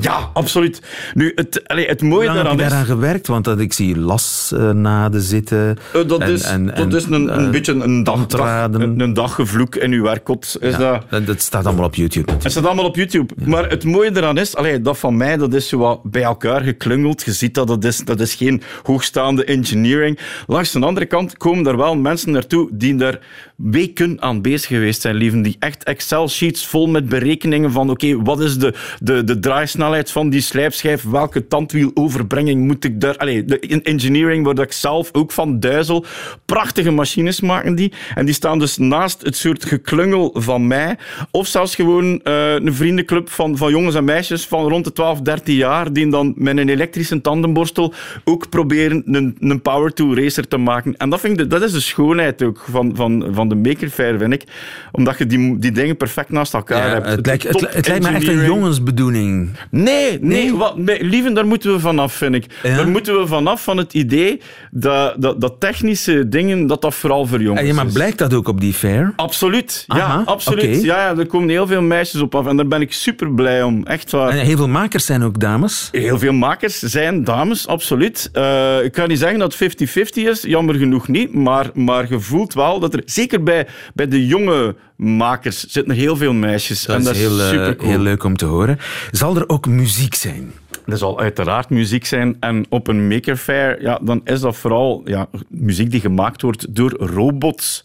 Ja, 0.01 0.29
absoluut. 0.33 0.81
Nu, 1.13 1.31
het, 1.35 1.67
allee, 1.67 1.87
het 1.87 2.01
mooie 2.01 2.25
lang 2.25 2.37
heb 2.37 2.37
je 2.37 2.43
daaraan 2.43 2.65
is... 2.65 2.69
daaraan 2.69 2.85
gewerkt? 2.85 3.27
Want 3.27 3.43
dat, 3.45 3.59
ik 3.59 3.73
zie 3.73 3.97
lasnaden 3.99 5.21
zitten. 5.21 5.77
Eh, 5.93 6.07
dat 6.07 6.19
en- 6.21 6.31
is, 6.31 6.43
en- 6.43 6.65
dat 6.75 6.93
is 6.93 7.03
een, 7.05 7.13
een 7.13 7.45
eh, 7.45 7.49
beetje 7.49 7.73
een, 7.73 8.03
dag, 8.03 8.25
een, 8.71 8.99
een 8.99 9.13
daggevloek 9.13 9.75
in 9.75 9.91
uw 9.91 10.03
werkkot. 10.03 10.57
Is 10.59 10.75
Ja, 10.77 11.01
dat, 11.09 11.25
dat 11.25 11.41
staat 11.41 11.65
allemaal 11.65 11.86
op 11.87 11.95
YouTube 11.95 12.31
Het 12.31 12.51
staat 12.51 12.65
allemaal 12.65 12.85
op 12.85 12.95
YouTube. 12.95 13.33
Maar 13.45 13.69
het 13.69 13.83
mooie 13.83 14.11
eraan 14.13 14.37
is, 14.37 14.55
allee, 14.55 14.81
dat 14.81 14.97
van 14.97 15.17
mij, 15.17 15.37
dat 15.37 15.53
is 15.53 15.67
zo 15.67 15.77
wat 15.77 16.03
bij 16.03 16.21
elkaar 16.21 16.61
geklungeld. 16.61 17.23
Je 17.23 17.31
ziet 17.33 17.53
dat, 17.53 17.67
dat 17.67 17.83
is, 17.83 17.97
dat 17.97 18.19
is 18.19 18.35
geen 18.35 18.61
hoogstaande 18.83 19.43
engineering. 19.43 20.19
Langs 20.47 20.71
de 20.71 20.79
andere 20.79 21.05
kant 21.05 21.37
komen 21.37 21.67
er 21.67 21.77
wel 21.77 21.95
mensen 21.95 22.31
naartoe 22.31 22.69
die 22.71 22.95
daar 22.95 23.19
weken 23.55 24.21
aan 24.21 24.41
bezig 24.41 24.67
geweest 24.67 25.01
zijn, 25.01 25.15
lieven. 25.15 25.41
Die 25.41 25.55
echt 25.59 25.83
Excel-sheets 25.83 26.65
vol 26.65 26.87
met 26.87 27.09
berekeningen 27.09 27.71
van 27.71 27.89
oké, 27.89 28.21
wat 28.21 28.39
is 28.39 28.57
de, 28.57 28.73
de, 28.99 29.23
de 29.23 29.39
draaisnelheid 29.39 30.11
van 30.11 30.29
die 30.29 30.41
slijpschijf? 30.41 31.03
Welke 31.03 31.47
tandwieloverbrenging 31.47 32.65
moet 32.67 32.83
ik 32.83 33.01
daar... 33.01 33.17
Allee, 33.17 33.45
de 33.45 33.59
in- 33.59 33.83
engineering 33.83 34.45
waar 34.45 34.55
dat 34.55 34.65
ik 34.65 34.71
zelf 34.71 35.09
ook 35.11 35.31
van 35.31 35.59
duizel. 35.59 36.05
Prachtige 36.45 36.91
machines 36.91 37.41
maken 37.41 37.75
die. 37.75 37.93
En 38.15 38.25
die 38.25 38.33
staan 38.33 38.59
dus 38.59 38.77
naast 38.77 39.21
het 39.21 39.35
soort 39.35 39.65
geklungel 39.65 40.31
van 40.33 40.67
mij. 40.67 40.97
Of 41.31 41.47
zelfs 41.47 41.75
gewoon 41.77 42.21
eh, 42.23 42.53
een 42.53 42.73
vriendenclub 42.73 43.29
van, 43.29 43.57
van 43.57 43.71
jongens 43.71 43.95
en 43.95 44.03
meisjes 44.03 44.45
van 44.45 44.67
rond 44.69 44.83
de 44.83 44.91
12, 44.91 45.21
13 45.21 45.55
jaar 45.55 45.93
die 45.93 46.09
dan 46.09 46.33
met 46.35 46.57
een 46.57 46.69
elektrische 46.69 47.21
tandenborstel 47.21 47.93
ook 48.23 48.49
proberen 48.49 49.03
een, 49.05 49.35
een 49.39 49.61
power 49.61 49.93
tool 49.93 50.15
racer 50.15 50.47
te 50.47 50.57
maken. 50.57 50.97
En 50.97 51.09
dat, 51.09 51.19
vind 51.19 51.39
ik 51.39 51.49
dat 51.49 51.61
is 51.61 51.71
de 51.71 51.79
schoonheid 51.79 52.43
ook 52.43 52.65
van, 52.69 52.95
van, 52.95 53.27
van 53.31 53.49
de 53.49 53.55
Maker 53.55 53.89
Faire, 53.89 54.17
vind 54.17 54.33
ik. 54.33 54.43
Omdat 54.91 55.17
je 55.17 55.25
die, 55.25 55.59
die 55.59 55.71
dingen 55.71 55.97
perfect 55.97 56.29
naast 56.29 56.53
elkaar 56.53 56.87
Ja, 56.87 56.93
hebt. 56.93 57.05
het, 57.07 57.25
lijkt, 57.25 57.43
het, 57.43 57.61
lijkt 57.61 57.87
me 57.87 57.93
echt 57.93 58.05
een 58.05 58.13
engineering. 58.13 58.47
jongensbedoeling. 58.47 59.49
Nee, 59.71 60.17
nee, 60.21 60.55
wat, 60.55 60.73
lieven, 60.99 61.33
daar 61.33 61.47
moeten 61.47 61.71
we 61.73 61.79
vanaf, 61.79 62.13
vind 62.13 62.35
ik. 62.35 62.45
Ja? 62.63 62.75
Daar 62.75 62.87
moeten 62.87 63.19
we 63.19 63.27
vanaf 63.27 63.63
van 63.63 63.77
het 63.77 63.93
idee 63.93 64.41
dat, 64.71 65.21
dat, 65.21 65.41
dat 65.41 65.59
technische 65.59 66.27
dingen, 66.29 66.67
dat 66.67 66.81
dat 66.81 66.95
vooral 66.95 67.25
voor 67.25 67.41
jongens 67.41 67.61
En 67.61 67.67
ja, 67.67 67.73
maar 67.73 67.85
blijkt 67.85 68.17
dat 68.17 68.33
ook 68.33 68.47
op 68.47 68.59
die 68.61 68.73
fair? 68.73 69.13
Absoluut, 69.15 69.83
ja, 69.87 69.95
Aha, 69.95 70.21
absoluut. 70.25 70.83
ja, 70.83 71.17
er 71.17 71.25
komen 71.27 71.49
heel 71.49 71.66
veel 71.67 71.81
meisjes 71.81 72.21
op 72.21 72.35
af 72.35 72.47
en 72.47 72.55
daar 72.55 72.67
ben 72.67 72.81
ik 72.81 72.93
super 72.93 73.33
blij 73.33 73.63
om. 73.63 73.85
Echt 73.85 74.11
waar. 74.11 74.29
En 74.29 74.37
heel 74.37 74.57
veel 74.57 74.67
makers 74.67 75.05
zijn 75.05 75.23
ook 75.23 75.39
dames. 75.39 75.89
Heel 75.91 76.19
veel 76.19 76.33
makers 76.33 76.79
zijn 76.79 77.23
dames, 77.23 77.67
absoluut. 77.67 78.29
Eh, 78.33 78.83
ik 78.83 78.91
kan 78.91 79.07
niet 79.07 79.19
zeggen 79.19 79.39
dat 79.39 79.55
het 79.57 79.81
50-50 79.81 80.27
is, 80.27 80.41
jammer 80.41 80.75
genoeg 80.75 81.07
niet. 81.07 81.33
Maar, 81.33 81.69
maar 81.73 82.09
je 82.09 82.19
voelt 82.19 82.53
wel 82.53 82.79
dat 82.79 82.93
er, 82.93 83.01
zeker 83.05 83.43
bij, 83.43 83.67
bij 83.93 84.07
de 84.07 84.27
jonge 84.27 84.75
makers, 84.95 85.59
zitten 85.59 85.93
er 85.93 85.99
heel 85.99 86.17
veel 86.17 86.33
meisjes. 86.33 86.83
Dat 86.83 86.95
en 86.95 87.01
is, 87.01 87.07
dat 87.07 87.15
is 87.15 87.21
heel, 87.21 87.39
eh, 87.39 87.47
super 87.47 87.75
cool. 87.75 87.89
heel 87.89 87.99
leuk 87.99 88.23
om 88.23 88.37
te 88.37 88.45
horen. 88.45 88.79
Zal 89.11 89.35
er 89.35 89.49
ook 89.49 89.67
muziek 89.67 90.15
zijn? 90.15 90.51
Er 90.85 90.97
zal 90.97 91.19
uiteraard 91.19 91.69
muziek 91.69 92.05
zijn. 92.05 92.37
En 92.39 92.65
op 92.69 92.87
een 92.87 93.07
Maker 93.07 93.37
Faire, 93.37 93.81
ja, 93.81 93.99
dan 94.01 94.21
is 94.23 94.39
dat 94.39 94.55
vooral 94.55 95.01
ja, 95.05 95.27
muziek 95.47 95.91
die 95.91 96.01
gemaakt 96.01 96.41
wordt 96.41 96.75
door 96.75 96.91
robots. 96.91 97.83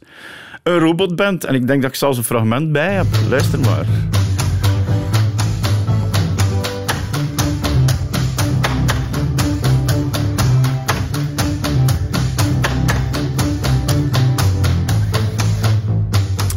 Een 0.62 0.78
robotband. 0.78 1.44
En 1.44 1.54
ik 1.54 1.66
denk 1.66 1.82
dat 1.82 1.90
ik 1.90 1.96
zelfs 1.96 2.18
een 2.18 2.24
fragment 2.24 2.72
bij 2.72 2.92
heb. 2.92 3.06
Luister 3.28 3.60
maar. 3.60 3.86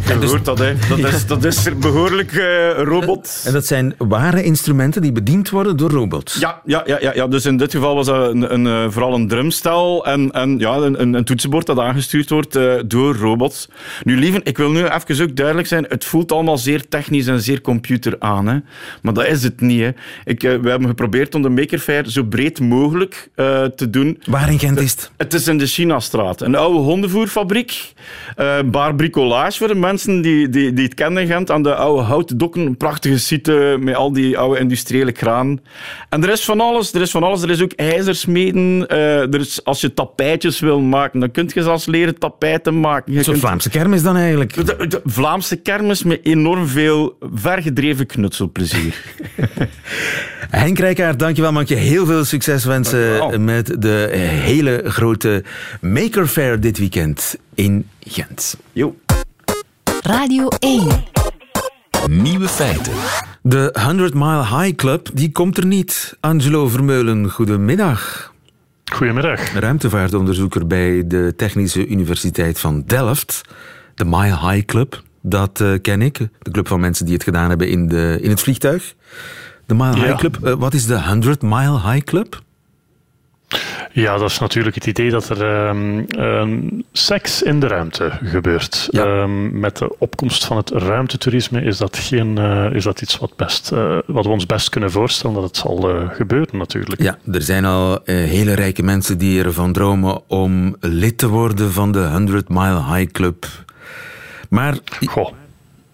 En 0.10 0.22
je 0.22 0.28
hoort 0.28 0.46
dat, 0.46 0.60
hè. 0.60 0.74
Dat 0.90 1.14
is, 1.14 1.26
dat 1.26 1.44
is 1.44 1.78
behoorlijk 1.78 2.34
uh, 2.34 2.72
robot. 2.72 3.44
En 3.46 3.54
dat 3.54 3.66
zijn 3.66 3.96
ware 3.98 4.44
instrumenten 4.44 5.02
die 5.02 5.12
bediend 5.12 5.50
worden 5.50 5.78
door 5.78 5.90
robots? 5.90 6.40
Ja, 6.40 6.62
ja, 6.66 6.84
ja, 6.86 6.98
ja, 7.00 7.14
ja. 7.14 7.28
dus 7.28 7.46
in 7.46 7.58
dit 7.58 7.72
geval 7.72 7.96
was 7.96 8.06
dat 8.06 8.32
een, 8.32 8.54
een, 8.54 8.68
eh, 8.68 8.92
vooral 8.92 9.14
een 9.14 9.28
drumstel 9.28 10.06
en, 10.06 10.32
en 10.32 10.60
ja, 10.60 10.76
een, 10.76 11.14
een 11.14 11.24
toetsenbord 11.24 11.66
dat 11.66 11.80
aangestuurd 11.80 12.30
wordt 12.30 12.56
uh, 12.56 12.74
door 12.86 13.16
robots. 13.16 13.70
Nu, 14.04 14.18
lieven, 14.18 14.42
ik 14.44 14.58
wil 14.58 14.72
nu 14.72 14.86
even 14.86 15.24
ook 15.24 15.36
duidelijk 15.36 15.68
zijn, 15.68 15.86
het 15.90 16.06
voelt 16.06 16.32
allemaal 16.32 16.58
zeer 16.58 16.88
technisch 16.88 17.28
en 17.28 17.42
zeer 17.42 17.62
computer 17.62 18.16
aan. 18.20 18.48
Hè. 18.48 18.58
Maar 19.02 19.14
dat 19.14 19.26
is 19.26 19.44
het 19.44 19.62
niet. 19.62 19.82
Hè. 19.82 19.90
Ik, 20.24 20.44
uh, 20.44 20.60
we 20.62 20.70
hebben 20.70 20.88
geprobeerd 20.88 21.36
om 21.36 21.42
de 21.42 21.50
Maker 21.50 21.80
Faire 21.80 22.12
zo 22.12 22.24
breed 22.24 22.60
mogelijk 22.60 23.30
te 23.76 23.90
doen. 23.90 24.22
Waar 24.26 24.52
in 24.52 24.60
Gent 24.60 24.80
is 24.80 24.92
het? 24.92 25.12
Het 25.18 25.34
is 25.34 25.48
in 25.48 25.58
de 25.58 25.66
Chinastraat. 25.66 26.42
Een 26.42 26.56
oude 26.56 26.80
hondenvoerfabriek. 26.80 27.94
bar 28.66 28.96
bricolage 28.96 29.58
voor 29.58 29.68
de 29.68 29.76
mensen 29.76 29.95
die, 30.04 30.50
die, 30.50 30.74
die 30.74 30.84
het 30.84 30.94
kennen 30.94 31.28
Gent. 31.28 31.52
Aan 31.52 31.64
de 31.64 31.76
oude 31.76 32.02
houten 32.02 32.38
dokken. 32.38 32.66
Een 32.66 32.78
prachtige 32.78 33.20
site 33.20 33.78
met 33.80 33.96
al 33.96 34.14
die 34.14 34.38
oude 34.38 34.60
industriële 34.60 35.12
kraan. 35.12 35.60
En 36.10 36.24
er 36.24 36.30
is 36.30 36.46
van 36.46 36.60
alles. 36.62 36.94
Er 36.94 37.02
is 37.02 37.12
van 37.12 37.24
alles. 37.24 37.42
Er 37.42 37.50
is 37.50 37.62
ook 37.62 37.72
ijzersmeden. 37.72 38.86
Uh, 38.92 39.34
er 39.34 39.40
is, 39.40 39.64
als 39.64 39.82
je 39.82 39.94
tapijtjes 39.94 40.60
wil 40.60 40.80
maken, 40.80 41.20
dan 41.20 41.32
kun 41.32 41.50
je 41.54 41.64
zelfs 41.64 41.86
leren 41.86 42.20
tapijten 42.20 42.80
maken. 42.80 43.14
Je 43.14 43.24
kunt... 43.24 43.40
Vlaamse 43.40 43.70
kermis 43.70 44.04
dan 44.04 44.16
eigenlijk? 44.16 44.54
De, 44.54 44.88
de, 44.88 45.02
Vlaamse 45.06 45.56
kermis 45.56 46.04
met 46.04 46.20
enorm 46.24 46.68
veel 46.68 47.18
vergedreven 47.34 48.06
knutselplezier. 48.06 48.96
Henk 50.50 50.80
Rijkaard, 50.80 51.20
dankjewel. 51.20 51.52
Mag 51.52 51.68
je 51.68 51.76
heel 51.76 52.06
veel 52.06 52.26
succes 52.26 52.66
wensen 52.66 53.44
met 53.44 53.82
de 53.82 54.10
hele 54.18 54.82
grote 54.86 55.44
Maker 55.82 56.28
Fair 56.28 56.60
dit 56.60 56.78
weekend 56.78 57.38
in 57.54 57.88
Gent. 58.00 58.58
Jo. 58.72 58.96
Radio 60.06 60.48
1. 60.60 60.88
Nieuwe 62.10 62.48
feiten. 62.48 62.94
De 63.42 63.76
100 63.80 64.14
Mile 64.14 64.46
High 64.46 64.76
Club 64.76 65.10
die 65.14 65.32
komt 65.32 65.58
er 65.58 65.66
niet. 65.66 66.18
Angelo 66.20 66.68
Vermeulen, 66.68 67.30
goedemiddag. 67.30 68.34
Goedemiddag. 68.94 69.54
Ruimtevaartonderzoeker 69.54 70.68
bij 70.68 71.08
de 71.08 71.34
Technische 71.38 71.88
Universiteit 71.88 72.60
van 72.60 72.84
Delft. 72.86 73.42
De 73.96 74.06
Mile 74.06 74.50
High 74.50 74.66
Club, 74.66 75.04
dat 75.22 75.60
uh, 75.60 75.74
ken 75.82 76.02
ik. 76.02 76.18
De 76.40 76.52
club 76.52 76.68
van 76.68 76.80
mensen 76.80 77.06
die 77.06 77.14
het 77.14 77.24
gedaan 77.24 77.50
hebben 77.50 77.70
in, 77.70 77.88
de, 77.88 78.18
in 78.22 78.30
het 78.30 78.42
vliegtuig. 78.42 78.96
De 79.66 79.74
Mile 79.74 79.96
ja. 79.96 80.04
High 80.04 80.18
Club. 80.18 80.38
Uh, 80.44 80.54
wat 80.54 80.74
is 80.74 80.86
de 80.86 81.02
100 81.02 81.42
Mile 81.42 81.82
High 81.82 82.04
Club? 82.04 82.44
Ja, 83.96 84.18
dat 84.18 84.30
is 84.30 84.40
natuurlijk 84.40 84.76
het 84.76 84.86
idee 84.86 85.10
dat 85.10 85.30
er 85.30 85.68
um, 85.68 86.84
seks 86.92 87.42
in 87.42 87.60
de 87.60 87.68
ruimte 87.68 88.12
gebeurt. 88.24 88.88
Ja. 88.92 89.22
Um, 89.22 89.60
met 89.60 89.78
de 89.78 89.96
opkomst 90.00 90.46
van 90.46 90.58
het 90.58 90.70
ruimtetoerisme 90.70 91.62
is 91.62 91.78
dat, 91.78 91.98
geen, 91.98 92.40
uh, 92.40 92.74
is 92.74 92.84
dat 92.84 93.02
iets 93.02 93.18
wat, 93.18 93.36
best, 93.36 93.72
uh, 93.72 93.98
wat 94.06 94.26
we 94.26 94.32
ons 94.32 94.46
best 94.46 94.70
kunnen 94.70 94.92
voorstellen 94.92 95.36
dat 95.36 95.44
het 95.44 95.58
zal 95.58 95.96
uh, 95.96 96.10
gebeuren 96.10 96.58
natuurlijk. 96.58 97.02
Ja, 97.02 97.18
er 97.32 97.42
zijn 97.42 97.66
al 97.66 98.00
hele 98.04 98.54
rijke 98.54 98.84
mensen 98.84 99.18
die 99.18 99.44
ervan 99.44 99.74
dromen 99.74 100.22
om 100.28 100.76
lid 100.80 101.18
te 101.18 101.28
worden 101.28 101.72
van 101.72 101.92
de 101.92 102.08
100 102.08 102.50
Mile 102.50 102.84
High 102.94 103.12
Club. 103.12 103.46
Maar... 104.50 104.78
Goh. 105.06 105.32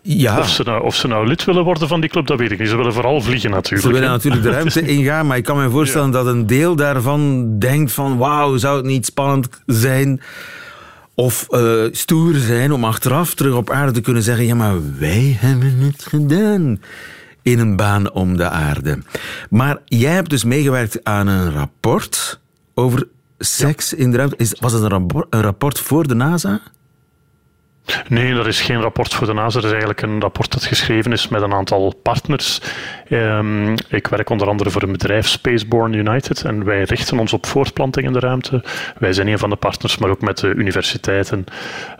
Ja. 0.02 0.40
Of, 0.40 0.50
ze 0.50 0.64
nou, 0.64 0.84
of 0.84 0.96
ze 0.96 1.08
nou 1.08 1.28
lid 1.28 1.44
willen 1.44 1.64
worden 1.64 1.88
van 1.88 2.02
die 2.02 2.10
club, 2.10 2.28
dat 2.28 2.40
weet 2.40 2.52
ik 2.52 2.60
niet. 2.60 2.70
Ze 2.70 2.76
willen 2.76 2.94
vooral 2.94 3.22
vliegen 3.22 3.50
natuurlijk. 3.50 3.88
Ze 3.88 3.94
willen 3.94 4.10
natuurlijk 4.10 4.44
de 4.44 4.50
ruimte 4.60 4.82
ingaan, 4.82 5.28
maar 5.28 5.38
ik 5.38 5.44
kan 5.44 5.58
me 5.58 5.70
voorstellen 5.70 6.08
ja. 6.08 6.14
dat 6.14 6.26
een 6.26 6.48
deel 6.48 6.76
daarvan 6.76 7.50
denkt 7.60 7.92
van 7.92 8.18
wauw, 8.18 8.58
zou 8.58 8.78
het 8.78 8.86
niet 8.86 9.06
spannend 9.06 9.50
zijn 9.66 10.22
of 11.16 11.48
uh, 11.50 11.84
stoer 11.92 12.36
zijn 12.36 12.72
om 12.72 12.84
achteraf 12.84 13.34
terug 13.34 13.56
op 13.56 13.70
aarde 13.70 13.92
te 13.92 14.02
kunnen 14.02 14.24
zeggen 14.24 14.46
ja, 14.46 14.56
maar 14.56 14.98
wij 15.00 15.38
hebben 15.40 15.78
het 15.80 16.06
gedaan 16.06 16.80
in 17.42 17.60
een 17.60 17.76
baan 17.76 18.12
om 18.12 18.38
de 18.38 18.50
aarde. 18.50 19.00
Maar 19.50 19.78
jij 19.86 20.14
hebt 20.14 20.30
dus 20.30 20.44
meegewerkt 20.44 21.04
aan 21.04 21.28
een 21.28 21.52
rapport 21.52 22.40
over 22.74 23.08
seks 23.38 23.90
ja. 23.90 23.98
in 23.98 24.12
de 24.12 24.18
ruimte. 24.18 24.36
Is, 24.36 24.56
was 24.60 24.74
het 24.74 24.92
een 24.92 25.42
rapport 25.42 25.80
voor 25.80 26.08
de 26.08 26.16
NASA? 26.16 26.62
Nee, 28.08 28.34
dat 28.34 28.48
is 28.48 28.62
geen 28.62 28.82
rapport 28.82 29.13
voor 29.13 29.28
de 29.28 29.34
NASA. 29.34 29.56
Dat 29.56 29.63
is 29.63 29.70
eigenlijk 29.70 30.02
een 30.02 30.22
rapport 30.22 30.52
dat 30.52 30.65
geschreven 30.65 31.12
is 31.12 31.28
met 31.28 31.41
een 31.41 31.54
aantal 31.54 31.94
partners. 32.04 32.62
Um, 33.10 33.74
ik 33.89 34.08
werk 34.08 34.30
onder 34.30 34.48
andere 34.48 34.70
voor 34.70 34.84
een 34.84 34.91
bedrijf, 34.91 35.28
Spaceborne 35.28 35.98
United, 35.98 36.44
en 36.44 36.63
wij 36.63 36.84
richten 36.84 37.20
ons 37.20 37.34
op 37.34 37.46
voortplanting 37.46 38.06
in 38.06 38.13
de 38.13 38.20
ruimte. 38.20 38.63
Wij 38.98 39.13
zijn 39.13 39.28
een 39.28 39.39
van 39.39 39.50
de 39.50 39.56
partners, 39.56 39.98
maar 39.98 40.10
ook 40.10 40.22
met 40.22 40.38
de 40.38 40.48
universiteiten, 40.48 41.46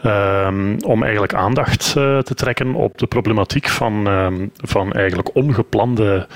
um, 0.06 0.78
om 0.84 1.02
eigenlijk 1.02 1.34
aandacht 1.34 1.94
uh, 1.98 2.18
te 2.18 2.34
trekken 2.34 2.76
op 2.76 2.98
de 2.98 3.08
problematiek 3.08 3.68
van, 3.68 4.08
um, 4.08 4.52
van 4.56 4.92
eigenlijk 4.92 5.36
ongeplande 5.36 6.28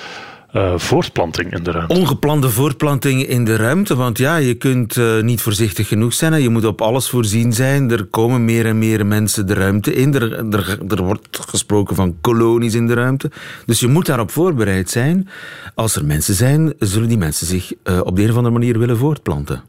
uh, 0.55 0.77
voortplanting 0.77 1.53
in 1.53 1.63
de 1.63 1.71
ruimte. 1.71 1.93
Ongeplande 1.93 2.49
voortplanting 2.49 3.27
in 3.27 3.45
de 3.45 3.55
ruimte, 3.55 3.95
want 3.95 4.17
ja, 4.17 4.35
je 4.35 4.53
kunt 4.53 4.95
uh, 4.95 5.21
niet 5.21 5.41
voorzichtig 5.41 5.87
genoeg 5.87 6.13
zijn. 6.13 6.41
Je 6.41 6.49
moet 6.49 6.65
op 6.65 6.81
alles 6.81 7.09
voorzien 7.09 7.53
zijn. 7.53 7.91
Er 7.91 8.05
komen 8.05 8.45
meer 8.45 8.65
en 8.65 8.77
meer 8.77 9.05
mensen 9.05 9.47
de 9.47 9.53
ruimte 9.53 9.93
in. 9.93 10.13
Er, 10.13 10.53
er, 10.89 11.03
wordt 11.03 11.39
gesproken 11.47 11.95
van 11.95 12.15
kolonies 12.21 12.73
in 12.73 12.87
de 12.87 12.93
ruimte. 12.93 13.31
Dus 13.65 13.79
je 13.79 13.87
moet 13.87 14.05
daarop 14.05 14.31
voorbereid 14.31 14.89
zijn. 14.89 15.29
Als 15.75 15.95
er 15.95 16.05
mensen 16.05 16.33
zijn, 16.33 16.73
zullen 16.79 17.07
die 17.07 17.17
mensen 17.17 17.47
zich 17.47 17.73
uh, 17.83 17.99
op 18.03 18.15
de 18.15 18.23
een 18.23 18.29
of 18.29 18.35
andere 18.35 18.53
manier 18.53 18.79
willen 18.79 18.97
voortplanten. 18.97 19.63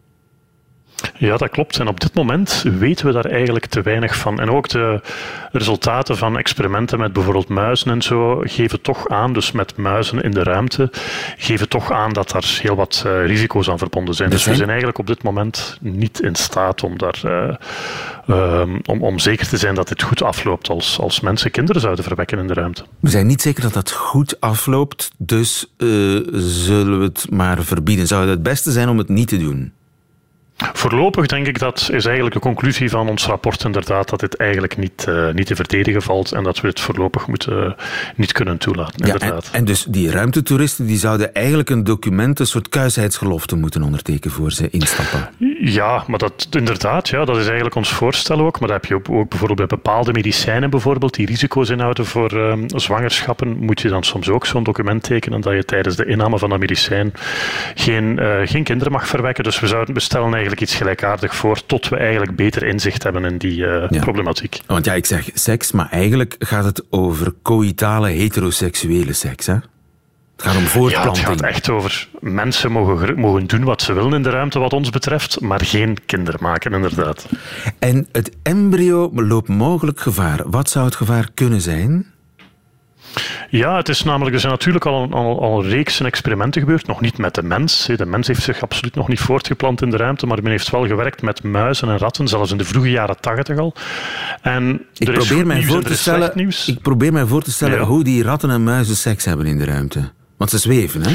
Ja, 1.16 1.37
dat 1.37 1.51
klopt. 1.51 1.79
En 1.79 1.88
op 1.88 2.01
dit 2.01 2.14
moment 2.14 2.64
weten 2.79 3.07
we 3.07 3.12
daar 3.12 3.25
eigenlijk 3.25 3.66
te 3.66 3.83
weinig 3.83 4.16
van. 4.16 4.40
En 4.40 4.51
ook 4.51 4.69
de 4.69 5.01
resultaten 5.53 6.16
van 6.16 6.38
experimenten 6.38 6.99
met 6.99 7.12
bijvoorbeeld 7.12 7.49
muizen 7.49 7.90
en 7.90 8.03
zo 8.03 8.40
geven 8.45 8.81
toch 8.81 9.09
aan, 9.09 9.33
dus 9.33 9.53
met 9.53 9.77
muizen 9.77 10.21
in 10.21 10.31
de 10.31 10.42
ruimte, 10.42 10.90
geven 11.37 11.69
toch 11.69 11.92
aan 11.92 12.12
dat 12.12 12.31
daar 12.31 12.59
heel 12.62 12.77
wat 12.77 13.05
uh, 13.07 13.27
risico's 13.27 13.71
aan 13.71 13.79
verbonden 13.79 14.14
zijn. 14.14 14.31
Dus 14.31 14.45
we 14.45 14.55
zijn 14.55 14.69
eigenlijk 14.69 14.99
op 14.99 15.07
dit 15.07 15.23
moment 15.23 15.79
niet 15.81 16.21
in 16.21 16.35
staat 16.35 16.83
om 16.83 16.99
daar 16.99 17.21
uh, 17.25 17.55
um, 18.61 18.81
om, 18.85 19.03
om 19.03 19.19
zeker 19.19 19.49
te 19.49 19.57
zijn 19.57 19.75
dat 19.75 19.88
dit 19.88 20.03
goed 20.03 20.23
afloopt 20.23 20.69
als, 20.69 20.99
als 21.01 21.21
mensen 21.21 21.51
kinderen 21.51 21.81
zouden 21.81 22.05
verwekken 22.05 22.38
in 22.38 22.47
de 22.47 22.55
ruimte. 22.55 22.85
We 23.01 23.11
zijn 23.11 23.27
niet 23.27 23.42
zeker 23.42 23.62
dat 23.62 23.73
dat 23.73 23.90
goed 23.90 24.40
afloopt, 24.40 25.11
dus 25.16 25.66
uh, 25.79 26.21
zullen 26.33 26.99
we 26.99 27.05
het 27.05 27.27
maar 27.31 27.62
verbieden. 27.62 28.07
Zou 28.07 28.21
het 28.21 28.31
het 28.31 28.42
beste 28.42 28.71
zijn 28.71 28.88
om 28.88 28.99
het 28.99 29.09
niet 29.09 29.29
te 29.29 29.38
doen? 29.38 29.73
Voorlopig 30.57 31.27
denk 31.27 31.47
ik 31.47 31.59
dat 31.59 31.88
is 31.92 32.05
eigenlijk 32.05 32.35
de 32.35 32.40
conclusie 32.40 32.90
van 32.90 33.09
ons 33.09 33.27
rapport 33.27 33.64
inderdaad 33.64 34.09
dat 34.09 34.21
dit 34.21 34.37
eigenlijk 34.37 34.77
niet, 34.77 35.07
uh, 35.09 35.33
niet 35.33 35.47
te 35.47 35.55
verdedigen 35.55 36.03
valt 36.03 36.33
en 36.33 36.42
dat 36.42 36.61
we 36.61 36.69
het 36.69 36.81
voorlopig 36.81 37.27
moeten, 37.27 37.64
uh, 37.64 37.73
niet 38.14 38.33
kunnen 38.33 38.59
toelaten. 38.59 39.07
Inderdaad. 39.07 39.45
Ja, 39.45 39.53
en, 39.53 39.59
en, 39.59 39.64
dus 39.64 39.85
die 39.85 40.11
ruimtetoeristen 40.11 40.87
die 40.87 40.99
zouden 40.99 41.35
eigenlijk 41.35 41.71
een 41.71 41.85
document, 41.85 42.40
een 42.40 42.47
soort 42.47 42.69
kuisheidsgelofte 42.69 43.57
moeten 43.57 43.83
ondertekenen 43.83 44.37
voor 44.37 44.53
ze 44.53 44.71
instappen. 44.71 45.29
Ja, 45.61 46.05
maar 46.07 46.19
dat 46.19 46.49
inderdaad, 46.51 47.09
ja, 47.09 47.25
dat 47.25 47.37
is 47.37 47.47
eigenlijk 47.47 47.75
ons 47.75 47.92
voorstel 47.92 48.40
ook. 48.40 48.61
Maar 48.61 48.69
dat 48.69 48.81
heb 48.81 48.90
je 48.90 48.95
ook, 48.95 49.11
ook 49.11 49.29
bijvoorbeeld 49.29 49.69
bij 49.69 49.79
bepaalde 49.79 50.12
medicijnen 50.12 50.71
bijvoorbeeld 50.71 51.14
die 51.14 51.27
risico's 51.27 51.71
inhouden 51.71 52.07
voor 52.07 52.35
uh, 52.35 52.53
zwangerschappen, 52.66 53.57
moet 53.57 53.81
je 53.81 53.88
dan 53.88 54.05
soms 54.05 54.29
ook 54.29 54.47
zo'n 54.47 54.64
document 54.64 55.03
tekenen 55.03 55.40
dat 55.40 55.55
je 55.55 55.64
tijdens 55.64 55.97
de 55.97 56.07
inname 56.07 56.38
van 56.38 56.51
dat 56.51 56.59
medicijn 56.59 57.12
geen, 57.75 58.21
geen 58.45 58.64
kinderen 58.64 58.92
mag 58.92 59.09
verwekken. 59.09 59.45
Dus 59.45 59.61
we 59.61 59.66
zouden 59.66 59.95
bestellen 59.95 60.25
eigenlijk 60.25 60.46
iets 60.55 60.75
gelijkaardig 60.75 61.35
voor, 61.35 61.67
tot 61.67 61.89
we 61.89 61.97
eigenlijk 61.97 62.37
beter 62.37 62.63
inzicht 62.63 63.03
hebben 63.03 63.25
in 63.25 63.39
die 63.39 63.59
uh, 63.59 63.85
ja. 63.89 64.01
problematiek. 64.01 64.61
Want 64.67 64.85
ja, 64.85 64.93
ik 64.93 65.07
zeg 65.07 65.29
seks, 65.35 65.73
maar 65.73 65.91
eigenlijk 65.91 66.37
gaat 66.39 66.65
het 66.65 66.85
over 66.91 67.35
coïtale 67.43 68.09
heteroseksuele 68.09 69.13
seks, 69.13 69.47
hè? 69.47 69.55
Het 70.37 70.45
gaat 70.45 70.57
om 70.57 70.63
voortplanting. 70.63 71.27
Ja, 71.27 71.31
het 71.31 71.41
gaat 71.41 71.51
echt 71.51 71.69
over 71.69 72.09
mensen 72.21 72.73
mogen, 72.73 73.19
mogen 73.19 73.47
doen 73.47 73.65
wat 73.65 73.83
ze 73.83 73.93
willen 73.93 74.13
in 74.13 74.23
de 74.23 74.31
ruimte 74.31 74.59
wat 74.59 74.73
ons 74.73 74.91
betreft, 74.91 75.41
maar 75.41 75.61
geen 75.61 75.97
kinderen 76.07 76.41
maken, 76.43 76.73
inderdaad. 76.73 77.29
En 77.79 78.07
het 78.13 78.37
embryo 78.43 79.11
loopt 79.15 79.49
mogelijk 79.49 80.01
gevaar. 80.01 80.51
Wat 80.51 80.71
zou 80.71 80.85
het 80.85 80.95
gevaar 80.95 81.29
kunnen 81.35 81.61
zijn? 81.61 82.07
Ja, 83.50 83.76
het 83.76 83.88
is 83.88 84.02
namelijk, 84.02 84.35
er 84.35 84.40
zijn 84.40 84.52
natuurlijk 84.52 84.85
al, 84.85 85.09
al, 85.11 85.42
al 85.42 85.64
reeksen 85.64 86.07
experimenten 86.07 86.61
gebeurd, 86.61 86.87
nog 86.87 87.00
niet 87.00 87.18
met 87.18 87.35
de 87.35 87.42
mens. 87.42 87.88
De 87.96 88.07
mens 88.07 88.26
heeft 88.26 88.42
zich 88.42 88.62
absoluut 88.62 88.94
nog 88.94 89.09
niet 89.09 89.20
voortgeplant 89.20 89.83
in 89.83 89.90
de 89.90 89.96
ruimte, 89.96 90.26
maar 90.26 90.42
men 90.42 90.50
heeft 90.50 90.70
wel 90.70 90.87
gewerkt 90.87 91.22
met 91.22 91.42
muizen 91.42 91.88
en 91.88 91.98
ratten, 91.98 92.29
zelfs 92.29 92.50
in 92.50 92.59
de 92.59 92.64
vroege 92.64 92.90
jaren 92.90 93.20
tachtig 93.20 93.59
al. 93.59 93.74
En 94.42 94.83
ik, 94.94 95.12
probeer 95.12 95.46
mij 95.46 95.62
voor 95.62 95.83
te 95.83 95.96
stellen, 95.96 96.38
ik 96.66 96.81
probeer 96.83 97.12
mij 97.12 97.24
voor 97.24 97.42
te 97.42 97.52
stellen 97.52 97.79
ja. 97.79 97.85
hoe 97.85 98.05
die 98.05 98.22
ratten 98.22 98.50
en 98.50 98.64
muizen 98.64 98.96
seks 98.96 99.24
hebben 99.24 99.46
in 99.46 99.59
de 99.59 99.64
ruimte. 99.64 100.11
Want 100.37 100.50
ze 100.50 100.59
zweven, 100.59 101.02
hè? 101.02 101.14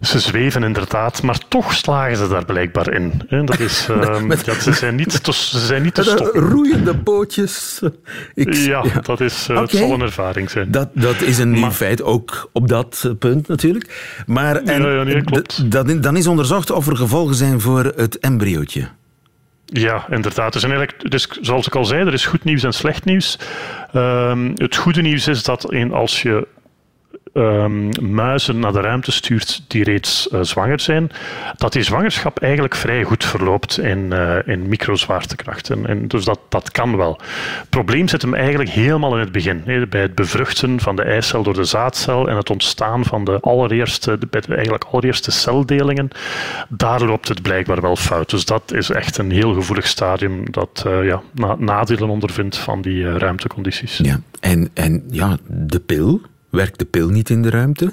Ze 0.00 0.18
zweven 0.18 0.62
inderdaad, 0.62 1.22
maar 1.22 1.38
toch 1.48 1.74
slagen 1.74 2.16
ze 2.16 2.28
daar 2.28 2.44
blijkbaar 2.44 2.92
in. 2.92 3.22
Dat 3.28 3.58
is, 3.58 3.88
Met, 4.26 4.44
ja, 4.44 4.54
ze, 4.54 4.72
zijn 4.72 4.94
niet 4.94 5.24
te, 5.24 5.32
ze 5.32 5.58
zijn 5.58 5.82
niet 5.82 5.94
te 5.94 6.02
stoppen. 6.02 6.40
Roeiende 6.40 6.94
bootjes. 6.94 7.80
Ik, 8.34 8.54
ja, 8.54 8.84
ja, 8.94 9.00
dat 9.00 9.20
is, 9.20 9.48
uh, 9.50 9.56
okay. 9.56 9.62
het 9.62 9.76
zal 9.76 9.92
een 9.92 10.00
ervaring 10.00 10.50
zijn. 10.50 10.70
Dat, 10.70 10.88
dat 10.94 11.20
is 11.20 11.38
een 11.38 11.50
nieuw 11.50 11.70
feit, 11.70 12.02
ook 12.02 12.50
op 12.52 12.68
dat 12.68 13.14
punt 13.18 13.48
natuurlijk. 13.48 14.22
Maar 14.26 14.56
en, 14.56 14.82
ja, 14.82 14.90
ja, 14.90 15.02
nee, 15.02 15.24
klopt. 15.24 15.70
Dat, 15.70 16.02
dan 16.02 16.16
is 16.16 16.26
onderzocht 16.26 16.70
of 16.70 16.86
er 16.86 16.96
gevolgen 16.96 17.34
zijn 17.34 17.60
voor 17.60 17.84
het 17.96 18.18
embryootje. 18.18 18.88
Ja, 19.64 20.06
inderdaad. 20.10 20.52
Dus 20.52 20.62
eigenlijk, 20.62 21.10
dus, 21.10 21.28
zoals 21.40 21.66
ik 21.66 21.74
al 21.74 21.84
zei, 21.84 22.06
er 22.06 22.12
is 22.12 22.26
goed 22.26 22.44
nieuws 22.44 22.62
en 22.62 22.72
slecht 22.72 23.04
nieuws. 23.04 23.38
Ehm, 23.92 24.50
het 24.54 24.76
goede 24.76 25.02
nieuws 25.02 25.28
is 25.28 25.42
dat 25.42 25.72
in, 25.72 25.92
als 25.92 26.22
je 26.22 26.46
um, 27.34 27.88
muizen 28.00 28.58
naar 28.58 28.72
de 28.72 28.80
ruimte 28.80 29.12
stuurt 29.12 29.62
die 29.66 29.84
reeds 29.84 30.28
uh, 30.32 30.40
zwanger 30.42 30.80
zijn, 30.80 31.10
dat 31.56 31.72
die 31.72 31.82
zwangerschap 31.82 32.38
eigenlijk 32.38 32.74
vrij 32.74 33.02
goed 33.02 33.24
verloopt 33.24 33.78
in, 33.78 33.98
uh, 34.12 34.36
in 34.44 34.68
microzwaartekracht. 34.68 35.70
En, 35.70 36.08
dus 36.08 36.24
dat, 36.24 36.40
dat 36.48 36.70
kan 36.70 36.96
wel. 36.96 37.20
Het 37.58 37.70
probleem 37.70 38.08
zit 38.08 38.22
hem 38.22 38.34
eigenlijk 38.34 38.70
helemaal 38.70 39.14
in 39.14 39.20
het 39.20 39.32
begin. 39.32 39.62
Bij 39.88 40.00
het 40.00 40.14
bevruchten 40.14 40.80
van 40.80 40.96
de 40.96 41.02
eicel 41.02 41.42
door 41.42 41.54
de 41.54 41.64
zaadcel 41.64 42.28
en 42.28 42.36
het 42.36 42.50
ontstaan 42.50 43.04
van 43.04 43.24
de 43.24 43.38
allereerste, 43.40 44.18
de, 44.30 44.40
eigenlijk 44.48 44.84
allereerste 44.84 45.30
celdelingen. 45.30 46.08
Daar 46.68 47.04
loopt 47.04 47.28
het 47.28 47.42
blijkbaar 47.42 47.80
wel 47.80 47.96
fout. 47.96 48.30
Dus 48.30 48.44
dat 48.44 48.72
is 48.72 48.90
echt 48.90 49.18
een 49.18 49.30
heel 49.30 49.54
gevoelig 49.54 49.86
stadium 49.86 50.50
dat 50.50 50.84
uh, 50.86 51.04
ja, 51.04 51.22
na, 51.34 51.56
nadelen 51.58 52.08
ondervindt 52.08 52.56
van 52.56 52.82
die 52.82 53.18
ruimtecondities. 53.18 53.96
Ja, 54.02 54.20
en, 54.40 54.70
en 54.74 55.04
ja, 55.10 55.36
de 55.46 55.80
pil, 55.80 56.20
Werkt 56.50 56.78
de 56.78 56.84
pil 56.84 57.08
niet 57.08 57.30
in 57.30 57.42
de 57.42 57.50
ruimte? 57.50 57.92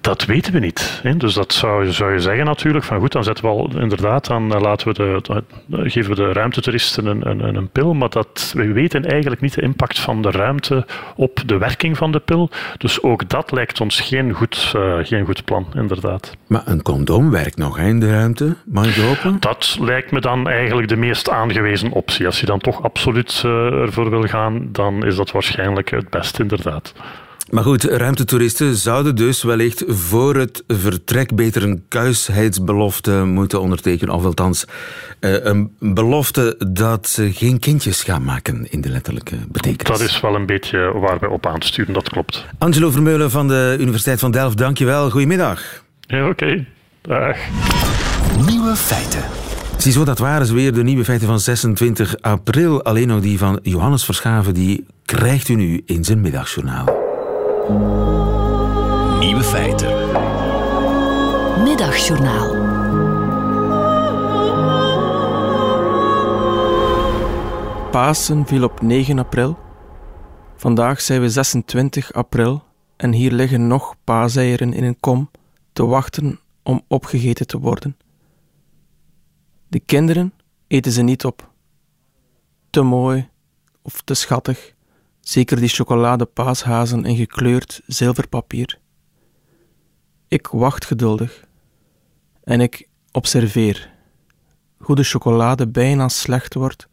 Dat 0.00 0.24
weten 0.24 0.52
we 0.52 0.58
niet. 0.58 1.00
Hè. 1.02 1.16
Dus 1.16 1.34
dat 1.34 1.52
zou, 1.52 1.92
zou 1.92 2.12
je 2.12 2.20
zeggen 2.20 2.44
natuurlijk. 2.44 2.84
Van 2.84 3.00
goed, 3.00 3.12
dan 3.12 3.24
zetten 3.24 3.44
we 3.44 3.50
al 3.50 3.70
inderdaad, 3.80 4.26
dan 4.26 4.54
eh, 4.54 4.60
laten 4.60 4.88
we 4.88 4.94
de, 4.94 5.42
geven 5.88 6.10
we 6.10 6.16
de 6.16 6.32
ruimtetoeristen 6.32 7.06
een, 7.06 7.28
een, 7.28 7.56
een 7.56 7.68
pil. 7.68 7.94
Maar 7.94 8.10
dat, 8.10 8.52
we 8.56 8.72
weten 8.72 9.04
eigenlijk 9.04 9.40
niet 9.40 9.54
de 9.54 9.62
impact 9.62 9.98
van 9.98 10.22
de 10.22 10.30
ruimte 10.30 10.86
op 11.16 11.42
de 11.46 11.58
werking 11.58 11.96
van 11.96 12.12
de 12.12 12.18
pil. 12.18 12.50
Dus 12.78 13.02
ook 13.02 13.28
dat 13.28 13.52
lijkt 13.52 13.80
ons 13.80 14.00
geen 14.00 14.32
goed, 14.32 14.72
uh, 14.76 14.98
geen 15.02 15.24
goed 15.24 15.44
plan, 15.44 15.66
inderdaad. 15.74 16.36
Maar 16.46 16.62
een 16.64 16.82
condoom 16.82 17.30
werkt 17.30 17.56
nog 17.56 17.76
hè, 17.76 17.86
in 17.86 18.00
de 18.00 18.10
ruimte, 18.10 18.56
mag 18.64 18.96
ik 18.96 19.04
hopen? 19.04 19.40
Dat 19.40 19.76
lijkt 19.80 20.10
me 20.10 20.20
dan 20.20 20.48
eigenlijk 20.48 20.88
de 20.88 20.96
meest 20.96 21.30
aangewezen 21.30 21.92
optie. 21.92 22.26
Als 22.26 22.40
je 22.40 22.46
dan 22.46 22.58
toch 22.58 22.82
absoluut 22.82 23.42
uh, 23.46 23.52
ervoor 23.72 24.10
wil 24.10 24.22
gaan, 24.22 24.68
dan 24.72 25.04
is 25.04 25.16
dat 25.16 25.30
waarschijnlijk 25.30 25.90
het 25.90 26.10
beste, 26.10 26.42
inderdaad. 26.42 26.94
Maar 27.50 27.62
goed, 27.62 27.84
ruimtetoeristen 27.84 28.76
zouden 28.76 29.16
dus 29.16 29.42
wellicht 29.42 29.84
voor 29.86 30.36
het 30.36 30.64
vertrek 30.66 31.34
beter 31.34 31.62
een 31.62 31.84
kuisheidsbelofte 31.88 33.24
moeten 33.24 33.60
ondertekenen. 33.60 34.14
Of 34.14 34.24
althans, 34.24 34.64
eh, 35.20 35.44
een 35.44 35.72
belofte 35.78 36.56
dat 36.68 37.08
ze 37.08 37.32
geen 37.32 37.58
kindjes 37.58 38.02
gaan 38.02 38.24
maken 38.24 38.70
in 38.70 38.80
de 38.80 38.88
letterlijke 38.88 39.36
betekenis. 39.48 39.98
Dat 39.98 40.08
is 40.08 40.20
wel 40.20 40.34
een 40.34 40.46
beetje 40.46 40.92
waar 40.92 41.18
wij 41.18 41.28
op 41.28 41.46
aansturen, 41.46 41.94
dat 41.94 42.08
klopt. 42.08 42.46
Angelo 42.58 42.90
Vermeulen 42.90 43.30
van 43.30 43.48
de 43.48 43.76
Universiteit 43.80 44.18
van 44.18 44.30
Delft, 44.30 44.58
dankjewel. 44.58 45.10
Goedemiddag. 45.10 45.84
Ja, 46.00 46.28
oké. 46.28 46.66
Dag. 47.02 47.36
Nieuwe 48.46 48.76
feiten. 48.76 49.22
Ziezo, 49.76 50.04
dat 50.04 50.18
waren 50.18 50.46
ze 50.46 50.54
weer, 50.54 50.72
de 50.72 50.82
nieuwe 50.82 51.04
feiten 51.04 51.26
van 51.26 51.40
26 51.40 52.20
april. 52.20 52.82
Alleen 52.82 53.08
nog 53.08 53.20
die 53.20 53.38
van 53.38 53.58
Johannes 53.62 54.04
Verschaven, 54.04 54.54
die 54.54 54.86
krijgt 55.04 55.48
u 55.48 55.54
nu 55.54 55.82
in 55.84 56.04
zijn 56.04 56.20
middagjournaal. 56.20 57.07
Nieuwe 57.68 59.42
feiten. 59.42 60.12
Middagjournaal. 61.62 62.48
Pasen 67.90 68.46
viel 68.46 68.64
op 68.64 68.80
9 68.80 69.18
april. 69.18 69.58
Vandaag 70.56 71.00
zijn 71.00 71.20
we 71.20 71.30
26 71.30 72.12
april 72.12 72.62
en 72.96 73.12
hier 73.12 73.32
liggen 73.32 73.66
nog 73.66 73.94
paaseieren 74.04 74.72
in 74.72 74.84
een 74.84 75.00
kom 75.00 75.30
te 75.72 75.86
wachten 75.86 76.40
om 76.62 76.82
opgegeten 76.86 77.46
te 77.46 77.58
worden. 77.58 77.96
De 79.68 79.80
kinderen 79.80 80.32
eten 80.66 80.92
ze 80.92 81.02
niet 81.02 81.24
op. 81.24 81.50
Te 82.70 82.82
mooi 82.82 83.28
of 83.82 84.02
te 84.02 84.14
schattig 84.14 84.76
zeker 85.28 85.60
die 85.60 85.68
chocoladepaashazen 85.68 87.04
in 87.04 87.16
gekleurd 87.16 87.80
zilverpapier. 87.86 88.78
Ik 90.28 90.46
wacht 90.46 90.84
geduldig 90.84 91.46
en 92.42 92.60
ik 92.60 92.88
observeer 93.12 93.94
hoe 94.78 94.96
de 94.96 95.02
chocolade 95.02 95.68
bijna 95.68 96.08
slecht 96.08 96.54
wordt, 96.54 96.88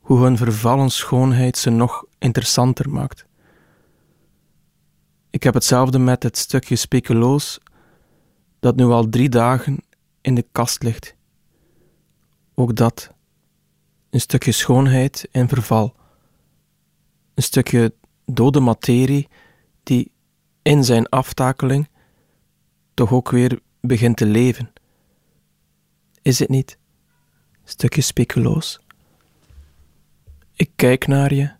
hoe 0.00 0.22
hun 0.22 0.36
vervallen 0.36 0.90
schoonheid 0.90 1.58
ze 1.58 1.70
nog 1.70 2.04
interessanter 2.18 2.90
maakt. 2.90 3.24
Ik 5.30 5.42
heb 5.42 5.54
hetzelfde 5.54 5.98
met 5.98 6.22
het 6.22 6.36
stukje 6.36 6.76
speculoos 6.76 7.58
dat 8.58 8.76
nu 8.76 8.84
al 8.84 9.08
drie 9.08 9.28
dagen 9.28 9.84
in 10.20 10.34
de 10.34 10.46
kast 10.52 10.82
ligt. 10.82 11.14
Ook 12.54 12.76
dat, 12.76 13.10
een 14.10 14.20
stukje 14.20 14.52
schoonheid 14.52 15.28
in 15.30 15.48
verval 15.48 15.98
een 17.34 17.42
stukje 17.42 17.94
dode 18.24 18.60
materie 18.60 19.28
die 19.82 20.12
in 20.62 20.84
zijn 20.84 21.08
aftakeling 21.08 21.88
toch 22.94 23.12
ook 23.12 23.30
weer 23.30 23.60
begint 23.80 24.16
te 24.16 24.26
leven. 24.26 24.72
Is 26.22 26.38
het 26.38 26.48
niet? 26.48 26.78
Stukje 27.64 28.00
speculoos. 28.00 28.80
Ik 30.54 30.70
kijk 30.76 31.06
naar 31.06 31.34
je. 31.34 31.50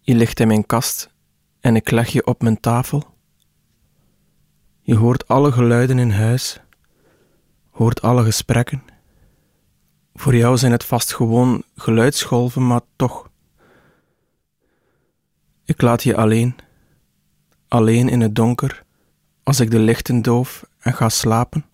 Je 0.00 0.14
ligt 0.14 0.40
in 0.40 0.46
mijn 0.46 0.66
kast 0.66 1.14
en 1.60 1.76
ik 1.76 1.90
leg 1.90 2.08
je 2.08 2.26
op 2.26 2.42
mijn 2.42 2.60
tafel. 2.60 3.14
Je 4.82 4.96
hoort 4.96 5.28
alle 5.28 5.52
geluiden 5.52 5.98
in 5.98 6.10
huis, 6.10 6.60
hoort 7.70 8.02
alle 8.02 8.24
gesprekken. 8.24 8.82
Voor 10.14 10.36
jou 10.36 10.56
zijn 10.56 10.72
het 10.72 10.84
vast 10.84 11.14
gewoon 11.14 11.62
geluidsgolven, 11.74 12.66
maar 12.66 12.80
toch. 12.96 13.25
Ik 15.66 15.82
laat 15.82 16.02
je 16.02 16.16
alleen, 16.16 16.56
alleen 17.68 18.08
in 18.08 18.20
het 18.20 18.34
donker, 18.34 18.84
als 19.42 19.60
ik 19.60 19.70
de 19.70 19.78
lichten 19.78 20.22
doof 20.22 20.66
en 20.78 20.94
ga 20.94 21.08
slapen. 21.08 21.64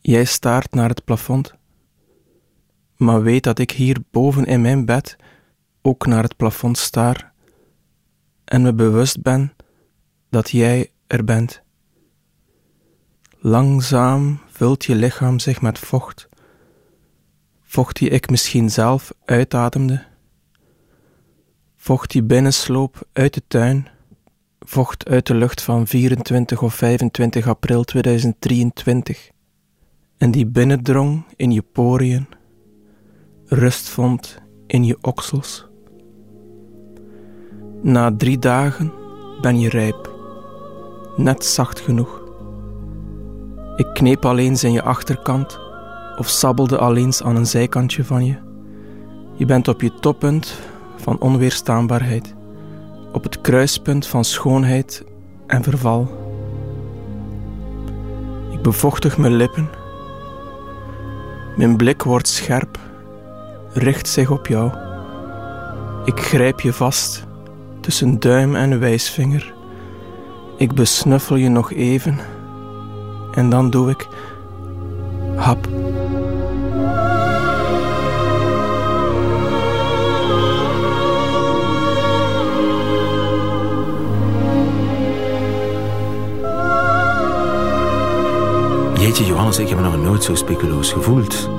Jij 0.00 0.24
staart 0.24 0.74
naar 0.74 0.88
het 0.88 1.04
plafond, 1.04 1.54
maar 2.96 3.22
weet 3.22 3.42
dat 3.42 3.58
ik 3.58 3.70
hier 3.70 3.98
boven 4.10 4.44
in 4.44 4.60
mijn 4.60 4.84
bed 4.84 5.16
ook 5.82 6.06
naar 6.06 6.22
het 6.22 6.36
plafond 6.36 6.78
staar 6.78 7.32
en 8.44 8.62
me 8.62 8.74
bewust 8.74 9.22
ben 9.22 9.52
dat 10.30 10.50
jij 10.50 10.90
er 11.06 11.24
bent. 11.24 11.62
Langzaam 13.38 14.40
vult 14.48 14.84
je 14.84 14.94
lichaam 14.94 15.38
zich 15.38 15.60
met 15.60 15.78
vocht, 15.78 16.28
vocht 17.62 17.96
die 17.96 18.08
ik 18.08 18.30
misschien 18.30 18.70
zelf 18.70 19.12
uitademde 19.24 20.10
Vocht 21.84 22.10
die 22.10 22.22
binnensloop 22.22 23.06
uit 23.12 23.34
de 23.34 23.42
tuin, 23.48 23.88
vocht 24.60 25.08
uit 25.08 25.26
de 25.26 25.34
lucht 25.34 25.62
van 25.62 25.86
24 25.86 26.62
of 26.62 26.74
25 26.74 27.48
april 27.48 27.84
2023 27.84 29.30
en 30.18 30.30
die 30.30 30.46
binnendrong 30.46 31.24
in 31.36 31.50
je 31.52 31.62
poriën, 31.62 32.26
rust 33.46 33.88
vond 33.88 34.38
in 34.66 34.84
je 34.84 34.98
oksels. 35.00 35.66
Na 37.80 38.16
drie 38.16 38.38
dagen 38.38 38.92
ben 39.40 39.60
je 39.60 39.68
rijp, 39.68 40.10
net 41.16 41.44
zacht 41.44 41.80
genoeg. 41.80 42.22
Ik 43.76 43.88
kneep 43.94 44.24
alleen 44.24 44.56
in 44.60 44.72
je 44.72 44.82
achterkant 44.82 45.58
of 46.16 46.28
sabbelde 46.28 46.78
alleen 46.78 47.12
aan 47.24 47.36
een 47.36 47.46
zijkantje 47.46 48.04
van 48.04 48.24
je. 48.24 48.36
Je 49.36 49.44
bent 49.44 49.68
op 49.68 49.80
je 49.80 49.94
toppunt 49.94 50.70
van 51.02 51.20
onweerstaanbaarheid, 51.20 52.34
op 53.12 53.22
het 53.22 53.40
kruispunt 53.40 54.06
van 54.06 54.24
schoonheid 54.24 55.04
en 55.46 55.62
verval. 55.62 56.20
Ik 58.50 58.62
bevochtig 58.62 59.18
mijn 59.18 59.34
lippen. 59.34 59.68
Mijn 61.56 61.76
blik 61.76 62.02
wordt 62.02 62.28
scherp, 62.28 62.78
richt 63.72 64.08
zich 64.08 64.30
op 64.30 64.46
jou. 64.46 64.70
Ik 66.04 66.20
grijp 66.20 66.60
je 66.60 66.72
vast 66.72 67.24
tussen 67.80 68.20
duim 68.20 68.56
en 68.56 68.80
wijsvinger. 68.80 69.54
Ik 70.56 70.74
besnuffel 70.74 71.36
je 71.36 71.48
nog 71.48 71.72
even 71.72 72.18
en 73.34 73.50
dan 73.50 73.70
doe 73.70 73.90
ik 73.90 74.08
hap. 75.36 75.81
Jeetje, 89.12 89.32
Johannes, 89.32 89.58
ik 89.58 89.68
heb 89.68 89.78
me 89.78 89.84
nog 89.84 90.02
nooit 90.02 90.24
zo 90.24 90.34
speculoos 90.34 90.92
gevoeld. 90.92 91.50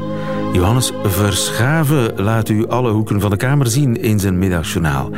Johannes 0.54 0.91
Verschaven 1.04 2.14
laat 2.16 2.49
u 2.49 2.68
alle 2.68 2.91
hoeken 2.91 3.22
van 3.22 3.30
de 3.30 3.38
Kamer 3.38 3.68
zien 3.68 4.01
in 4.01 4.20
zijn 4.20 4.38
middagjournaal. 4.38 5.10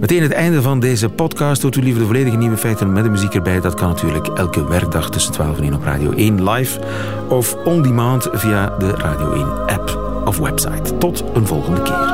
Meteen 0.00 0.22
het 0.22 0.32
einde 0.32 0.62
van 0.62 0.80
deze 0.80 1.08
podcast. 1.08 1.62
Doet 1.62 1.76
u 1.76 1.82
liever 1.82 2.00
de 2.00 2.06
volledige 2.06 2.36
nieuwe 2.36 2.56
feiten 2.56 2.92
met 2.92 3.04
de 3.04 3.10
muziek 3.10 3.34
erbij? 3.34 3.60
Dat 3.60 3.74
kan 3.74 3.88
natuurlijk 3.88 4.26
elke 4.26 4.68
werkdag 4.68 5.10
tussen 5.10 5.32
12 5.32 5.56
en 5.56 5.62
1 5.62 5.74
op 5.74 5.82
Radio 5.82 6.12
1 6.12 6.50
live 6.50 6.80
of 7.28 7.56
on 7.64 7.82
demand 7.82 8.28
via 8.32 8.76
de 8.78 8.90
Radio 8.90 9.32
1 9.32 9.66
app 9.66 9.98
of 10.24 10.38
website. 10.38 10.98
Tot 10.98 11.24
een 11.34 11.46
volgende 11.46 11.82
keer. 11.82 12.09